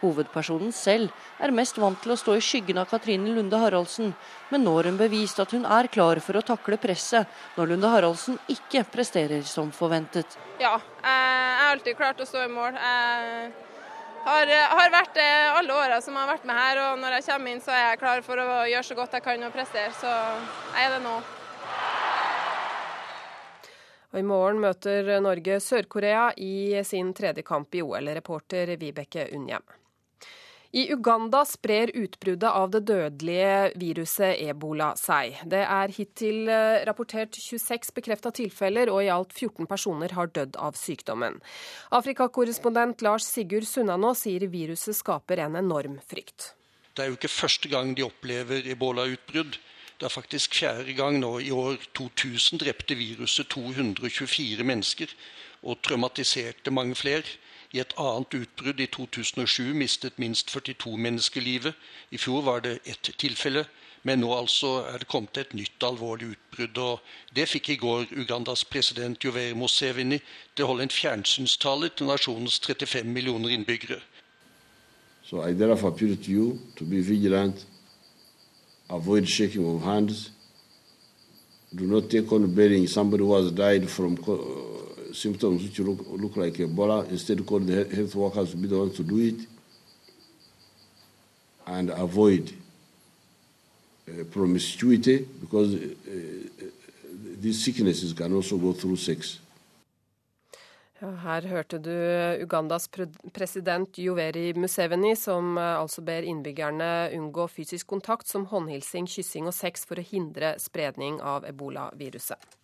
Hovedpersonen 0.00 0.72
selv 0.74 1.12
er 1.42 1.54
mest 1.54 1.78
vant 1.80 1.98
til 2.02 2.14
å 2.14 2.18
stå 2.18 2.36
i 2.38 2.42
skyggen 2.44 2.78
av 2.78 2.90
Katrine 2.90 3.32
Lunde 3.34 3.58
Haraldsen, 3.58 4.12
men 4.52 4.64
nå 4.64 4.74
har 4.76 4.90
hun 4.90 4.98
bevist 5.00 5.40
at 5.42 5.54
hun 5.56 5.66
er 5.66 5.90
klar 5.92 6.20
for 6.24 6.38
å 6.38 6.44
takle 6.46 6.78
presset 6.80 7.26
når 7.56 7.72
Lunde 7.72 7.90
Haraldsen 7.92 8.38
ikke 8.52 8.84
presterer 8.92 9.42
som 9.48 9.72
forventet. 9.74 10.38
Ja, 10.62 10.76
jeg 11.02 11.56
har 11.62 11.72
alltid 11.72 11.98
klart 11.98 12.20
å 12.22 12.28
stå 12.28 12.44
i 12.44 12.52
mål. 12.52 12.78
Jeg 12.78 13.50
har, 14.28 14.54
har 14.78 14.94
vært 14.94 15.18
det 15.18 15.32
alle 15.56 15.74
åra 15.74 15.98
som 16.04 16.14
jeg 16.14 16.24
har 16.24 16.32
vært 16.34 16.46
med 16.46 16.62
her, 16.62 16.84
og 16.84 17.02
når 17.02 17.18
jeg 17.18 17.26
kommer 17.30 17.54
inn 17.54 17.64
så 17.64 17.74
er 17.74 17.84
jeg 17.88 18.00
klar 18.04 18.22
for 18.26 18.44
å 18.44 18.48
gjøre 18.70 18.86
så 18.90 18.98
godt 18.98 19.18
jeg 19.18 19.26
kan 19.26 19.48
og 19.48 19.54
prestere. 19.54 19.92
Så 19.98 20.14
jeg 20.76 20.86
er 20.86 20.96
det 20.96 21.02
nå. 21.06 21.18
Og 24.08 24.22
I 24.22 24.24
morgen 24.24 24.62
møter 24.62 25.18
Norge 25.20 25.58
Sør-Korea 25.60 26.30
i 26.40 26.80
sin 26.86 27.10
tredje 27.12 27.44
kamp 27.44 27.74
i 27.76 27.82
OL. 27.84 28.08
Reporter 28.16 28.72
Vibeke 28.80 29.26
Unnhjem. 29.36 29.66
I 30.70 30.92
Uganda 30.92 31.44
sprer 31.48 31.90
utbruddet 31.96 32.50
av 32.50 32.68
det 32.74 32.82
dødelige 32.90 33.70
viruset 33.80 34.36
ebola 34.50 34.90
seg. 35.00 35.38
Det 35.48 35.62
er 35.64 35.94
hittil 35.96 36.50
eh, 36.52 36.82
rapportert 36.84 37.38
26 37.40 37.94
bekrefta 37.96 38.32
tilfeller, 38.36 38.92
og 38.92 39.00
i 39.06 39.08
alt 39.08 39.32
14 39.32 39.64
personer 39.70 40.12
har 40.12 40.28
dødd 40.28 40.58
av 40.60 40.76
sykdommen. 40.76 41.40
Afrikakorrespondent 41.96 43.00
Lars 43.06 43.24
Sigurd 43.24 43.64
Sunnanå 43.64 44.12
sier 44.12 44.44
viruset 44.52 44.98
skaper 45.00 45.40
en 45.46 45.56
enorm 45.56 45.96
frykt. 46.04 46.52
Det 46.92 47.06
er 47.06 47.12
jo 47.14 47.16
ikke 47.16 47.32
første 47.32 47.72
gang 47.72 47.96
de 47.96 48.04
opplever 48.04 48.68
ebolautbrudd. 48.68 49.56
Det 49.98 50.04
er 50.04 50.12
faktisk 50.12 50.60
fjerde 50.60 50.92
gang 50.98 51.16
nå 51.22 51.38
i 51.40 51.48
år 51.50 51.80
2000 51.96 52.60
drepte 52.60 52.98
viruset 52.98 53.48
224 53.56 54.68
mennesker 54.68 55.16
og 55.64 55.80
traumatiserte 55.80 56.70
mange 56.70 56.98
flere. 56.98 57.24
I 57.72 57.82
et 57.82 57.92
annet 58.00 58.34
utbrudd 58.34 58.80
i 58.80 58.86
2007 58.86 59.74
mistet 59.76 60.18
minst 60.18 60.50
42 60.50 60.96
mennesker 60.96 61.44
livet. 61.44 61.74
I 62.10 62.16
fjor 62.16 62.42
var 62.42 62.60
det 62.64 62.78
ett 62.86 63.10
tilfelle. 63.18 63.66
Men 64.02 64.22
nå 64.22 64.30
altså 64.32 64.84
er 64.88 65.02
det 65.02 65.08
kommet 65.10 65.36
et 65.36 65.54
nytt 65.54 65.84
alvorlig 65.84 66.30
utbrudd. 66.32 66.78
og 66.78 67.00
Det 67.34 67.48
fikk 67.48 67.68
i 67.68 67.76
går 67.76 68.06
Ugandas 68.16 68.64
president 68.64 69.24
Jover 69.24 69.54
Museveni 69.54 70.20
til 70.54 70.64
å 70.64 70.68
holde 70.70 70.86
en 70.86 70.94
fjernsynstale 70.94 71.90
til 71.96 72.08
nasjonens 72.08 72.60
35 72.64 73.04
millioner 73.04 73.52
innbyggere. 73.52 74.00
So 75.24 75.42
I 75.42 75.52
therefore 75.52 75.92
appeal 75.92 76.16
to 76.16 76.30
you 76.30 76.58
to 76.76 76.84
be 76.84 77.02
vigilant, 77.02 77.66
avoid 78.88 79.28
shaking 79.28 79.66
of 79.66 79.82
hands, 79.82 80.30
do 81.74 81.84
not 81.84 82.08
take 82.08 82.32
on 82.32 82.54
bearing 82.54 82.86
somebody 82.86 83.22
who 83.22 83.34
has 83.34 83.52
died 83.52 83.90
from 83.90 84.16
symptoms 85.20 85.62
which 85.62 85.78
look, 85.80 86.00
look 86.08 86.36
like 86.36 86.54
Ebola. 86.54 87.08
Instead, 87.10 87.44
call 87.46 87.60
the 87.60 87.84
health 87.84 88.14
workers 88.14 88.50
to 88.50 88.56
be 88.56 88.68
the 88.68 88.78
ones 88.78 88.96
to 88.96 89.02
do 89.02 89.18
it 89.18 89.46
and 91.66 91.90
avoid 91.90 92.52
uh, 94.08 94.24
promiscuity 94.30 95.26
because 95.40 95.74
uh, 95.74 95.78
these 97.40 97.62
sicknesses 97.64 98.12
can 98.12 98.32
also 98.32 98.56
go 98.56 98.72
through 98.72 98.96
sex. 98.96 99.40
Ja, 101.00 101.12
her 101.22 101.44
hørte 101.46 101.78
du 101.78 101.92
Ugandas 102.42 102.88
president 103.32 103.98
Joveri 103.98 104.50
Museveni, 104.58 105.12
som 105.16 105.54
eh, 105.54 105.76
altså 105.78 106.02
ber 106.02 106.26
innbyggerne 106.26 107.10
unngå 107.14 107.46
fysisk 107.46 107.86
kontakt 107.86 108.26
som 108.26 108.48
håndhilsing, 108.50 109.06
kyssing 109.06 109.46
og 109.46 109.54
sex 109.54 109.86
for 109.86 110.02
å 110.02 110.08
hindre 110.10 110.56
spredning 110.58 111.20
av 111.22 111.46
ebolaviruset. 111.46 112.57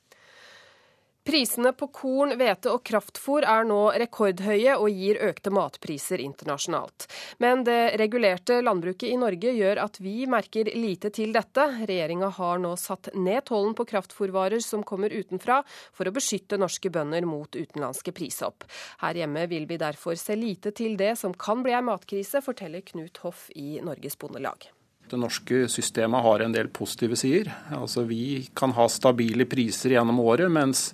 Prisene 1.25 1.71
på 1.73 1.87
korn, 1.89 2.35
hvete 2.37 2.69
og 2.69 2.83
kraftfôr 2.85 3.47
er 3.49 3.65
nå 3.65 3.79
rekordhøye 3.97 4.75
og 4.77 4.91
gir 4.93 5.17
økte 5.25 5.49
matpriser 5.57 6.21
internasjonalt. 6.21 7.07
Men 7.41 7.63
det 7.65 7.97
regulerte 7.97 8.59
landbruket 8.61 9.09
i 9.09 9.17
Norge 9.17 9.55
gjør 9.57 9.81
at 9.87 9.97
vi 10.05 10.27
merker 10.29 10.69
lite 10.77 11.09
til 11.17 11.33
dette. 11.33 11.65
Regjeringa 11.89 12.29
har 12.37 12.61
nå 12.61 12.75
satt 12.77 13.09
ned 13.17 13.41
tollen 13.49 13.73
på 13.73 13.89
kraftfôrvarer 13.95 14.61
som 14.61 14.85
kommer 14.85 15.17
utenfra, 15.17 15.63
for 15.97 16.05
å 16.05 16.13
beskytte 16.13 16.61
norske 16.61 16.93
bønder 16.93 17.25
mot 17.25 17.57
utenlandske 17.57 18.13
prishopp. 18.13 18.69
Her 19.01 19.25
hjemme 19.25 19.49
vil 19.49 19.65
vi 19.71 19.81
derfor 19.81 20.21
se 20.21 20.37
lite 20.37 20.77
til 20.77 21.01
det 21.01 21.15
som 21.25 21.33
kan 21.33 21.65
bli 21.65 21.73
ei 21.73 21.85
matkrise, 21.89 22.45
forteller 22.45 22.85
Knut 22.93 23.25
Hoff 23.25 23.49
i 23.57 23.79
Norges 23.81 24.21
Bondelag. 24.21 24.74
Det 25.11 25.21
norske 25.21 25.67
systemet 25.69 26.25
har 26.25 26.41
en 26.41 26.55
del 26.55 26.71
positive 26.73 27.17
sider. 27.21 27.51
Altså, 27.77 28.07
vi 28.09 28.49
kan 28.57 28.73
ha 28.77 28.89
stabile 28.89 29.47
priser 29.49 29.95
gjennom 29.95 30.23
året, 30.25 30.51
mens 30.53 30.89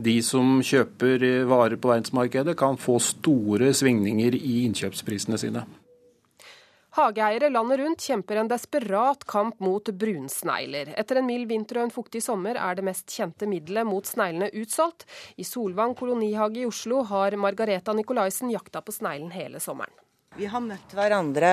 de 0.00 0.16
som 0.24 0.62
kjøper 0.64 1.44
varer 1.48 1.76
på 1.76 1.90
verdensmarkedet, 1.92 2.56
kan 2.56 2.80
få 2.80 2.96
store 3.04 3.74
svingninger 3.76 4.38
i 4.38 4.62
innkjøpsprisene 4.64 5.38
sine. 5.40 5.66
Hageeiere 6.96 7.52
landet 7.52 7.78
rundt 7.78 8.02
kjemper 8.02 8.40
en 8.40 8.48
desperat 8.50 9.22
kamp 9.30 9.60
mot 9.62 9.92
brunsnegler. 9.94 10.90
Etter 10.98 11.20
en 11.20 11.28
mild 11.28 11.46
vinter 11.52 11.78
og 11.78 11.86
en 11.86 11.94
fuktig 11.94 12.22
sommer 12.24 12.58
er 12.58 12.74
det 12.78 12.86
mest 12.88 13.06
kjente 13.14 13.46
middelet 13.46 13.86
mot 13.86 14.08
sneglene 14.08 14.50
utsolgt. 14.58 15.06
I 15.38 15.46
Solvang 15.46 15.94
kolonihage 15.94 16.64
i 16.64 16.66
Oslo 16.66 17.04
har 17.06 17.38
Margareta 17.38 17.94
Nikolaisen 17.94 18.50
jakta 18.50 18.82
på 18.82 18.96
sneglen 18.96 19.30
hele 19.36 19.62
sommeren. 19.62 19.94
Vi 20.38 20.46
har 20.46 20.62
møtt 20.62 20.92
hverandre 20.94 21.48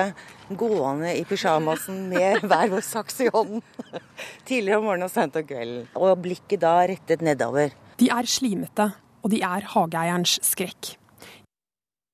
gående 0.54 1.10
i 1.18 1.24
pysjamasen 1.26 1.96
med 2.12 2.38
hver 2.48 2.70
vår 2.70 2.84
saks 2.86 3.16
i 3.24 3.26
hånden. 3.34 3.62
Tidligere 4.46 4.78
om 4.78 4.84
morgenen 4.86 5.08
og 5.08 5.10
sent 5.10 5.34
om 5.36 5.46
kvelden. 5.48 5.88
Og 5.98 6.12
blikket 6.22 6.62
da 6.62 6.76
rettet 6.86 7.24
nedover. 7.26 7.72
De 7.98 8.06
er 8.14 8.28
slimete, 8.30 8.86
og 9.26 9.32
de 9.32 9.40
er 9.42 9.66
hageeierens 9.72 10.36
skrekk. 10.46 10.92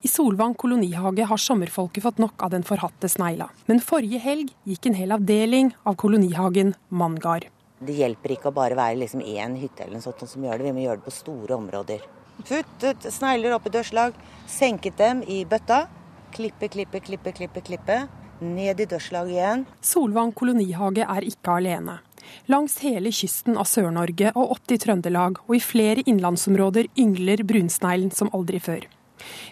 I 0.05 0.09
Solvang 0.09 0.55
kolonihage 0.57 1.27
har 1.29 1.41
sommerfolket 1.41 2.05
fått 2.05 2.23
nok 2.25 2.41
av 2.45 2.55
den 2.55 2.65
forhatte 2.65 3.11
snegla. 3.13 3.51
Men 3.69 3.83
forrige 3.85 4.23
helg 4.25 4.55
gikk 4.69 4.89
en 4.89 4.97
hel 4.97 5.13
avdeling 5.17 5.69
av 5.85 5.99
kolonihagen 6.01 6.73
manngard. 6.89 7.45
Det 7.85 7.97
hjelper 7.99 8.35
ikke 8.39 8.49
å 8.49 8.57
bare 8.57 8.79
være 8.79 9.03
liksom 9.03 9.21
én 9.21 9.59
hytte 9.61 9.85
eller 9.85 9.99
noe 9.99 10.07
sånt 10.07 10.25
som 10.31 10.45
gjør 10.45 10.63
det, 10.63 10.71
vi 10.71 10.75
må 10.79 10.87
gjøre 10.87 11.03
det 11.03 11.07
på 11.11 11.13
store 11.13 11.59
områder. 11.59 12.09
Puttet 12.41 13.05
snegler 13.13 13.53
opp 13.57 13.69
i 13.69 13.75
dørslag, 13.77 14.17
senket 14.49 14.97
dem 15.01 15.21
i 15.29 15.43
bøtta 15.49 15.83
Klippe, 16.35 16.69
klippe, 16.69 17.01
klippe, 17.01 17.33
klippe, 17.33 17.61
klippe. 17.61 17.97
Ned 18.43 18.81
i 18.83 18.87
dørslaget 18.91 19.37
igjen. 19.37 19.61
Solvang 19.81 20.33
kolonihage 20.35 21.07
er 21.07 21.27
ikke 21.29 21.61
alene. 21.61 22.01
Langs 22.51 22.81
hele 22.83 23.13
kysten 23.15 23.55
av 23.61 23.69
Sør-Norge 23.71 24.33
og 24.35 24.57
opp 24.57 24.65
til 24.67 24.81
Trøndelag 24.83 25.39
og 25.45 25.55
i 25.55 25.63
flere 25.63 26.03
innlandsområder 26.03 26.89
yngler 26.99 27.45
brunsneglen 27.47 28.11
som 28.11 28.33
aldri 28.35 28.59
før. 28.65 28.83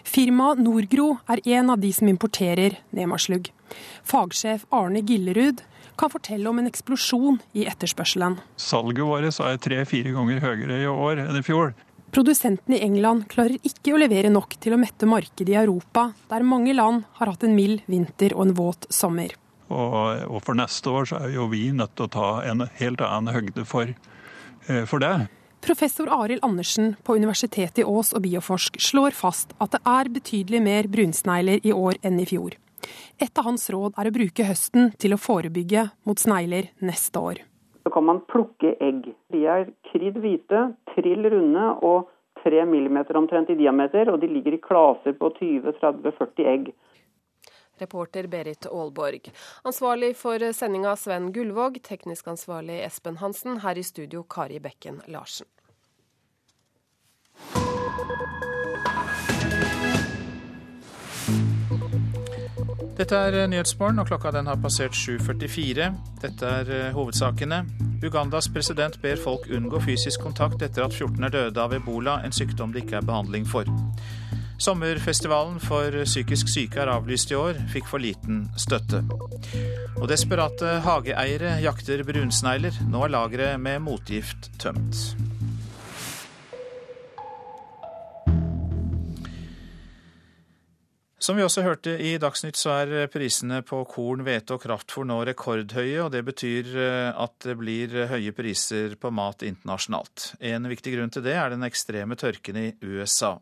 Firmaet 0.03 0.59
Norgro 0.59 1.13
er 1.31 1.39
en 1.55 1.71
av 1.71 1.79
de 1.79 1.93
som 1.95 2.09
importerer 2.11 2.75
nemaslugg. 2.91 3.47
Fagsjef 4.03 4.67
Arne 4.75 5.05
Gillerud 5.07 5.63
kan 5.97 6.11
fortelle 6.11 6.49
om 6.49 6.59
en 6.59 6.67
eksplosjon 6.67 7.39
i 7.55 7.63
etterspørselen. 7.69 8.41
Salget 8.59 9.07
vårt 9.07 9.31
er 9.31 9.63
tre-fire 9.63 10.11
ganger 10.11 10.43
høyere 10.43 10.83
i 10.83 10.89
år 10.91 11.23
enn 11.23 11.39
i 11.39 11.45
fjor. 11.45 11.73
Produsentene 12.13 12.77
i 12.77 12.83
England 12.85 13.25
klarer 13.31 13.57
ikke 13.65 13.95
å 13.95 13.97
levere 13.97 14.29
nok 14.29 14.51
til 14.61 14.75
å 14.75 14.77
mette 14.77 15.07
markedet 15.09 15.49
i 15.49 15.57
Europa, 15.57 16.11
der 16.29 16.45
mange 16.45 16.75
land 16.77 17.07
har 17.17 17.31
hatt 17.31 17.45
en 17.47 17.55
mild 17.57 17.81
vinter 17.89 18.35
og 18.37 18.43
en 18.45 18.51
våt 18.59 18.85
sommer. 18.93 19.33
Og, 19.73 20.27
og 20.29 20.43
for 20.45 20.53
neste 20.53 20.91
år 20.93 21.07
så 21.09 21.23
er 21.23 21.33
jo 21.33 21.47
vi 21.49 21.71
nødt 21.73 21.95
til 21.97 22.05
å 22.05 22.11
ta 22.13 22.27
en 22.45 22.67
helt 22.77 23.01
annen 23.01 23.33
høgde 23.33 23.65
for, 23.65 23.89
eh, 24.67 24.83
for 24.85 25.01
det. 25.01 25.25
Professor 25.65 26.11
Arild 26.11 26.43
Andersen 26.45 26.93
på 27.01 27.15
Universitetet 27.17 27.81
i 27.81 27.87
Ås 27.87 28.11
og 28.13 28.21
Bioforsk 28.27 28.77
slår 28.77 29.17
fast 29.17 29.55
at 29.63 29.73
det 29.73 29.81
er 29.81 30.11
betydelig 30.13 30.61
mer 30.61 30.89
brunsnegler 30.91 31.65
i 31.65 31.73
år 31.73 31.97
enn 32.05 32.19
i 32.21 32.27
fjor. 32.29 32.59
Et 33.17 33.41
av 33.41 33.47
hans 33.47 33.65
råd 33.73 33.97
er 33.97 34.11
å 34.11 34.13
bruke 34.13 34.45
høsten 34.45 34.91
til 35.01 35.15
å 35.15 35.21
forebygge 35.21 35.87
mot 36.05 36.19
snegler 36.19 36.69
neste 36.83 37.25
år. 37.31 37.41
Kan 37.93 38.07
man 38.09 38.23
plukke 38.29 38.73
egg. 38.81 39.11
De 39.33 39.43
er 39.45 39.69
kridd 39.91 40.17
hvite, 40.23 40.63
trill 40.95 41.29
runde 41.29 41.67
og 41.85 42.09
3 42.43 42.65
mm 42.65 42.97
omtrent 43.15 43.51
i 43.53 43.59
diameter, 43.59 44.09
og 44.09 44.19
de 44.21 44.27
ligger 44.27 44.57
i 44.57 44.61
klaser 44.61 45.13
på 45.19 45.29
20-30-40 45.37 46.49
egg. 46.55 46.73
Reporter 47.81 48.27
Berit 48.27 48.65
Aalborg. 48.65 49.29
Ansvarlig 49.63 50.13
for 50.17 50.51
sendinga 50.53 50.95
Sven 50.95 51.31
Gullvåg, 51.33 51.81
teknisk 51.83 52.27
ansvarlig 52.27 52.83
Espen 52.85 53.17
Hansen, 53.21 53.59
her 53.65 53.77
i 53.77 53.83
studio 53.83 54.23
Kari 54.23 54.59
Bekken 54.59 55.01
Larsen. 55.07 55.49
Dette 63.03 63.17
er 63.19 63.35
eh, 63.35 63.49
Nyhetsmorgen, 63.51 63.97
og 63.99 64.07
klokka 64.07 64.29
den 64.31 64.47
har 64.47 64.59
passert 64.63 64.95
7.44. 64.95 65.89
Dette 66.21 66.51
er 66.61 66.69
eh, 66.71 66.93
hovedsakene. 66.95 67.57
Ugandas 67.99 68.47
president 68.47 68.95
ber 69.03 69.19
folk 69.19 69.49
unngå 69.51 69.81
fysisk 69.83 70.23
kontakt 70.23 70.63
etter 70.63 70.85
at 70.85 70.95
14 70.95 71.27
er 71.27 71.33
døde 71.33 71.59
av 71.59 71.75
ebola, 71.75 72.21
en 72.23 72.31
sykdom 72.31 72.71
det 72.71 72.85
ikke 72.85 73.01
er 73.01 73.09
behandling 73.09 73.43
for. 73.49 73.67
Sommerfestivalen 74.55 75.59
for 75.59 75.99
psykisk 76.05 76.47
syke 76.47 76.79
er 76.79 76.93
avlyst 76.93 77.35
i 77.35 77.39
år, 77.41 77.59
fikk 77.75 77.91
for 77.91 77.99
liten 77.99 78.45
støtte. 78.55 79.03
Og 79.99 80.07
desperate 80.07 80.77
hageeiere 80.87 81.57
jakter 81.65 82.07
brunsnegler. 82.07 82.85
Nå 82.87 83.03
er 83.03 83.15
lageret 83.19 83.59
med 83.59 83.83
motgift 83.83 84.53
tømt. 84.63 85.09
Som 91.23 91.37
vi 91.37 91.43
også 91.45 91.61
hørte 91.63 91.91
i 92.03 92.17
Dagsnytt, 92.19 92.57
så 92.59 92.73
er 92.81 93.05
prisene 93.07 93.61
på 93.63 93.77
korn, 93.87 94.25
hvete 94.27 94.57
og 94.57 94.65
kraftfôr 94.65 95.05
nå 95.07 95.21
rekordhøye, 95.29 96.01
og 96.03 96.09
det 96.11 96.19
betyr 96.27 96.73
eh, 96.75 97.11
at 97.15 97.37
det 97.45 97.55
blir 97.61 97.95
høye 98.09 98.33
priser 98.35 98.97
på 98.99 99.07
mat 99.15 99.45
internasjonalt. 99.47 100.33
En 100.43 100.67
viktig 100.67 100.97
grunn 100.97 101.13
til 101.15 101.23
det 101.23 101.37
er 101.39 101.53
den 101.53 101.63
ekstreme 101.63 102.19
tørken 102.19 102.59
i 102.59 102.65
USA. 102.83 103.37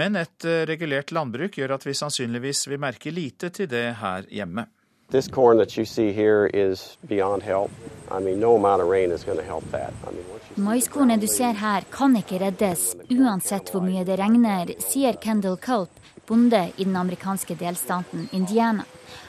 Men 0.00 0.16
et 0.16 0.48
eh, 0.48 0.64
regulert 0.70 1.12
landbruk 1.12 1.60
gjør 1.60 1.76
at 1.76 1.84
vi 1.84 1.92
sannsynligvis 2.00 2.64
vil 2.72 2.80
merke 2.80 3.12
lite 3.12 3.52
til 3.52 3.68
det 3.68 3.84
her 4.00 4.24
hjemme. 4.32 4.64
This 5.12 5.28
corn 5.28 5.60
that 5.60 5.76
you 5.76 5.84
see 5.84 6.08
here 6.16 6.48
is 6.56 6.96
beyond 7.04 7.42
help. 7.42 7.70
I 8.08 8.16
mean, 8.24 8.40
no 8.40 8.56
amount 8.56 8.80
of 8.80 8.88
rain 8.88 9.12
is 9.12 9.28
going 9.28 9.36
to 9.36 9.44
help 9.44 9.68
that. 9.76 9.92
I 10.08 10.14
mean, 10.16 10.24
Maiskornet 10.56 11.20
du 11.20 11.28
ser 11.28 11.52
her 11.52 11.84
kan 11.92 12.16
ikke 12.16 12.40
reddes, 12.40 12.94
uansett 13.12 13.68
hvor 13.70 13.84
mye 13.84 14.08
det 14.08 14.16
regner, 14.18 14.72
sier 14.82 15.20
Kendal 15.20 15.60
Culp, 15.60 15.92
bonde 16.28 16.60
i 16.76 16.84
den 16.84 16.96
amerikanske 16.96 17.56
delstaten 17.58 18.28
Indiana. 18.32 18.84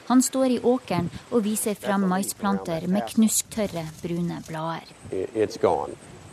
Han 0.06 0.22
står 0.22 0.56
i 0.56 0.60
åkeren 0.60 1.08
og 1.30 1.44
viser 1.46 1.78
frem 1.78 2.04
maisplanter 2.10 2.86
med 2.90 3.08
knusktørre, 3.14 3.86
brune 4.02 4.40
blader. 4.48 4.86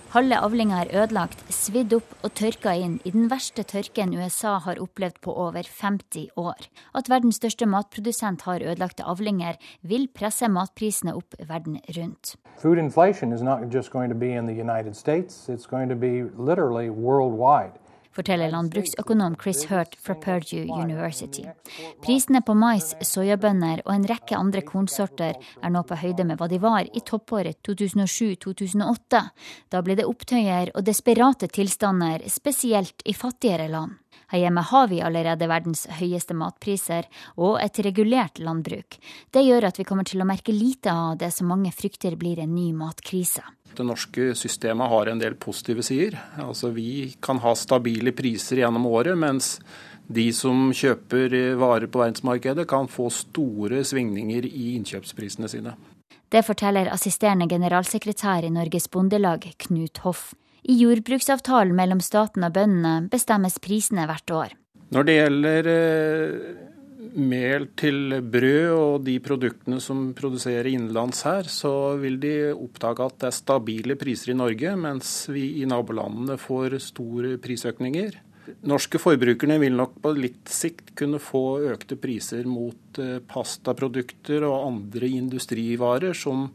Halve 0.07 0.37
avlinga 0.39 0.77
er 0.81 0.91
ødelagt, 1.01 1.41
svidd 1.51 1.91
opp 1.97 2.13
og 2.23 2.31
tørka 2.39 2.71
inn 2.79 2.93
i 3.03 3.11
den 3.11 3.27
verste 3.27 3.65
tørken 3.67 4.13
USA 4.15 4.53
har 4.63 4.79
opplevd 4.79 5.19
på 5.21 5.33
over 5.35 5.67
50 5.67 6.29
år. 6.39 6.69
At 6.95 7.11
verdens 7.11 7.41
største 7.41 7.67
matprodusent 7.67 8.45
har 8.47 8.63
ødelagte 8.63 9.03
avlinger, 9.03 9.59
vil 9.83 10.07
presse 10.07 10.47
matprisene 10.47 11.11
opp 11.19 11.35
verden 11.49 11.81
rundt. 11.97 12.37
Food 12.57 12.79
inflation 12.79 13.33
is 13.33 13.43
not 13.43 13.67
just 13.69 13.91
going 13.91 14.09
to 14.09 14.15
be 14.15 14.31
in 14.31 14.47
the 14.47 14.55
United 14.55 14.95
States, 14.95 15.49
it's 15.49 15.67
going 15.67 15.89
to 15.89 15.95
be 15.95 16.23
literally 16.39 16.89
worldwide 16.89 17.75
forteller 18.17 18.51
landbruksøkonom 18.53 19.37
Chris 19.41 19.65
Hurt 19.69 19.95
fra 20.01 20.15
Purdue 20.17 20.65
University. 20.65 21.45
Prisene 22.03 22.41
på 22.45 22.55
mais, 22.57 22.93
soyabønner 23.05 23.83
og 23.85 23.93
en 23.93 24.07
rekke 24.09 24.37
andre 24.37 24.63
kornsorter 24.65 25.37
er 25.37 25.73
nå 25.73 25.83
på 25.87 25.99
høyde 26.01 26.25
med 26.27 26.39
hva 26.39 26.49
de 26.51 26.61
var 26.63 26.89
i 26.89 27.03
toppåret 27.05 27.61
2007-2008. 27.67 29.23
Da 29.69 29.83
ble 29.85 29.97
det 29.99 30.07
opptøyer 30.09 30.73
og 30.73 30.85
desperate 30.87 31.51
tilstander, 31.53 32.25
spesielt 32.31 33.05
i 33.05 33.15
fattigere 33.17 33.69
land. 33.71 33.97
Her 34.27 34.41
hjemme 34.43 34.63
har 34.71 34.89
vi 34.91 34.99
allerede 34.99 35.47
verdens 35.47 35.85
høyeste 36.01 36.35
matpriser 36.35 37.07
og 37.39 37.61
et 37.63 37.79
regulert 37.85 38.41
landbruk. 38.43 38.97
Det 39.31 39.45
gjør 39.45 39.69
at 39.69 39.79
vi 39.79 39.85
kommer 39.87 40.07
til 40.07 40.23
å 40.23 40.27
merke 40.27 40.55
lite 40.55 40.91
av 40.91 41.15
det 41.21 41.31
som 41.35 41.47
mange 41.47 41.71
frykter 41.71 42.17
blir 42.19 42.41
en 42.43 42.51
ny 42.55 42.73
matkrise. 42.75 43.45
Det 43.75 43.85
norske 43.85 44.31
systemet 44.37 44.89
har 44.89 45.11
en 45.11 45.19
del 45.21 45.35
positive 45.35 45.83
sider. 45.85 46.17
Altså, 46.41 46.71
vi 46.73 47.15
kan 47.21 47.41
ha 47.43 47.53
stabile 47.55 48.13
priser 48.15 48.63
gjennom 48.63 48.87
året, 48.89 49.17
mens 49.17 49.57
de 50.07 50.29
som 50.33 50.69
kjøper 50.71 51.35
varer 51.59 51.89
på 51.91 52.01
verdensmarkedet, 52.01 52.67
kan 52.69 52.87
få 52.87 53.09
store 53.13 53.83
svingninger 53.85 54.47
i 54.47 54.73
innkjøpsprisene 54.77 55.51
sine. 55.51 55.75
Det 56.31 56.43
forteller 56.43 56.89
assisterende 56.91 57.47
generalsekretær 57.47 58.43
i 58.43 58.51
Norges 58.51 58.89
Bondelag, 58.91 59.45
Knut 59.63 60.01
Hoff. 60.03 60.33
I 60.67 60.75
jordbruksavtalen 60.81 61.75
mellom 61.75 62.01
staten 62.03 62.43
og 62.43 62.55
bøndene 62.55 63.07
bestemmes 63.11 63.59
prisene 63.63 64.07
hvert 64.09 64.33
år. 64.35 64.55
Når 64.91 65.07
det 65.07 65.15
gjelder 65.15 65.69
eh, 65.71 66.66
mel 67.15 67.69
til 67.79 68.19
brød 68.21 68.73
og 68.75 69.05
de 69.07 69.17
produktene 69.23 69.79
som 69.83 70.11
produserer 70.17 70.69
innenlands 70.71 71.23
her, 71.27 71.49
så 71.51 71.95
vil 72.01 72.19
de 72.21 72.35
oppdage 72.53 73.05
at 73.05 73.19
det 73.21 73.31
er 73.31 73.37
stabile 73.39 73.97
priser 73.99 74.33
i 74.33 74.37
Norge, 74.37 74.75
mens 74.79 75.11
vi 75.31 75.49
i 75.61 75.67
nabolandene 75.69 76.39
får 76.41 76.79
store 76.91 77.35
prisøkninger 77.41 78.23
norske 78.67 78.99
forbrukerne 79.01 79.57
vil 79.61 79.75
nok 79.77 79.97
på 80.03 80.13
litt 80.17 80.51
sikt 80.51 80.93
kunne 80.97 81.19
få 81.23 81.59
økte 81.73 81.97
priser 81.99 82.47
mot 82.49 82.99
eh, 83.01 83.19
pastaprodukter 83.27 84.45
og 84.47 84.67
andre 84.67 85.09
industrivarer 85.19 86.15
som 86.17 86.47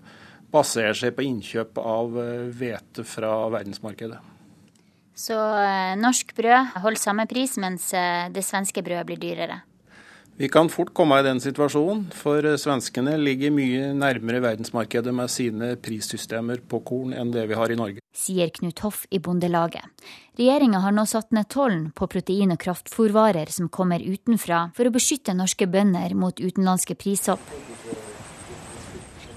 baserer 0.53 0.96
seg 0.98 1.16
på 1.16 1.26
innkjøp 1.26 1.80
av 1.80 2.20
eh, 2.20 2.46
hvete 2.53 3.07
fra 3.09 3.34
verdensmarkedet. 3.53 4.20
Så 5.22 5.36
eh, 5.36 5.92
norsk 6.00 6.32
brød 6.36 6.78
holder 6.84 7.03
samme 7.03 7.28
pris, 7.30 7.59
mens 7.61 7.90
det 7.92 8.46
svenske 8.46 8.84
brødet 8.84 9.07
blir 9.11 9.20
dyrere? 9.22 9.62
Vi 10.43 10.49
kan 10.49 10.68
fort 10.68 10.95
komme 10.95 11.20
i 11.20 11.22
den 11.22 11.38
situasjonen, 11.38 12.09
for 12.18 12.43
svenskene 12.59 13.12
ligger 13.14 13.53
mye 13.55 13.93
nærmere 13.95 14.40
verdensmarkedet 14.43 15.12
med 15.14 15.30
sine 15.30 15.68
prissystemer 15.78 16.64
på 16.66 16.80
korn 16.82 17.12
enn 17.14 17.30
det 17.30 17.45
vi 17.47 17.55
har 17.55 17.70
i 17.70 17.76
Norge. 17.78 18.03
Sier 18.11 18.51
Knut 18.51 18.82
Hoff 18.82 19.05
i 19.14 19.20
Bondelaget. 19.22 19.86
Regjeringa 20.34 20.82
har 20.82 20.99
nå 20.99 21.07
satt 21.07 21.30
ned 21.30 21.47
tollen 21.47 21.93
på 21.95 22.11
protein- 22.11 22.57
og 22.57 22.59
kraftfôrvarer 22.59 23.55
som 23.55 23.70
kommer 23.70 24.03
utenfra, 24.03 24.72
for 24.74 24.90
å 24.90 24.95
beskytte 24.99 25.30
norske 25.38 25.70
bønder 25.70 26.18
mot 26.18 26.34
utenlandske 26.34 26.99
prishopp. 26.99 27.47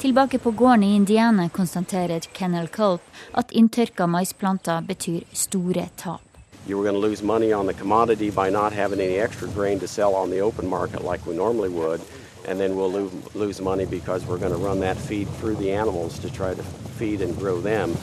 Tilbake 0.01 0.41
på 0.41 0.57
gården 0.57 0.89
i 0.89 0.95
Indiana 0.97 1.51
konstaterer 1.53 2.25
Kennel 2.33 2.73
Culp 2.73 3.05
at 3.37 3.53
inntørka 3.53 4.09
maisplanter 4.09 4.81
betyr 4.81 5.21
store 5.37 5.85
tap. 6.01 6.34
You 6.67 6.77
were 6.77 6.83
going 6.83 6.95
to 6.95 7.07
lose 7.07 7.21
money 7.21 7.53
on 7.53 7.65
the 7.65 7.73
commodity 7.73 8.29
by 8.31 8.49
not 8.49 8.73
having 8.73 8.99
any 8.99 9.17
extra 9.19 9.47
grain 9.49 9.79
to 9.79 9.87
sell 9.87 10.15
on 10.15 10.29
the 10.29 10.39
open 10.39 10.67
market 10.67 11.03
like 11.03 11.25
we 11.25 11.35
normally 11.35 11.69
would. 11.69 12.01
And 12.47 12.59
then 12.59 12.75
we'll 12.75 13.09
lose, 13.33 13.61
money 13.61 13.85
because 13.85 14.25
we're 14.25 14.37
going 14.37 14.51
to 14.51 14.57
run 14.57 14.79
that 14.81 14.97
feed 14.97 15.27
through 15.39 15.55
the 15.55 15.71
animals 15.71 16.19
to 16.19 16.29
try 16.29 16.53
to 16.53 16.63
feed 16.97 17.21
and 17.21 17.35
grow 17.37 17.59
them. 17.59 17.97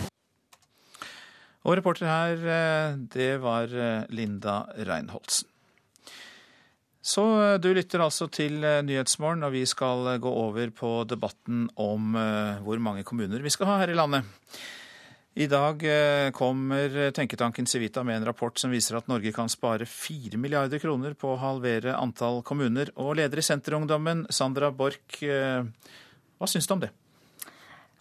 Og 1.62 1.76
reporter 1.76 2.06
her, 2.06 2.32
eh, 2.34 2.96
det 3.14 3.38
var 3.38 3.70
eh, 3.70 4.02
Linda 4.10 4.66
Reinholdsen. 4.74 5.48
Så 7.02 7.22
eh, 7.42 7.58
du 7.62 7.70
lytter 7.74 8.02
altså 8.02 8.26
til 8.26 8.58
Nyhetsmorgen, 8.58 9.42
og 9.46 9.52
vi 9.52 9.62
skal 9.66 10.18
gå 10.18 10.30
over 10.30 10.70
på 10.74 11.04
debatten 11.06 11.68
om 11.76 12.18
hvor 12.66 12.82
mange 12.82 13.04
kommuner 13.04 13.42
vi 13.42 13.50
skal 13.50 13.70
ha 13.70 13.78
her 13.78 13.94
i 13.94 13.98
landet. 13.98 14.26
I 15.34 15.46
dag 15.46 15.82
eh, 15.82 16.30
kommer 16.30 17.10
tenketanken 17.10 17.66
Civita 17.66 18.02
med 18.02 18.16
en 18.16 18.24
rapport 18.24 18.58
som 18.58 18.70
viser 18.70 18.98
at 18.98 19.06
Norge 19.08 19.32
kan 19.32 19.48
spare 19.48 19.86
4 19.88 20.36
milliarder 20.36 20.78
kroner 20.78 21.14
på 21.16 21.30
å 21.32 21.38
halvere 21.40 21.94
antall 21.96 22.42
kommuner. 22.44 22.90
Og 23.00 23.16
leder 23.16 23.40
i 23.40 23.44
Senterungdommen, 23.46 24.26
Sandra 24.28 24.68
Borch, 24.70 25.22
eh, 25.24 25.64
hva 26.36 26.50
syns 26.50 26.68
du 26.68 26.76
om 26.76 26.84
det? 26.84 26.92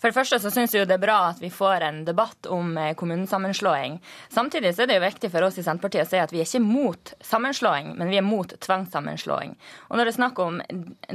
For 0.02 0.10
det 0.10 0.18
første 0.18 0.40
så 0.42 0.50
syns 0.50 0.74
jeg 0.74 0.88
det 0.90 0.96
er 0.96 1.04
bra 1.04 1.18
at 1.30 1.40
vi 1.44 1.52
får 1.54 1.84
en 1.86 2.00
debatt 2.08 2.48
om 2.50 2.74
eh, 2.82 2.96
kommunesammenslåing. 2.98 4.00
Samtidig 4.34 4.72
så 4.74 4.84
er 4.84 4.90
det 4.90 4.96
jo 4.98 5.04
viktig 5.04 5.30
for 5.30 5.46
oss 5.46 5.60
i 5.62 5.64
Senterpartiet 5.64 6.08
å 6.08 6.10
si 6.10 6.20
at 6.20 6.34
vi 6.34 6.42
er 6.42 6.50
ikke 6.50 6.64
mot 6.66 7.14
sammenslåing, 7.22 7.94
men 8.00 8.10
vi 8.10 8.18
er 8.18 8.26
mot 8.26 8.50
tvangssammenslåing. 8.66 9.54
Og 9.92 9.96
når 9.96 10.10
det 10.10 10.14
er 10.16 10.18
snakk 10.18 10.42
om 10.42 10.58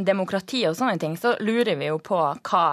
demokrati 0.06 0.62
og 0.70 0.78
sånne 0.78 1.00
ting, 1.02 1.18
så 1.18 1.34
lurer 1.42 1.74
vi 1.76 1.90
jo 1.90 1.98
på 1.98 2.22
hva 2.46 2.66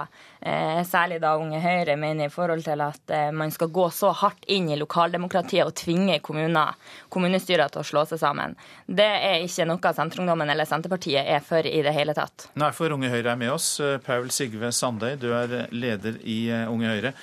særlig 0.88 1.20
da 1.24 1.36
Unge 1.40 1.60
Høyre 1.64 1.96
mener 2.00 2.28
i 2.28 2.34
forhold 2.34 2.64
til 2.66 2.82
at 2.84 3.14
eh, 3.14 3.30
man 3.32 3.52
skal 3.54 3.70
gå 3.74 3.86
så 3.96 4.12
hardt 4.20 4.44
inn 4.52 4.68
i 4.72 4.80
lokaldemokratiet 4.80 5.66
og 5.66 5.76
tvinge 5.80 6.18
kommuner, 6.26 6.76
kommunestyrer 7.14 7.72
til 7.72 7.84
å 7.84 7.88
slå 7.88 8.04
seg 8.10 8.20
sammen. 8.22 8.58
Det 8.88 9.08
er 9.08 9.46
ikke 9.46 9.68
noe 9.70 9.94
Senterungdommen 9.96 10.50
eller 10.52 10.68
Senterpartiet 10.68 11.24
er 11.24 11.46
for 11.46 11.64
i 11.64 11.80
det 11.86 11.94
hele 11.96 12.16
tatt. 12.18 12.50
Nei, 12.60 12.74
for 12.76 12.96
Unge 12.96 13.12
Høyre 13.14 13.36
er 13.36 13.40
med 13.40 13.54
oss. 13.54 13.78
Paul 14.06 14.28
Sigve 14.34 14.74
Sandøy, 14.76 15.16
du 15.22 15.30
er 15.38 15.70
leder 15.72 16.20
i 16.24 16.44
eh, 16.52 16.68
Unge 16.72 16.92
Høyre. 16.92 17.14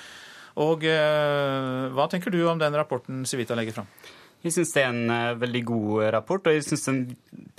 Og 0.61 0.83
eh, 0.87 1.91
Hva 1.95 2.09
tenker 2.11 2.33
du 2.33 2.41
om 2.49 2.59
den 2.59 2.75
rapporten 2.75 3.23
Civita 3.29 3.55
legger 3.57 3.81
fram? 3.81 3.91
Jeg 4.41 4.55
syns 4.55 4.71
det 4.73 4.81
er 4.81 4.89
en 4.89 5.11
uh, 5.13 5.37
veldig 5.37 5.61
god 5.69 6.05
rapport, 6.15 6.47
og 6.49 6.55
jeg 6.55 6.65
syns 6.65 6.87
den 6.87 7.01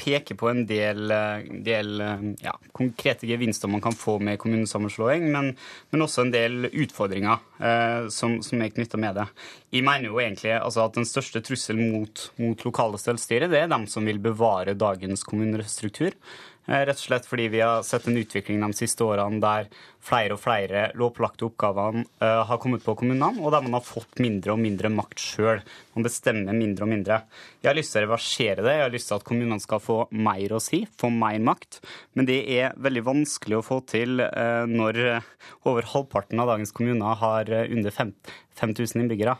peker 0.00 0.34
på 0.38 0.48
en 0.50 0.64
del, 0.66 1.12
uh, 1.14 1.44
del 1.62 1.92
uh, 2.02 2.24
ja, 2.42 2.56
konkrete 2.74 3.28
gevinster 3.30 3.70
man 3.70 3.84
kan 3.84 3.94
få 3.94 4.16
med 4.18 4.40
kommunesammenslåing, 4.42 5.28
men, 5.30 5.52
men 5.94 6.02
også 6.02 6.24
en 6.24 6.34
del 6.34 6.66
utfordringer 6.72 7.38
som, 8.10 8.40
som, 8.42 8.62
er 8.64 8.72
knytta 8.74 8.98
med 8.98 9.14
det. 9.20 9.28
Jeg 9.70 9.84
mener 9.86 10.08
jo 10.08 10.18
egentlig 10.18 10.56
altså, 10.56 10.88
at 10.88 10.96
den 10.98 11.06
største 11.06 11.38
trusselen 11.46 11.92
mot, 11.92 12.24
mot 12.42 12.64
lokale 12.66 12.98
selvstyre, 12.98 13.46
det 13.52 13.60
er 13.60 13.70
dem 13.70 13.86
som 13.90 14.08
vil 14.08 14.18
bevare 14.22 14.74
dagens 14.74 15.22
kommunestruktur. 15.28 16.16
Rett 16.62 16.94
og 16.94 17.00
slett 17.00 17.24
fordi 17.26 17.48
vi 17.50 17.60
har 17.64 17.82
sett 17.82 18.04
en 18.06 18.18
utvikling 18.20 18.60
de 18.62 18.68
siste 18.76 19.02
årene 19.02 19.40
der 19.42 19.66
flere 20.02 20.36
og 20.36 20.40
flere 20.42 20.84
lovpålagte 20.98 21.48
oppgaver 21.48 21.98
uh, 22.22 22.42
har 22.46 22.60
kommet 22.62 22.84
på 22.86 22.94
kommunene, 22.98 23.42
og 23.42 23.50
der 23.54 23.64
man 23.66 23.74
har 23.76 23.86
fått 23.86 24.20
mindre 24.22 24.54
og 24.54 24.62
mindre 24.62 24.90
makt 24.94 25.22
sjøl. 25.22 25.62
Man 25.96 26.06
bestemmer 26.06 26.54
mindre 26.54 26.86
og 26.86 26.92
mindre. 26.92 27.18
Jeg 27.62 27.70
har 27.70 27.78
lyst 27.78 27.94
til 27.94 28.02
å 28.02 28.06
reversere 28.06 28.62
det. 28.62 28.76
Jeg 28.78 28.84
har 28.86 28.94
lyst 28.94 29.10
til 29.10 29.18
at 29.18 29.26
kommunene 29.26 29.62
skal 29.62 29.82
få 29.82 29.98
mer 30.14 30.54
å 30.54 30.62
si, 30.62 30.84
få 31.02 31.10
mer 31.14 31.42
makt. 31.42 31.80
Men 32.14 32.30
det 32.30 32.38
er 32.54 32.78
veldig 32.82 33.04
vanskelig 33.10 33.58
å 33.58 33.66
få 33.66 33.82
til 33.90 34.22
uh, 34.22 34.62
når 34.70 35.02
over 35.66 35.90
halvparten 35.96 36.42
av 36.42 36.54
dagens 36.54 36.74
kommuner 36.74 37.18
har 37.22 37.50
under 37.66 37.94
5000 37.94 39.02
innbyggere. 39.02 39.34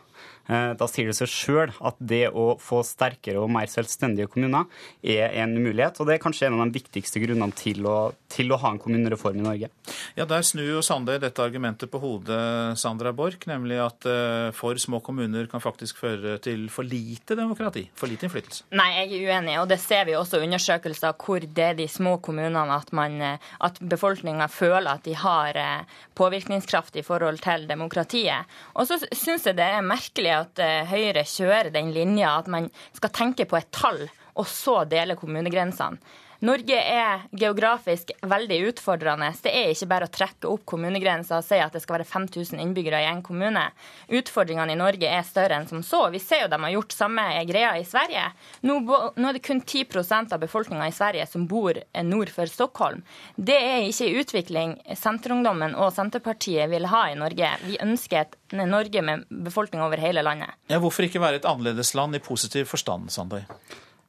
Da 0.47 0.87
sier 0.91 1.07
det 1.07 1.15
seg 1.15 1.29
sjøl 1.31 1.71
at 1.87 1.99
det 2.03 2.25
å 2.35 2.57
få 2.59 2.81
sterkere 2.83 3.39
og 3.39 3.51
mer 3.53 3.69
selvstendige 3.71 4.27
kommuner 4.27 4.67
er 4.99 5.31
en 5.39 5.55
umulighet. 5.55 6.01
Og 6.01 6.09
det 6.09 6.17
er 6.17 6.23
kanskje 6.25 6.49
en 6.49 6.57
av 6.57 6.67
de 6.67 6.81
viktigste 6.81 7.21
grunnene 7.23 7.55
til 7.55 7.87
å, 7.87 8.11
til 8.33 8.51
å 8.53 8.57
ha 8.61 8.71
en 8.73 8.79
kommunereform 8.81 9.39
i 9.39 9.45
Norge. 9.45 9.69
Ja, 10.17 10.25
Der 10.29 10.45
snur 10.45 10.65
jo 10.65 10.81
Sande 10.85 11.19
dette 11.21 11.43
argumentet 11.43 11.91
på 11.91 12.01
hodet, 12.01 12.77
Sandra 12.81 13.13
Borch, 13.15 13.45
nemlig 13.49 13.79
at 13.83 14.07
eh, 14.09 14.49
for 14.55 14.79
små 14.81 14.99
kommuner 15.05 15.47
kan 15.51 15.61
faktisk 15.63 16.01
føre 16.01 16.37
til 16.43 16.65
for 16.73 16.87
lite 16.87 17.37
demokrati, 17.37 17.85
for 17.97 18.11
lite 18.11 18.27
innflytelse. 18.27 18.67
Nei, 18.77 18.89
jeg 18.97 19.11
er 19.19 19.27
uenig, 19.29 19.57
og 19.61 19.69
det 19.71 19.79
ser 19.83 20.07
vi 20.09 20.17
også 20.17 20.41
i 20.41 20.47
undersøkelser 20.47 21.17
hvor 21.23 21.45
det 21.45 21.67
er 21.67 21.77
de 21.77 21.87
små 21.91 22.17
kommunene 22.23 22.79
at, 22.79 22.93
man, 22.95 23.19
eh, 23.21 23.51
at 23.67 23.79
befolkninga 23.81 24.49
føler 24.51 24.95
at 24.95 25.05
de 25.07 25.15
har 25.19 25.59
eh, 25.59 25.99
påvirkningskraft 26.17 26.97
i 26.99 27.05
forhold 27.05 27.43
til 27.43 27.67
demokratiet. 27.69 28.49
Og 28.73 28.89
så 28.89 28.99
syns 29.11 29.47
jeg 29.49 29.57
det 29.59 29.69
er 29.77 29.85
merkelig 29.85 30.33
at 30.33 30.61
Høyre 30.89 31.23
kjører 31.27 31.71
den 31.73 31.91
linja 31.95 32.37
at 32.39 32.49
man 32.51 32.69
skal 32.95 33.11
tenke 33.13 33.45
på 33.49 33.57
et 33.59 33.69
tall 33.73 34.05
og 34.39 34.47
så 34.49 34.81
dele 34.89 35.17
kommunegrensene. 35.19 35.99
Norge 36.43 36.75
er 36.75 37.21
geografisk 37.39 38.09
veldig 38.19 38.57
utfordrende. 38.67 39.29
Det 39.45 39.51
er 39.55 39.69
ikke 39.71 39.87
bare 39.87 40.07
å 40.09 40.11
trekke 40.11 40.49
opp 40.51 40.65
kommunegrenser 40.67 41.37
og 41.37 41.45
si 41.47 41.55
at 41.63 41.71
det 41.71 41.79
skal 41.79 42.01
være 42.01 42.07
5000 42.09 42.59
innbyggere 42.59 42.99
i 42.99 43.07
en 43.07 43.21
kommune. 43.23 43.61
Utfordringene 44.11 44.75
i 44.75 44.79
Norge 44.81 45.07
er 45.07 45.23
større 45.23 45.55
enn 45.55 45.69
som 45.69 45.79
så. 45.87 46.01
Vi 46.11 46.19
ser 46.19 46.43
jo 46.43 46.49
de 46.51 46.59
har 46.65 46.73
gjort 46.73 46.95
samme 46.97 47.23
greia 47.47 47.69
i 47.79 47.85
Sverige. 47.87 48.25
Nå, 48.67 48.75
er 49.15 49.37
det 49.37 49.43
kun 49.45 49.61
10% 49.63 50.35
av 50.35 50.43
befolkninga 50.43 50.89
i 50.91 50.97
Sverige 50.97 51.29
som 51.31 51.47
bor 51.47 51.79
nord 52.03 52.33
for 52.35 52.51
Stockholm. 52.51 53.05
Det 53.35 53.55
er 53.55 53.87
ikke 53.87 54.09
en 54.09 54.19
utvikling 54.25 54.75
Senterungdommen 54.99 55.79
og 55.79 55.95
Senterpartiet 55.95 56.67
vil 56.73 56.89
ha 56.91 57.05
i 57.07 57.15
Norge. 57.23 57.53
Vi 57.63 57.79
ønsker 57.87 58.25
et 58.25 58.37
Norge 58.67 59.01
med 59.01 59.23
befolkning 59.47 59.81
over 59.87 60.03
hele 60.03 60.27
landet. 60.27 60.59
Ja, 60.67 60.83
hvorfor 60.83 61.07
ikke 61.07 61.23
være 61.23 61.39
et 61.39 61.47
annerledesland 61.47 62.19
i 62.19 62.23
positiv 62.27 62.67
forstand, 62.75 63.15
Sandøy? 63.15 63.47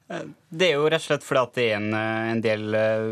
Det 0.05 0.67
er 0.67 0.75
jo 0.77 0.89
rett 0.93 1.01
og 1.01 1.07
slett 1.07 1.23
fordi 1.25 1.41
at 1.41 1.55
det 1.57 1.65
er 1.65 1.79
en, 1.79 1.95
en, 1.97 2.41
del 2.45 2.77
eh, 2.77 3.07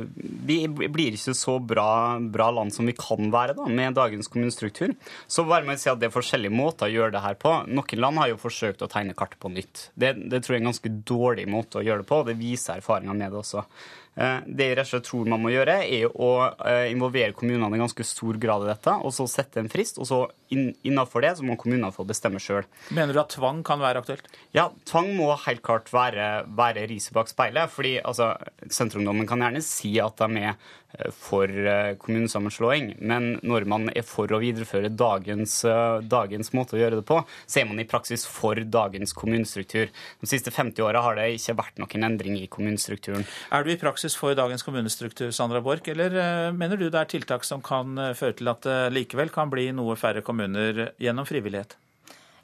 Vi 0.45 0.59
blir 0.68 1.16
ikke 1.16 1.32
så 1.32 1.55
bra, 1.64 2.18
bra, 2.20 2.51
land 2.53 2.74
som 2.74 2.84
vi 2.88 2.93
kan 2.99 3.30
være 3.32 3.57
da, 3.57 3.64
med 3.64 3.97
dagens 3.97 4.28
kommunestruktur. 4.28 4.93
Så 5.24 5.47
bare 5.49 5.64
med 5.64 5.80
å 5.80 5.82
si 5.82 5.88
at 5.88 6.03
det 6.03 6.11
er 6.11 6.14
forskjellige 6.14 6.53
måter 6.53 6.90
å 6.90 6.93
gjøre 6.93 7.14
det 7.16 7.24
her 7.24 7.38
på. 7.40 7.55
Noen 7.72 8.05
land 8.05 8.20
har 8.20 8.28
jo 8.34 8.43
forsøkt 8.43 8.84
å 8.84 8.90
tegne 8.93 9.16
kartet 9.16 9.40
på 9.40 9.51
nytt. 9.55 9.86
Det, 9.97 10.12
det 10.20 10.43
tror 10.43 10.59
jeg 10.59 10.61
er 10.61 10.66
en 10.66 10.70
ganske 10.72 10.95
dårlig 11.09 11.49
måte 11.49 11.80
å 11.80 11.86
gjøre 11.86 12.05
det 12.05 12.11
på, 12.12 12.20
og 12.20 12.28
det 12.28 12.38
viser 12.43 12.76
erfaringa 12.76 13.16
med 13.16 13.32
det 13.32 13.40
også. 13.40 13.64
Eh, 14.13 14.45
det 14.45 14.67
jeg 14.67 14.77
rett 14.77 14.89
og 14.89 14.91
slett 14.91 15.07
tror 15.09 15.29
man 15.33 15.41
må 15.41 15.53
gjøre, 15.55 15.79
er 15.89 16.11
å 16.13 16.31
eh, 16.69 16.91
involvere 16.93 17.33
kommunene 17.37 17.79
i 17.79 17.81
ganske 17.81 18.05
stor 18.05 18.37
grad 18.41 18.67
i 18.67 18.69
dette, 18.69 18.97
og 19.01 19.15
så 19.17 19.27
sette 19.31 19.63
en 19.63 19.71
frist. 19.73 20.01
Og 20.03 20.09
så 20.09 20.21
innafor 20.53 21.25
det 21.25 21.33
så 21.39 21.47
må 21.49 21.57
kommunene 21.61 21.93
få 21.95 22.05
bestemme 22.09 22.43
sjøl. 22.43 22.67
Mener 22.93 23.17
du 23.17 23.23
at 23.23 23.33
tvang 23.33 23.63
kan 23.65 23.81
være 23.81 24.03
aktuelt? 24.03 24.29
Ja, 24.53 24.69
tvang 24.89 25.15
må 25.17 25.31
helt 25.47 25.65
klart 25.65 25.89
være, 25.95 26.45
være 26.53 26.85
riset 26.91 27.17
bak 27.17 27.33
speilet. 27.33 27.73
fordi 27.73 27.97
altså, 28.05 28.35
Senterungdommen 28.69 29.29
kan 29.29 29.41
gjerne 29.41 29.65
si 29.65 29.95
at 30.03 30.21
de 30.21 30.45
er 30.45 30.73
for 31.16 31.49
eh, 31.49 31.95
kommunesammenslåing. 32.01 32.97
Men 33.01 33.36
når 33.43 33.66
man 33.68 33.88
er 33.95 34.05
for 34.07 34.30
å 34.32 34.40
videreføre 34.43 34.93
dagens, 34.93 35.62
eh, 35.68 36.01
dagens, 36.05 36.53
måte 36.57 36.76
å 36.76 36.80
gjøre 36.80 37.01
det 37.01 37.07
på, 37.09 37.20
så 37.47 37.62
er 37.62 37.68
man 37.70 37.80
i 37.80 37.88
praksis 37.88 38.26
for 38.28 38.59
dagens 38.61 39.14
kommunestruktur. 39.16 39.93
De 40.20 40.30
siste 40.30 40.53
50 40.53 40.84
åra 40.84 41.03
har 41.05 41.18
det 41.18 41.30
ikke 41.36 41.57
vært 41.61 41.80
noen 41.82 42.09
endring 42.11 42.38
i 42.40 42.49
kommunestrukturen. 42.53 43.26
Er 43.53 43.64
du 43.64 43.72
i 43.72 43.80
praksis 43.80 44.16
for 44.18 44.36
dagens 44.38 44.64
kommunestruktur, 44.66 45.32
Sandra 45.32 45.62
Borch, 45.64 45.88
eller 45.93 46.53
mener 46.57 46.76
du 46.76 46.88
det 46.88 47.01
er 47.01 47.12
tiltak 47.14 47.47
som 47.49 47.62
kan 47.64 47.97
føre 48.16 48.36
til 48.38 48.53
at 48.53 48.66
det 48.66 48.80
likevel 48.95 49.32
kan 49.32 49.51
bli 49.53 49.70
noe 49.76 49.97
færre 49.99 50.24
kommuner 50.24 50.90
gjennom 51.01 51.28
frivillighet? 51.28 51.78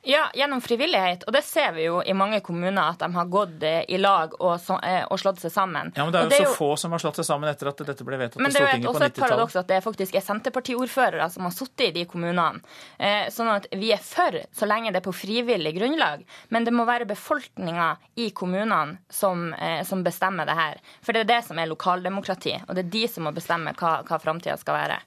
Ja, 0.02 0.30
gjennom 0.34 0.60
frivillighet. 0.60 1.24
Og 1.26 1.32
det 1.32 1.42
ser 1.42 1.72
vi 1.74 1.84
jo 1.88 1.98
i 2.06 2.14
mange 2.14 2.38
kommuner, 2.44 2.92
at 2.92 3.00
de 3.02 3.08
har 3.14 3.26
gått 3.30 3.62
eh, 3.66 3.80
i 3.90 3.98
lag 3.98 4.34
og, 4.38 4.54
så, 4.62 4.78
eh, 4.86 5.02
og 5.10 5.18
slått 5.18 5.42
seg 5.42 5.52
sammen. 5.52 5.90
Ja, 5.96 6.04
Men 6.06 6.14
det 6.14 6.20
er 6.20 6.24
jo 6.24 6.30
det 6.30 6.38
så 6.38 6.44
er 6.44 6.46
jo... 6.46 6.54
få 6.54 6.68
som 6.78 6.94
har 6.94 7.02
slått 7.02 7.18
seg 7.18 7.26
sammen 7.26 7.50
etter 7.50 7.72
at 7.72 7.82
dette 7.88 8.06
ble 8.06 8.20
vedtatt 8.20 8.38
på 8.38 8.52
Stortinget 8.52 8.70
på 8.70 8.78
90-tallet. 8.78 8.78
Men 8.78 8.78
det 8.78 8.78
er 8.78 8.86
jo 8.86 8.92
også 8.92 9.08
et 9.10 9.20
paradoks 9.24 9.58
at 9.58 9.72
det 9.72 9.80
faktisk 9.84 10.18
er 10.20 10.24
Senterpartiordførere 10.28 11.28
som 11.34 11.48
har 11.48 11.56
sittet 11.56 11.86
i 11.88 11.90
de 11.98 12.06
kommunene. 12.10 12.62
Eh, 12.96 13.26
sånn 13.34 13.50
at 13.52 13.66
vi 13.74 13.90
er 13.94 14.02
for 14.04 14.38
så 14.54 14.70
lenge 14.70 14.94
det 14.94 15.02
er 15.02 15.08
på 15.08 15.16
frivillig 15.16 15.74
grunnlag. 15.80 16.22
Men 16.54 16.68
det 16.68 16.76
må 16.76 16.86
være 16.88 17.08
befolkninga 17.10 17.90
i 18.22 18.30
kommunene 18.30 19.00
som, 19.10 19.50
som, 19.84 20.06
bestemmer 20.06 20.46
det 20.46 20.54
her. 20.56 20.80
For 21.02 21.12
det 21.12 21.26
er 21.26 21.32
det 21.32 21.42
som 21.48 21.58
er 21.58 21.68
lokaldemokrati. 21.70 22.54
Og 22.68 22.76
det 22.78 22.86
er 22.86 22.92
de 22.94 23.04
som 23.10 23.26
må 23.26 23.34
bestemme 23.34 23.74
hva, 23.76 23.98
hva 24.06 24.22
framtida 24.22 24.56
skal 24.60 24.78
være. 24.78 24.98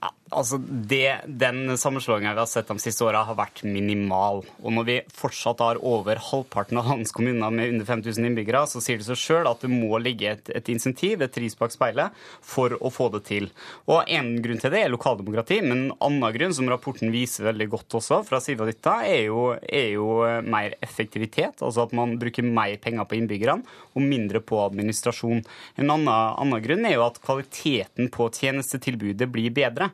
Ja, 0.00 0.10
altså 0.30 0.58
det, 0.60 1.20
Den 1.26 1.78
sammenslåinga 1.78 2.34
vi 2.34 2.42
har 2.42 2.50
sett 2.50 2.68
de 2.68 2.78
siste 2.82 3.04
åra, 3.06 3.24
har 3.28 3.38
vært 3.38 3.62
minimal. 3.66 4.42
Og 4.62 4.74
når 4.74 4.88
vi 4.88 4.98
fortsatt 5.14 5.62
har 5.64 5.80
over 5.86 6.20
halvparten 6.30 6.80
av 6.80 6.88
hans 6.90 7.14
kommuner 7.14 7.52
med 7.54 7.74
under 7.74 7.88
5000 7.88 8.30
innbyggere, 8.30 8.64
så 8.70 8.82
sier 8.82 9.00
det 9.00 9.08
seg 9.08 9.20
sjøl 9.20 9.50
at 9.50 9.64
det 9.64 9.72
må 9.72 9.98
ligge 10.02 10.34
et, 10.34 10.52
et 10.54 10.72
insentiv, 10.72 11.22
et 11.22 11.40
ris 11.40 11.56
bak 11.58 11.74
speilet, 11.74 12.16
for 12.42 12.76
å 12.80 12.92
få 12.92 13.10
det 13.14 13.24
til. 13.30 13.50
Og 13.90 14.02
En 14.10 14.32
grunn 14.42 14.60
til 14.60 14.72
det 14.74 14.84
er 14.84 14.92
lokaldemokrati, 14.92 15.60
men 15.64 15.86
en 15.86 15.96
annen 16.02 16.34
grunn, 16.34 16.54
som 16.56 16.68
rapporten 16.70 17.12
viser 17.14 17.46
veldig 17.50 17.70
godt 17.72 17.98
også, 18.00 18.22
fra 18.26 18.40
Siva 18.42 18.66
Ditta, 18.68 19.00
er 19.06 19.30
er 19.70 19.88
jo 19.94 20.08
mer 20.46 20.74
effektivitet. 20.84 21.60
Altså 21.62 21.84
at 21.86 21.94
man 21.96 22.16
bruker 22.20 22.46
mer 22.46 22.76
penger 22.82 23.06
på 23.08 23.18
innbyggerne 23.18 23.64
og 23.94 24.04
mindre 24.04 24.42
på 24.44 24.60
administrasjon. 24.64 25.42
En 25.80 25.92
annen, 25.96 26.10
annen 26.10 26.64
grunn 26.64 26.86
er 26.88 26.96
jo 26.96 27.06
at 27.06 27.20
kvaliteten 27.24 28.10
på 28.14 28.28
tjenestetilbudet 28.36 29.28
blir 29.30 29.54
bedre. 29.54 29.90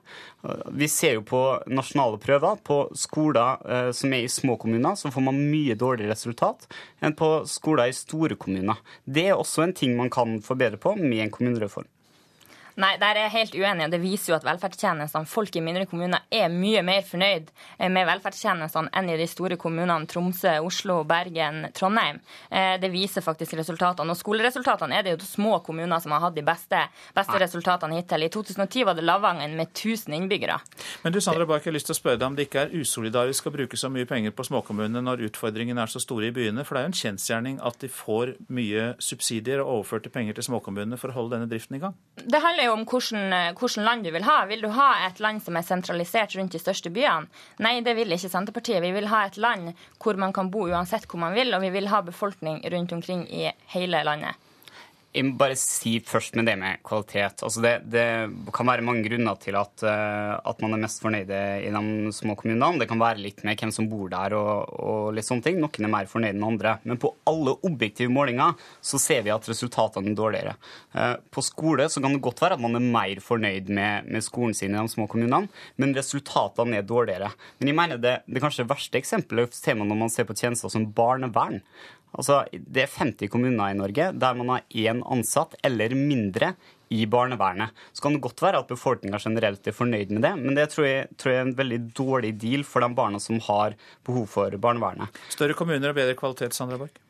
Vi 0.72 0.89
ser 0.89 1.16
jo 1.16 1.24
på 1.27 1.43
nasjonale 1.66 2.20
prøver. 2.22 2.61
På 2.66 2.79
skoler 2.97 3.62
eh, 3.66 3.91
som 3.97 4.14
er 4.14 4.27
i 4.27 4.33
små 4.33 4.57
kommuner, 4.61 4.99
så 4.99 5.11
får 5.14 5.27
man 5.29 5.43
mye 5.51 5.77
dårligere 5.79 6.14
resultat 6.14 6.68
enn 7.05 7.16
på 7.18 7.31
skoler 7.51 7.91
i 7.91 7.97
store 7.97 8.39
kommuner. 8.41 8.81
Det 9.05 9.29
er 9.31 9.37
også 9.37 9.66
en 9.66 9.77
ting 9.77 9.97
man 9.99 10.12
kan 10.12 10.41
forbedre 10.45 10.81
på 10.81 10.97
med 10.99 11.24
en 11.24 11.35
kommunereform. 11.35 11.89
Nei, 12.77 12.93
der 13.01 13.16
er 13.16 13.27
jeg 13.27 13.33
helt 13.33 13.55
uenig. 13.57 13.85
og 13.87 13.93
Det 13.95 14.01
viser 14.03 14.33
jo 14.33 14.37
at 14.37 14.45
velferdstjenestene, 14.45 15.29
folk 15.31 15.57
i 15.57 15.62
mindre 15.64 15.87
kommuner 15.89 16.27
er 16.29 16.51
mye 16.53 16.83
mer 16.85 17.05
fornøyd 17.09 17.49
eh, 17.79 17.89
med 17.89 18.05
velferdstjenestene 18.05 18.93
enn 18.93 19.09
i 19.09 19.16
de 19.16 19.29
store 19.31 19.57
kommunene 19.61 20.05
Tromsø, 20.11 20.59
Oslo, 20.61 20.99
Bergen, 21.09 21.70
Trondheim. 21.77 22.20
Eh, 22.51 22.74
det 22.83 22.91
viser 22.93 23.24
faktisk 23.24 23.57
resultatene. 23.57 24.12
Og 24.12 24.20
skoleresultatene 24.20 24.99
er 24.99 25.07
det 25.07 25.14
jo 25.14 25.24
små 25.24 25.62
kommuner 25.64 26.03
som 26.05 26.12
har 26.12 26.27
hatt 26.27 26.37
de 26.37 26.45
beste, 26.45 26.83
beste 27.16 27.41
resultatene 27.41 27.97
hittil. 27.97 28.27
I 28.27 28.33
2010 28.35 28.85
var 28.91 28.99
det 28.99 29.07
Lavangen 29.09 29.57
med 29.57 29.72
1000 29.72 30.12
innbyggere. 30.18 30.59
Men 31.03 31.16
du 31.16 31.20
Sandra 31.24 31.49
Bark, 31.49 31.64
jeg 31.64 31.72
har 31.72 31.79
lyst 31.79 31.89
til 31.89 31.97
å 31.97 32.01
spørre 32.03 32.20
deg 32.20 32.29
om 32.29 32.37
det 32.37 32.49
ikke 32.51 32.66
er 32.66 32.77
usolidarisk 32.77 33.49
å 33.49 33.55
bruke 33.57 33.81
så 33.81 33.89
mye 33.93 34.09
penger 34.09 34.37
på 34.37 34.45
småkommunene 34.51 35.01
når 35.07 35.24
utfordringene 35.31 35.81
er 35.81 35.95
så 35.95 36.03
store 36.05 36.29
i 36.29 36.37
byene? 36.37 36.66
For 36.66 36.77
det 36.77 36.83
er 36.83 36.89
jo 36.91 36.93
en 36.93 37.01
kjensgjerning 37.01 37.59
at 37.64 37.81
de 37.81 37.89
får 37.89 38.37
mye 38.53 38.93
subsidier 39.01 39.64
og 39.64 39.79
overførte 39.79 40.12
penger 40.12 40.37
til 40.37 40.51
småkommunene 40.51 41.01
for 41.01 41.09
å 41.09 41.16
holde 41.22 41.39
denne 41.39 41.49
driften 41.49 41.81
i 41.81 41.83
gang? 41.87 41.97
Det 42.20 42.45
handler 42.45 42.66
jo 42.67 42.77
om 42.77 42.85
hvordan, 42.85 43.33
eh, 43.33 43.85
land 43.85 44.05
du 44.05 44.11
vil 44.11 44.27
ha. 44.27 44.45
Vil 44.47 44.62
du 44.62 44.69
ha 44.69 45.07
et 45.07 45.21
land 45.21 45.43
som 45.43 45.57
er 45.57 45.67
sentralisert 45.67 46.37
rundt 46.37 46.53
de 46.53 46.59
største 46.59 46.91
byene? 46.91 47.27
Nei, 47.59 47.81
det 47.81 47.97
vil 47.97 48.12
ikke 48.12 48.31
Senterpartiet. 48.31 48.83
Vi 48.83 48.93
vil 48.93 49.09
ha 49.09 49.27
et 49.27 49.37
land 49.37 49.75
hvor 49.99 50.17
man 50.17 50.33
kan 50.33 50.51
bo 50.51 50.67
uansett 50.69 51.07
hvor 51.07 51.21
man 51.21 51.35
vil, 51.35 51.55
og 51.55 51.62
vi 51.62 51.71
vil 51.71 51.89
ha 51.89 52.03
befolkning 52.03 52.62
rundt 52.73 52.93
omkring 52.93 53.27
i 53.31 53.51
hele 53.75 54.05
landet. 54.05 54.45
Jeg 55.17 55.25
må 55.25 55.39
bare 55.41 55.57
si 55.57 55.95
først 56.05 56.35
med 56.37 56.45
det 56.45 56.55
med 56.61 56.83
kvalitet. 56.85 57.41
Altså 57.47 57.62
det, 57.64 57.73
det, 57.89 58.05
kan 58.53 58.69
være 58.69 58.85
mange 58.85 59.07
grunner 59.07 59.39
til 59.41 59.57
at, 59.57 59.73
uh, 59.81 60.35
at, 60.37 60.61
man 60.61 60.77
er 60.77 60.83
mest 60.83 61.01
fornøyd 61.01 61.33
i 61.33 61.71
de 61.73 62.12
små 62.12 62.37
kommunene. 62.37 62.83
Det 62.83 62.89
kan 62.91 63.01
være 63.01 63.23
litt 63.25 63.41
med 63.47 63.57
hvem 63.57 63.73
som 63.73 63.89
bor 63.89 64.11
der 64.12 64.37
og, 64.37 64.75
og 64.77 65.17
litt 65.17 65.25
sånne 65.25 65.47
ting. 65.47 65.57
Noen 65.62 65.89
er 65.89 65.95
mer 65.95 66.11
fornøyd 66.11 66.35
enn 66.35 66.45
andre. 66.45 66.77
Men 66.85 67.01
på 67.01 67.14
alle 67.33 67.57
objektive 67.64 68.12
målinger 68.12 68.61
så 68.85 69.01
ser 69.01 69.25
vi 69.25 69.33
at 69.33 69.49
resultatene 69.49 70.12
er 70.12 70.21
dårligere. 70.21 70.57
Uh, 70.93 71.17
på 71.33 71.47
skole 71.49 71.89
så 71.89 72.05
kan 72.05 72.19
det 72.19 72.25
godt 72.27 72.45
være 72.45 72.61
at 72.61 72.67
man 72.67 72.77
er 72.77 72.85
mer 72.85 73.25
fornøyd 73.25 73.73
med, 73.73 74.12
med 74.12 74.27
skolen 74.27 74.53
sin 74.59 74.77
i 74.77 74.79
de 74.79 74.93
små 74.93 75.09
kommunene, 75.09 75.49
men 75.81 75.97
resultatene 75.97 76.83
er 76.83 76.85
dårligere. 76.85 77.33
Men 77.57 77.73
jeg 77.73 77.81
mener 77.81 78.05
det, 78.05 78.19
det 78.29 78.45
kanskje 78.45 78.69
verste 78.69 79.01
eksempelet 79.01 79.57
ser 79.57 79.81
man 79.81 79.89
når 79.89 80.05
man 80.05 80.12
ser 80.12 80.29
på 80.29 80.37
tjenester 80.37 80.73
som 80.73 80.85
barnevern. 80.93 81.62
Altså, 82.17 82.45
det 82.53 82.87
er 82.87 82.93
50 82.93 83.29
kommuner 83.33 83.73
i 83.73 83.77
Norge 83.77 84.11
der 84.17 84.39
man 84.39 84.55
har 84.55 84.67
én 84.71 85.03
ansatt 85.13 85.57
eller 85.67 85.95
mindre 85.99 86.55
i 86.95 87.07
barnevernet. 87.11 87.75
Så 87.93 88.05
kan 88.05 88.15
det 88.15 88.23
godt 88.25 88.43
være 88.45 88.61
at 88.63 88.69
befolkninga 88.71 89.19
generelt 89.23 89.67
er 89.67 89.75
fornøyd 89.75 90.13
med 90.15 90.23
det, 90.23 90.35
men 90.39 90.55
det 90.59 90.69
tror 90.73 90.87
jeg, 90.87 91.09
tror 91.19 91.33
jeg, 91.33 91.41
er 91.41 91.49
en 91.49 91.57
veldig 91.59 91.81
dårlig 91.99 92.31
deal 92.41 92.63
for 92.65 92.85
de 92.85 92.93
barna 92.95 93.21
som 93.23 93.41
har 93.49 93.75
behov 94.07 94.29
for 94.31 94.55
barnevernet. 94.63 95.11
Større 95.35 95.59
kommuner 95.59 95.91
og 95.91 95.99
bedre 95.99 96.15
kvalitet, 96.19 96.55
Sandra 96.55 96.79
Borch? 96.81 97.03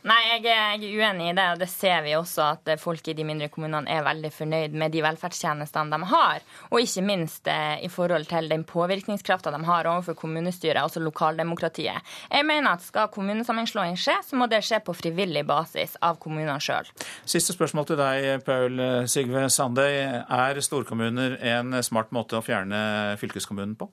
Nei, 0.00 0.16
jeg 0.24 0.46
er, 0.48 0.78
jeg 0.80 0.94
er, 0.94 0.94
uenig 0.96 1.26
i 1.28 1.34
det, 1.36 1.44
og 1.52 1.58
det 1.60 1.66
ser 1.68 1.98
vi 2.06 2.14
også 2.16 2.44
at 2.54 2.70
folk 2.80 3.10
i 3.10 3.14
de 3.16 3.24
mindre 3.28 3.50
kommunene 3.52 3.90
er 3.92 4.04
veldig 4.06 4.30
fornøyd 4.32 4.78
med 4.80 4.94
de 4.94 5.02
velferdstjenestene 5.04 5.92
de 5.92 6.08
har, 6.08 6.46
og 6.70 6.80
ikke 6.80 7.04
minst 7.04 7.50
eh, 7.52 7.82
i 7.84 7.90
forhold 7.92 8.24
til 8.30 8.48
den 8.48 8.64
påvirkningskrafta 8.64 9.52
de 9.52 9.60
har 9.68 9.90
overfor 9.92 10.16
kommunestyret, 10.16 10.80
altså 10.80 11.04
lokaldemokratiet. 11.04 12.00
Jeg 12.32 12.48
mener 12.48 12.78
at 12.78 12.86
skal 12.86 13.12
kommunesammenslåing 13.12 14.00
skje, 14.00 14.16
så 14.24 14.40
må 14.40 14.48
det 14.48 14.62
skje 14.64 14.80
på 14.86 14.96
frivillig 14.96 15.44
basis 15.48 15.98
av 16.00 16.16
kommunene 16.22 16.56
sjøl. 16.64 16.88
Siste 17.28 17.52
spørsmål 17.52 17.92
til 17.92 18.00
deg, 18.00 18.30
Paul 18.48 18.80
Sigve 19.04 19.50
Sandøy. 19.52 20.00
Er 20.24 20.64
storkommuner 20.64 21.36
en 21.58 21.76
smart 21.84 22.08
måte 22.16 22.40
å 22.40 22.44
fjerne 22.46 23.18
fylkeskommunen 23.20 23.76
på? 23.76 23.92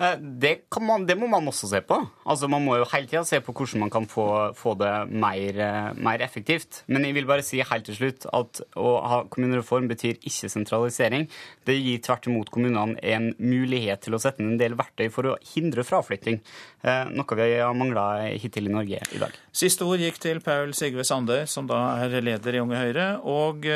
Eh, 0.00 0.16
det, 0.16 0.52
man, 0.80 1.04
det, 1.04 1.16
må 1.20 1.28
man 1.28 1.48
også 1.50 1.68
se 1.68 1.80
på. 1.84 1.98
Altså, 2.24 2.48
man 2.48 2.64
må 2.64 2.78
jo 2.80 2.86
hele 2.88 3.08
tida 3.10 3.20
se 3.28 3.40
på 3.44 3.52
hvordan 3.52 3.82
man 3.84 3.92
kan 3.92 4.06
få, 4.08 4.26
få 4.56 4.72
det 4.80 4.92
mer, 5.12 5.60
eh, 5.60 5.90
mer, 6.00 6.24
effektivt. 6.24 6.82
Men 6.88 7.04
jeg 7.04 7.18
vil 7.18 7.28
bare 7.28 7.44
si 7.44 7.60
helt 7.60 7.84
til 7.88 7.98
slutt 7.98 8.24
at 8.32 8.62
å 8.80 8.94
ha 9.04 9.20
kommunereform 9.28 9.90
betyr 9.90 10.16
ikke 10.16 10.48
sentralisering. 10.52 11.28
Det 11.68 11.76
gir 11.76 12.00
tvert 12.06 12.30
imot 12.30 12.52
kommunene 12.54 12.96
en 13.12 13.30
mulighet 13.36 14.06
til 14.06 14.16
å 14.16 14.22
sette 14.22 14.40
inn 14.40 14.54
en 14.54 14.62
del 14.62 14.78
verktøy 14.78 15.10
for 15.12 15.34
å 15.34 15.36
hindre 15.52 15.84
fraflytting. 15.84 16.40
Eh, 16.80 17.12
noe 17.12 17.40
vi 17.42 17.50
har 17.60 17.76
mangla 17.76 18.06
hittil 18.40 18.70
i 18.70 18.74
Norge 18.78 19.04
i 19.04 19.20
dag. 19.20 19.36
Siste 19.50 19.82
ord 19.82 19.98
gikk 19.98 20.20
til 20.22 20.38
Paul 20.44 20.70
Sigve 20.78 21.02
Sande, 21.04 21.42
som 21.50 21.66
da 21.66 21.98
er 22.04 22.20
leder 22.22 22.54
i 22.54 22.60
Unge 22.62 22.78
Høyre. 22.78 23.06
Og 23.26 23.66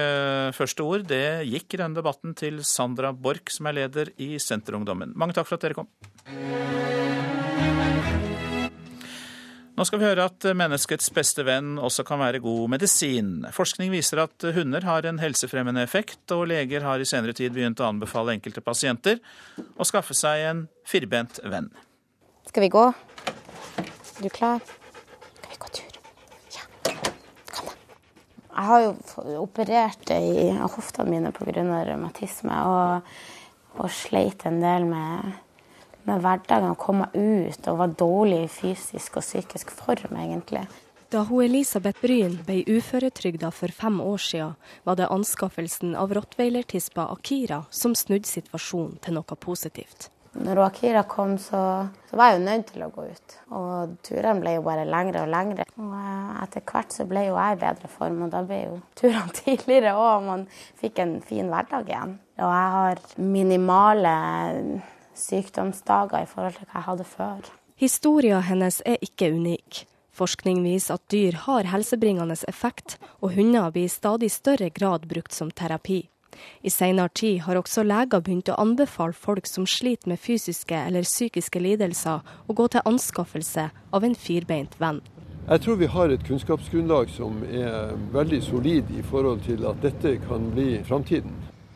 første 0.54 0.86
ord 0.86 1.02
det 1.10 1.46
gikk 1.50 1.74
i 1.74 1.80
denne 1.82 1.98
debatten 1.98 2.34
til 2.38 2.62
Sandra 2.62 3.10
Borch, 3.12 3.56
som 3.56 3.66
er 3.66 3.80
leder 3.80 4.12
i 4.22 4.38
Senterungdommen. 4.38 5.16
Mange 5.18 5.34
takk 5.34 5.48
for 5.50 5.58
at 5.58 5.66
dere 5.66 5.74
kom. 5.80 5.90
Nå 9.74 9.82
skal 9.82 9.98
vi 9.98 10.06
høre 10.06 10.28
at 10.30 10.46
menneskets 10.54 11.10
beste 11.10 11.42
venn 11.42 11.72
også 11.82 12.04
kan 12.06 12.20
være 12.22 12.38
god 12.44 12.70
medisin. 12.76 13.42
Forskning 13.50 13.90
viser 13.90 14.22
at 14.22 14.46
hunder 14.54 14.86
har 14.86 15.02
en 15.10 15.18
helsefremmende 15.18 15.82
effekt, 15.82 16.22
og 16.30 16.46
leger 16.52 16.86
har 16.86 17.02
i 17.02 17.08
senere 17.10 17.34
tid 17.34 17.50
begynt 17.56 17.82
å 17.82 17.88
anbefale 17.90 18.36
enkelte 18.36 18.62
pasienter 18.62 19.18
å 19.74 19.82
skaffe 19.82 20.14
seg 20.14 20.46
en 20.46 20.62
firbent 20.86 21.42
venn. 21.50 21.72
Skal 22.46 22.68
vi 22.68 22.70
gå? 22.70 22.86
Er 23.82 24.22
du 24.22 24.30
klar? 24.30 24.62
Skal 24.62 25.50
vi 25.50 25.58
gå 25.64 25.72
tur? 25.80 25.98
Ja. 26.54 26.62
Kom, 27.50 27.66
da. 27.72 27.74
Jeg 28.54 28.68
har 28.70 28.82
jo 28.84 29.38
operert 29.42 30.10
i 30.14 30.50
hoftene 30.54 31.10
mine 31.10 31.32
pga. 31.34 31.64
revmatisme, 31.88 32.60
og, 32.70 33.16
og 33.78 33.90
sleit 33.90 34.46
en 34.46 34.60
del 34.62 34.86
med 34.86 35.34
med 36.04 36.20
hverdagen, 36.20 36.76
komme 36.76 37.08
ut 37.14 37.68
og 37.70 37.78
var 37.80 37.92
dårlig 37.98 38.44
i 38.44 38.50
fysisk 38.52 39.18
og 39.20 39.24
psykisk 39.24 39.72
form, 39.74 40.18
egentlig. 40.20 40.66
Da 41.12 41.22
hun 41.28 41.44
Elisabeth 41.44 42.00
Bryn 42.02 42.40
ble 42.46 42.62
uføretrygda 42.66 43.50
for 43.54 43.72
fem 43.72 44.00
år 44.02 44.20
siden, 44.20 44.56
var 44.84 44.98
det 44.98 45.10
anskaffelsen 45.14 45.94
av 45.96 46.12
rottweilertispa 46.16 47.06
Akira 47.12 47.62
som 47.70 47.94
snudde 47.94 48.28
situasjonen 48.28 48.98
til 49.04 49.16
noe 49.20 49.38
positivt. 49.38 50.10
Når 50.34 50.60
Akira 50.64 51.04
kom, 51.06 51.36
så, 51.38 51.60
så, 52.10 52.16
var 52.18 52.32
jeg 52.32 52.40
jo 52.40 52.44
nødt 52.44 52.66
til 52.72 52.84
å 52.84 52.90
gå 52.94 53.04
ut. 53.06 53.36
Og 53.54 53.94
turene 54.06 54.42
ble 54.42 54.56
jo 54.56 54.64
bare 54.66 54.86
lengre 54.88 55.22
og 55.22 55.30
lengre. 55.30 55.66
Og 55.78 55.94
eh, 55.98 56.32
etter 56.42 56.64
hvert 56.66 56.96
så 56.96 57.06
ble 57.10 57.26
jo 57.28 57.36
jeg 57.38 57.56
i 57.56 57.60
bedre 57.62 57.90
form, 57.92 58.20
og 58.26 58.34
da 58.34 58.42
ble 58.46 58.60
jo 58.64 58.76
turene 58.98 59.38
tidligere 59.38 59.94
òg. 59.98 60.26
Man 60.26 60.46
fikk 60.80 61.00
en 61.04 61.16
fin 61.24 61.50
hverdag 61.52 61.90
igjen. 61.92 62.18
Og 62.42 62.50
jeg 62.50 62.76
har 62.76 63.02
minimale 63.22 64.14
sykdomsdager 65.14 66.24
i 66.24 66.30
forhold 66.30 66.58
til 66.58 66.66
hva 66.66 66.80
jeg 66.80 66.88
hadde 66.88 67.10
før. 67.10 67.52
Historia 67.78 68.40
hennes 68.42 68.80
er 68.86 69.02
ikke 69.02 69.30
unik. 69.34 69.84
Forskning 70.14 70.62
viser 70.62 70.94
at 70.94 71.08
dyr 71.10 71.34
har 71.46 71.66
helsebringende 71.66 72.36
effekt, 72.46 72.98
og 73.18 73.34
hunder 73.34 73.72
blir 73.74 73.88
i 73.88 73.90
stadig 73.90 74.30
større 74.30 74.70
grad 74.70 75.08
brukt 75.10 75.34
som 75.34 75.50
terapi. 75.50 76.04
I 76.62 76.70
senere 76.70 77.08
tid 77.14 77.40
har 77.46 77.58
også 77.60 77.84
leger 77.86 78.20
begynt 78.20 78.50
å 78.52 78.58
anbefale 78.60 79.12
folk 79.12 79.46
som 79.46 79.66
sliter 79.66 80.10
med 80.12 80.20
fysiske 80.20 80.76
eller 80.76 81.06
psykiske 81.06 81.60
lidelser, 81.60 82.20
å 82.20 82.52
gå 82.52 82.68
til 82.68 82.84
anskaffelse 82.84 83.70
av 83.92 84.04
en 84.04 84.14
firbeint 84.14 84.78
venn. 84.80 85.02
Jeg 85.44 85.60
tror 85.60 85.76
vi 85.76 85.88
har 85.92 86.08
et 86.08 86.22
kunnskapsgrunnlag 86.24 87.10
som 87.12 87.42
er 87.44 87.92
veldig 88.14 88.38
solid 88.46 88.92
i 88.96 89.02
forhold 89.04 89.42
til 89.44 89.66
at 89.68 89.82
dette 89.84 90.16
kan 90.24 90.46
bli 90.54 90.78
framtiden. 90.88 91.34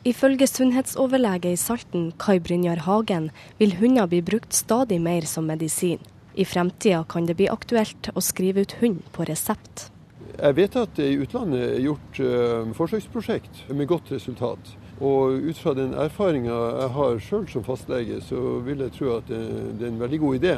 Ifølge 0.09 0.47
sunnhetsoverlege 0.49 1.53
i 1.53 1.59
Salten, 1.61 2.13
Kai 2.17 2.39
Brynjar 2.41 2.87
Hagen, 2.87 3.29
vil 3.59 3.75
hunder 3.77 4.09
bli 4.09 4.23
brukt 4.25 4.57
stadig 4.57 5.03
mer 5.05 5.27
som 5.29 5.45
medisin. 5.51 6.01
I 6.39 6.47
fremtida 6.47 7.03
kan 7.05 7.27
det 7.27 7.37
bli 7.37 7.51
aktuelt 7.51 8.09
å 8.15 8.23
skrive 8.25 8.65
ut 8.65 8.77
hund 8.81 9.03
på 9.13 9.27
resept. 9.29 9.91
Jeg 10.39 10.55
vet 10.55 10.77
at 10.79 10.93
det 10.95 11.07
i 11.11 11.17
utlandet 11.19 11.63
er 11.67 11.81
gjort 11.83 12.19
uh, 12.23 12.69
forsøksprosjekt 12.79 13.65
med 13.75 13.89
godt 13.91 14.13
resultat. 14.15 14.71
Og 15.03 15.35
ut 15.51 15.59
fra 15.59 15.73
den 15.75 15.97
erfaringa 15.99 16.55
jeg 16.55 16.93
har 16.95 17.19
sjøl 17.23 17.49
som 17.51 17.65
fastlege, 17.67 18.21
så 18.23 18.61
vil 18.63 18.85
jeg 18.87 18.95
tro 18.95 19.17
at 19.17 19.27
det, 19.31 19.41
er 19.83 19.91
en 19.91 19.99
veldig 19.99 20.21
god 20.23 20.39
idé. 20.39 20.55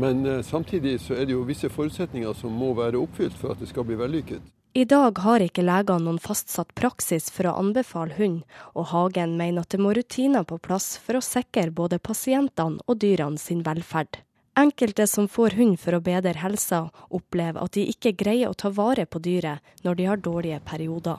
Men 0.00 0.24
uh, 0.24 0.40
samtidig 0.40 0.96
så 1.04 1.12
er 1.12 1.28
det 1.28 1.36
jo 1.36 1.44
visse 1.44 1.68
forutsetninger 1.68 2.32
som 2.40 2.56
må 2.56 2.72
være 2.78 3.00
oppfylt 3.02 3.36
for 3.36 3.52
at 3.52 3.60
det 3.60 3.68
skal 3.68 3.84
bli 3.84 4.00
vellykket. 4.00 4.52
I 4.76 4.84
dag 4.88 5.20
har 5.24 5.40
ikke 5.40 5.64
legene 5.64 6.04
noen 6.04 6.20
fastsatt 6.20 6.72
praksis 6.76 7.30
for 7.32 7.48
å 7.48 7.54
anbefale 7.60 8.16
hund, 8.16 8.42
og 8.76 8.90
Hagen 8.94 9.36
mener 9.36 9.64
at 9.64 9.72
det 9.72 9.80
må 9.80 9.92
rutiner 9.96 10.44
på 10.48 10.56
plass 10.60 10.94
for 11.00 11.16
å 11.16 11.24
sikre 11.24 11.68
både 11.72 12.00
pasientene 12.00 12.80
og 12.84 13.00
dyrene 13.04 13.40
sin 13.40 13.60
velferd. 13.64 14.22
Enkelte 14.58 15.06
som 15.06 15.26
får 15.28 15.50
hund 15.58 15.74
for 15.76 15.98
å 15.98 16.00
bedre 16.00 16.32
helsa, 16.40 16.86
opplever 17.12 17.60
at 17.60 17.74
de 17.76 17.82
ikke 17.92 18.14
greier 18.16 18.48
å 18.48 18.56
ta 18.56 18.70
vare 18.72 19.04
på 19.04 19.20
dyret 19.20 19.84
når 19.84 19.98
de 19.98 20.06
har 20.08 20.22
dårlige 20.24 20.60
perioder. 20.64 21.18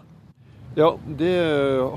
Ja, 0.77 0.87
det 1.19 1.35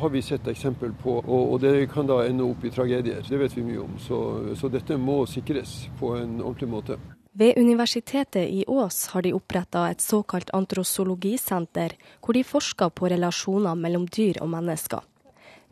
har 0.00 0.12
vi 0.12 0.20
sett 0.24 0.46
eksempel 0.52 0.92
på, 1.02 1.18
og, 1.20 1.54
det 1.60 1.88
kan 1.92 2.08
da 2.08 2.18
ende 2.26 2.44
opp 2.44 2.64
i 2.64 2.72
tragedier. 2.72 3.24
Det 3.24 3.40
vet 3.40 3.56
vi 3.56 3.64
mye 3.64 3.80
om. 3.86 3.96
Så, 4.00 4.18
så 4.56 4.68
dette 4.72 4.96
må 5.00 5.22
sikres 5.28 5.88
på 6.00 6.12
en 6.16 6.38
ordentlig 6.42 6.68
måte. 6.72 7.00
Ved 7.32 7.56
Universitetet 7.56 8.44
i 8.44 8.64
Ås 8.68 9.06
har 9.14 9.24
de 9.24 9.32
oppretta 9.32 9.86
et 9.88 10.04
såkalt 10.04 10.52
antrosologisenter, 10.56 11.96
hvor 12.20 12.36
de 12.36 12.44
forsker 12.44 12.92
på 12.92 13.08
relasjoner 13.12 13.80
mellom 13.80 14.04
dyr 14.12 14.42
og 14.44 14.52
mennesker. 14.52 15.04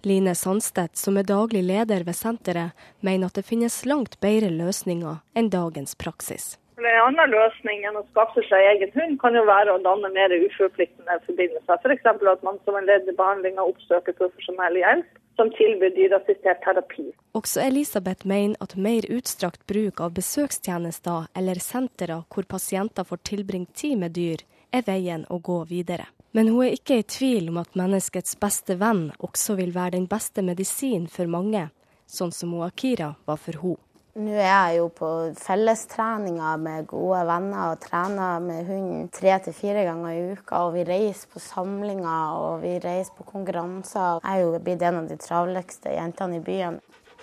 Line 0.07 0.35
Sandstedt, 0.35 0.97
som 0.97 1.19
er 1.19 1.27
daglig 1.27 1.65
leder 1.67 2.05
ved 2.07 2.15
senteret, 2.15 2.75
mener 3.01 3.27
at 3.27 3.39
det 3.39 3.47
finnes 3.49 3.83
langt 3.87 4.19
bedre 4.23 4.51
løsninger 4.55 5.19
enn 5.35 5.51
dagens 5.51 5.97
praksis. 5.99 6.57
En 6.79 6.87
annen 6.87 7.33
løsning 7.33 7.83
enn 7.89 7.97
å 7.99 8.05
skaffe 8.13 8.45
seg 8.47 8.63
egen 8.73 8.93
hund, 8.95 9.17
kan 9.19 9.35
jo 9.35 9.43
være 9.49 9.75
å 9.75 9.81
danne 9.83 10.11
mer 10.15 10.31
uforpliktende 10.37 11.17
forbindelser. 11.25 11.81
F.eks. 11.83 12.05
For 12.07 12.31
at 12.31 12.45
man 12.47 12.61
som 12.63 12.77
en 12.79 12.87
ledd 12.87 13.09
i 13.11 13.15
behandlinga 13.19 13.65
oppsøker 13.67 14.15
profesjonell 14.21 14.79
hjelp 14.79 15.19
som 15.39 15.51
tilbyr 15.55 15.95
dyreassistert 15.97 16.63
terapi. 16.63 17.09
Også 17.39 17.63
Elisabeth 17.63 18.27
mener 18.27 18.59
at 18.63 18.77
mer 18.77 19.07
utstrakt 19.15 19.65
bruk 19.71 20.03
av 20.05 20.15
besøkstjenester 20.19 21.27
eller 21.39 21.63
sentre 21.63 22.21
hvor 22.31 22.47
pasienter 22.51 23.07
får 23.07 23.23
tilbringt 23.33 23.75
tid 23.75 23.99
med 24.03 24.15
dyr, 24.19 24.47
er 24.75 24.87
veien 24.87 25.27
å 25.31 25.39
gå 25.43 25.63
videre. 25.71 26.07
Men 26.37 26.49
hun 26.53 26.67
er 26.67 26.77
ikke 26.77 27.01
i 27.01 27.09
tvil 27.09 27.49
om 27.53 27.61
at 27.63 27.77
menneskets 27.79 28.37
beste 28.41 28.77
venn 28.81 29.09
også 29.25 29.57
vil 29.59 29.73
være 29.75 29.97
den 29.97 30.09
beste 30.11 30.45
medisin 30.45 31.07
for 31.09 31.31
mange, 31.31 31.69
sånn 32.05 32.35
som 32.37 32.53
Akira 32.65 33.15
var 33.29 33.41
for 33.41 33.57
henne. 33.63 33.85
Nå 34.19 34.33
er 34.35 34.49
jeg 34.51 34.79
jo 34.81 34.87
på 34.91 35.09
fellestreninger 35.39 36.57
med 36.59 36.89
gode 36.91 37.21
venner 37.29 37.69
og 37.71 37.83
trener 37.85 38.41
med 38.43 38.67
hunden 38.67 39.05
tre 39.15 39.37
til 39.45 39.55
fire 39.55 39.85
ganger 39.87 40.11
i 40.11 40.25
uka. 40.33 40.65
Og 40.67 40.75
vi 40.75 40.83
reiser 40.89 41.31
på 41.31 41.43
samlinger 41.43 42.41
og 42.41 42.65
vi 42.65 42.73
reiser 42.83 43.15
på 43.15 43.29
konkurranser. 43.29 44.19
Jeg 44.25 44.33
er 44.33 44.43
jo 44.43 44.59
blitt 44.65 44.83
en 44.83 45.01
av 45.05 45.07
de 45.13 45.21
travleste 45.23 45.95
jentene 45.95 46.41
i 46.41 46.45
byen. 46.51 46.81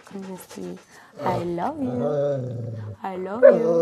Kan 0.07 0.23
du 0.23 0.37
si 0.47 0.69
I 1.19 1.37
love 1.43 1.83
you? 1.83 2.15
I 3.03 3.15
love 3.19 3.51
you? 3.59 3.77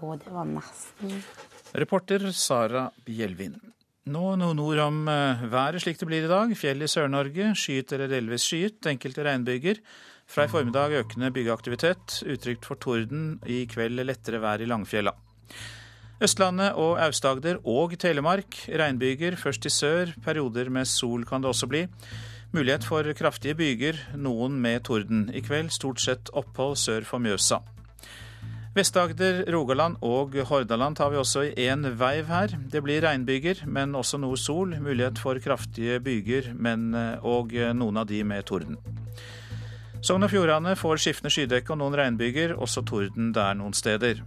Å, 0.00 0.16
det 0.16 0.32
var 0.32 0.48
nesten. 0.48 1.16
Reporter 1.76 2.30
Sara 2.32 2.88
Bjelvin. 3.04 3.60
Nå 4.06 4.36
noen 4.38 4.60
ord 4.62 4.78
om 4.84 4.98
eh, 5.10 5.40
været 5.50 5.82
slik 5.82 5.98
det 5.98 6.06
blir 6.06 6.26
i 6.28 6.30
dag. 6.30 6.52
Fjell 6.54 6.84
i 6.84 6.86
Sør-Norge, 6.86 7.48
skyet 7.58 7.90
eller 7.96 8.12
delvis 8.12 8.44
skyet. 8.46 8.78
Enkelte 8.86 9.24
regnbyger. 9.26 9.80
Fra 10.30 10.46
i 10.46 10.50
formiddag 10.52 10.94
økende 11.00 11.32
byggeaktivitet. 11.34 12.20
Utrygt 12.22 12.68
for 12.70 12.78
torden. 12.78 13.40
I 13.42 13.64
kveld 13.66 13.98
lettere 14.06 14.38
vær 14.44 14.62
i 14.62 14.70
Langfjella. 14.70 15.10
Østlandet 16.22 16.78
og 16.78 17.00
Aust-Agder 17.02 17.58
og 17.66 17.98
Telemark. 17.98 18.62
Regnbyger 18.70 19.34
først 19.42 19.66
i 19.66 19.74
sør. 19.74 20.14
Perioder 20.22 20.70
med 20.70 20.86
sol 20.86 21.26
kan 21.26 21.42
det 21.42 21.50
også 21.50 21.66
bli. 21.66 21.88
Mulighet 22.54 22.86
for 22.86 23.10
kraftige 23.18 23.58
byger, 23.58 23.98
noen 24.14 24.62
med 24.62 24.86
torden. 24.86 25.26
I 25.34 25.42
kveld 25.42 25.74
stort 25.74 25.98
sett 26.00 26.30
opphold 26.30 26.78
sør 26.78 27.02
for 27.10 27.18
Mjøsa. 27.18 27.58
Vest-Agder, 28.76 29.46
Rogaland 29.54 29.96
og 30.04 30.34
Hordaland 30.50 30.98
tar 30.98 31.08
vi 31.08 31.16
også 31.16 31.46
i 31.48 31.64
én 31.64 31.86
veiv 31.96 32.28
her. 32.28 32.52
Det 32.68 32.82
blir 32.84 33.00
regnbyger, 33.06 33.62
men 33.64 33.96
også 33.96 34.20
noe 34.20 34.36
sol. 34.36 34.74
Mulighet 34.76 35.16
for 35.16 35.40
kraftige 35.40 35.96
byger, 36.04 36.52
men, 36.52 36.90
eh, 36.94 37.24
og 37.24 37.56
noen 37.56 37.96
av 37.96 38.06
de 38.10 38.20
med 38.22 38.44
torden. 38.44 38.76
Sogn 40.04 40.22
og 40.22 40.30
Fjordane 40.30 40.76
får 40.76 41.00
skiftende 41.00 41.32
skydekke 41.32 41.72
og 41.72 41.80
noen 41.80 41.96
regnbyger, 41.96 42.52
også 42.52 42.84
torden 42.84 43.32
der 43.32 43.56
noen 43.56 43.72
steder. 43.72 44.20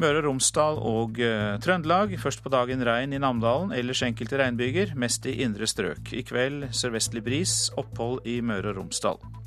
Møre 0.00 0.18
og 0.18 0.26
Romsdal 0.26 0.78
og 0.80 1.18
uh, 1.20 1.58
Trøndelag. 1.62 2.16
Først 2.18 2.42
på 2.42 2.50
dagen 2.52 2.82
regn 2.82 3.12
i 3.12 3.20
Namdalen, 3.20 3.74
ellers 3.76 4.02
enkelte 4.02 4.40
regnbyger, 4.40 4.96
mest 4.96 5.28
i 5.30 5.42
indre 5.44 5.68
strøk. 5.68 6.10
I 6.16 6.24
kveld 6.26 6.70
sørvestlig 6.72 7.22
bris, 7.22 7.68
opphold 7.78 8.24
i 8.26 8.40
Møre 8.40 8.72
og 8.72 8.80
Romsdal. 8.80 9.39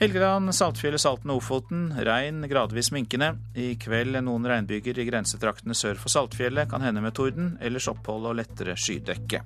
Helgeland, 0.00 0.48
Saltfjellet, 0.56 1.02
Salten 1.02 1.28
og 1.28 1.42
Ofoten. 1.42 1.90
Regn 1.92 2.46
gradvis 2.48 2.88
minkende. 2.88 3.34
I 3.52 3.74
kveld 3.76 4.16
noen 4.24 4.46
regnbyger 4.48 4.96
i 4.96 5.04
grensetraktene 5.04 5.74
sør 5.76 5.98
for 6.00 6.08
Saltfjellet. 6.08 6.70
Kan 6.70 6.80
hende 6.80 7.02
med 7.04 7.12
torden, 7.18 7.50
ellers 7.60 7.90
opphold 7.92 8.30
og 8.30 8.38
lettere 8.38 8.78
skydekke. 8.80 9.42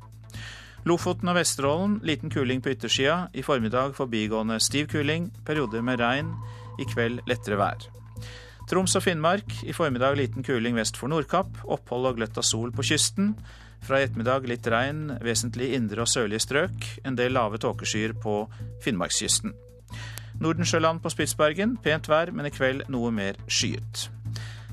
Lofoten 0.87 1.33
og 1.33 1.41
Vesterålen 1.41 1.97
liten 2.07 2.31
kuling 2.31 2.63
på 2.63 2.71
yttersida. 2.71 3.33
I 3.35 3.43
formiddag 3.43 3.97
forbigående 3.99 4.61
stiv 4.63 4.87
kuling. 4.95 5.27
Perioder 5.43 5.83
med 5.83 5.99
regn. 5.99 6.31
I 6.79 6.87
kveld 6.87 7.27
lettere 7.27 7.59
vær. 7.59 7.91
Troms 8.71 8.95
og 8.95 9.03
Finnmark 9.03 9.59
i 9.67 9.75
formiddag 9.75 10.15
liten 10.23 10.47
kuling 10.47 10.79
vest 10.79 10.95
for 11.03 11.11
Nordkapp. 11.11 11.65
Opphold 11.67 12.13
og 12.13 12.23
gløtt 12.23 12.39
av 12.39 12.47
sol 12.47 12.71
på 12.71 12.87
kysten. 12.87 13.35
Fra 13.83 13.99
i 13.99 14.07
ettermiddag 14.07 14.47
litt 14.47 14.71
regn, 14.71 15.19
vesentlig 15.19 15.75
indre 15.75 16.07
og 16.07 16.15
sørlige 16.15 16.47
strøk. 16.47 16.91
En 17.03 17.19
del 17.19 17.35
lave 17.35 17.59
tåkeskyer 17.59 18.15
på 18.23 18.45
Finnmarkskysten. 18.87 19.59
Nordensjøland 20.43 21.03
på 21.03 21.13
Spitsbergen 21.13 21.77
pent 21.83 22.09
vær, 22.11 22.33
men 22.35 22.49
i 22.49 22.53
kveld 22.55 22.87
noe 22.93 23.13
mer 23.15 23.39
skyet. 23.47 24.09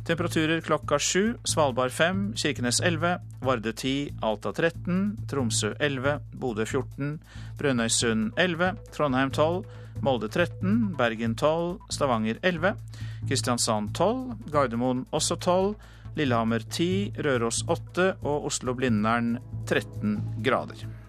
Temperaturer 0.07 0.63
klokka 0.65 0.97
sju. 0.99 1.35
Svalbard 1.45 1.93
5, 1.93 2.33
Kirkenes 2.41 2.81
11, 2.81 3.19
Varde 3.45 3.73
10, 3.73 4.17
Alta 4.25 4.51
13, 4.51 5.27
Tromsø 5.29 5.75
11, 5.79 6.17
Bodø 6.41 6.65
14, 6.65 7.19
Brønnøysund 7.59 8.31
11, 8.41 8.73
Trondheim 8.95 9.31
12, 9.31 9.61
Molde 10.01 10.27
13, 10.33 10.95
Bergen 10.97 11.35
12, 11.35 11.77
Stavanger 11.93 12.39
11, 12.41 12.73
Kristiansand 13.27 13.93
12, 13.93 14.49
Gardermoen 14.51 15.05
også 15.11 15.37
12, 15.37 15.75
Lillehammer 16.17 16.65
10, 16.65 17.21
Røros 17.21 17.61
8 17.69 18.07
og 18.23 18.49
Oslo-Blindern 18.49 19.37
13 19.69 20.17
grader. 20.43 21.00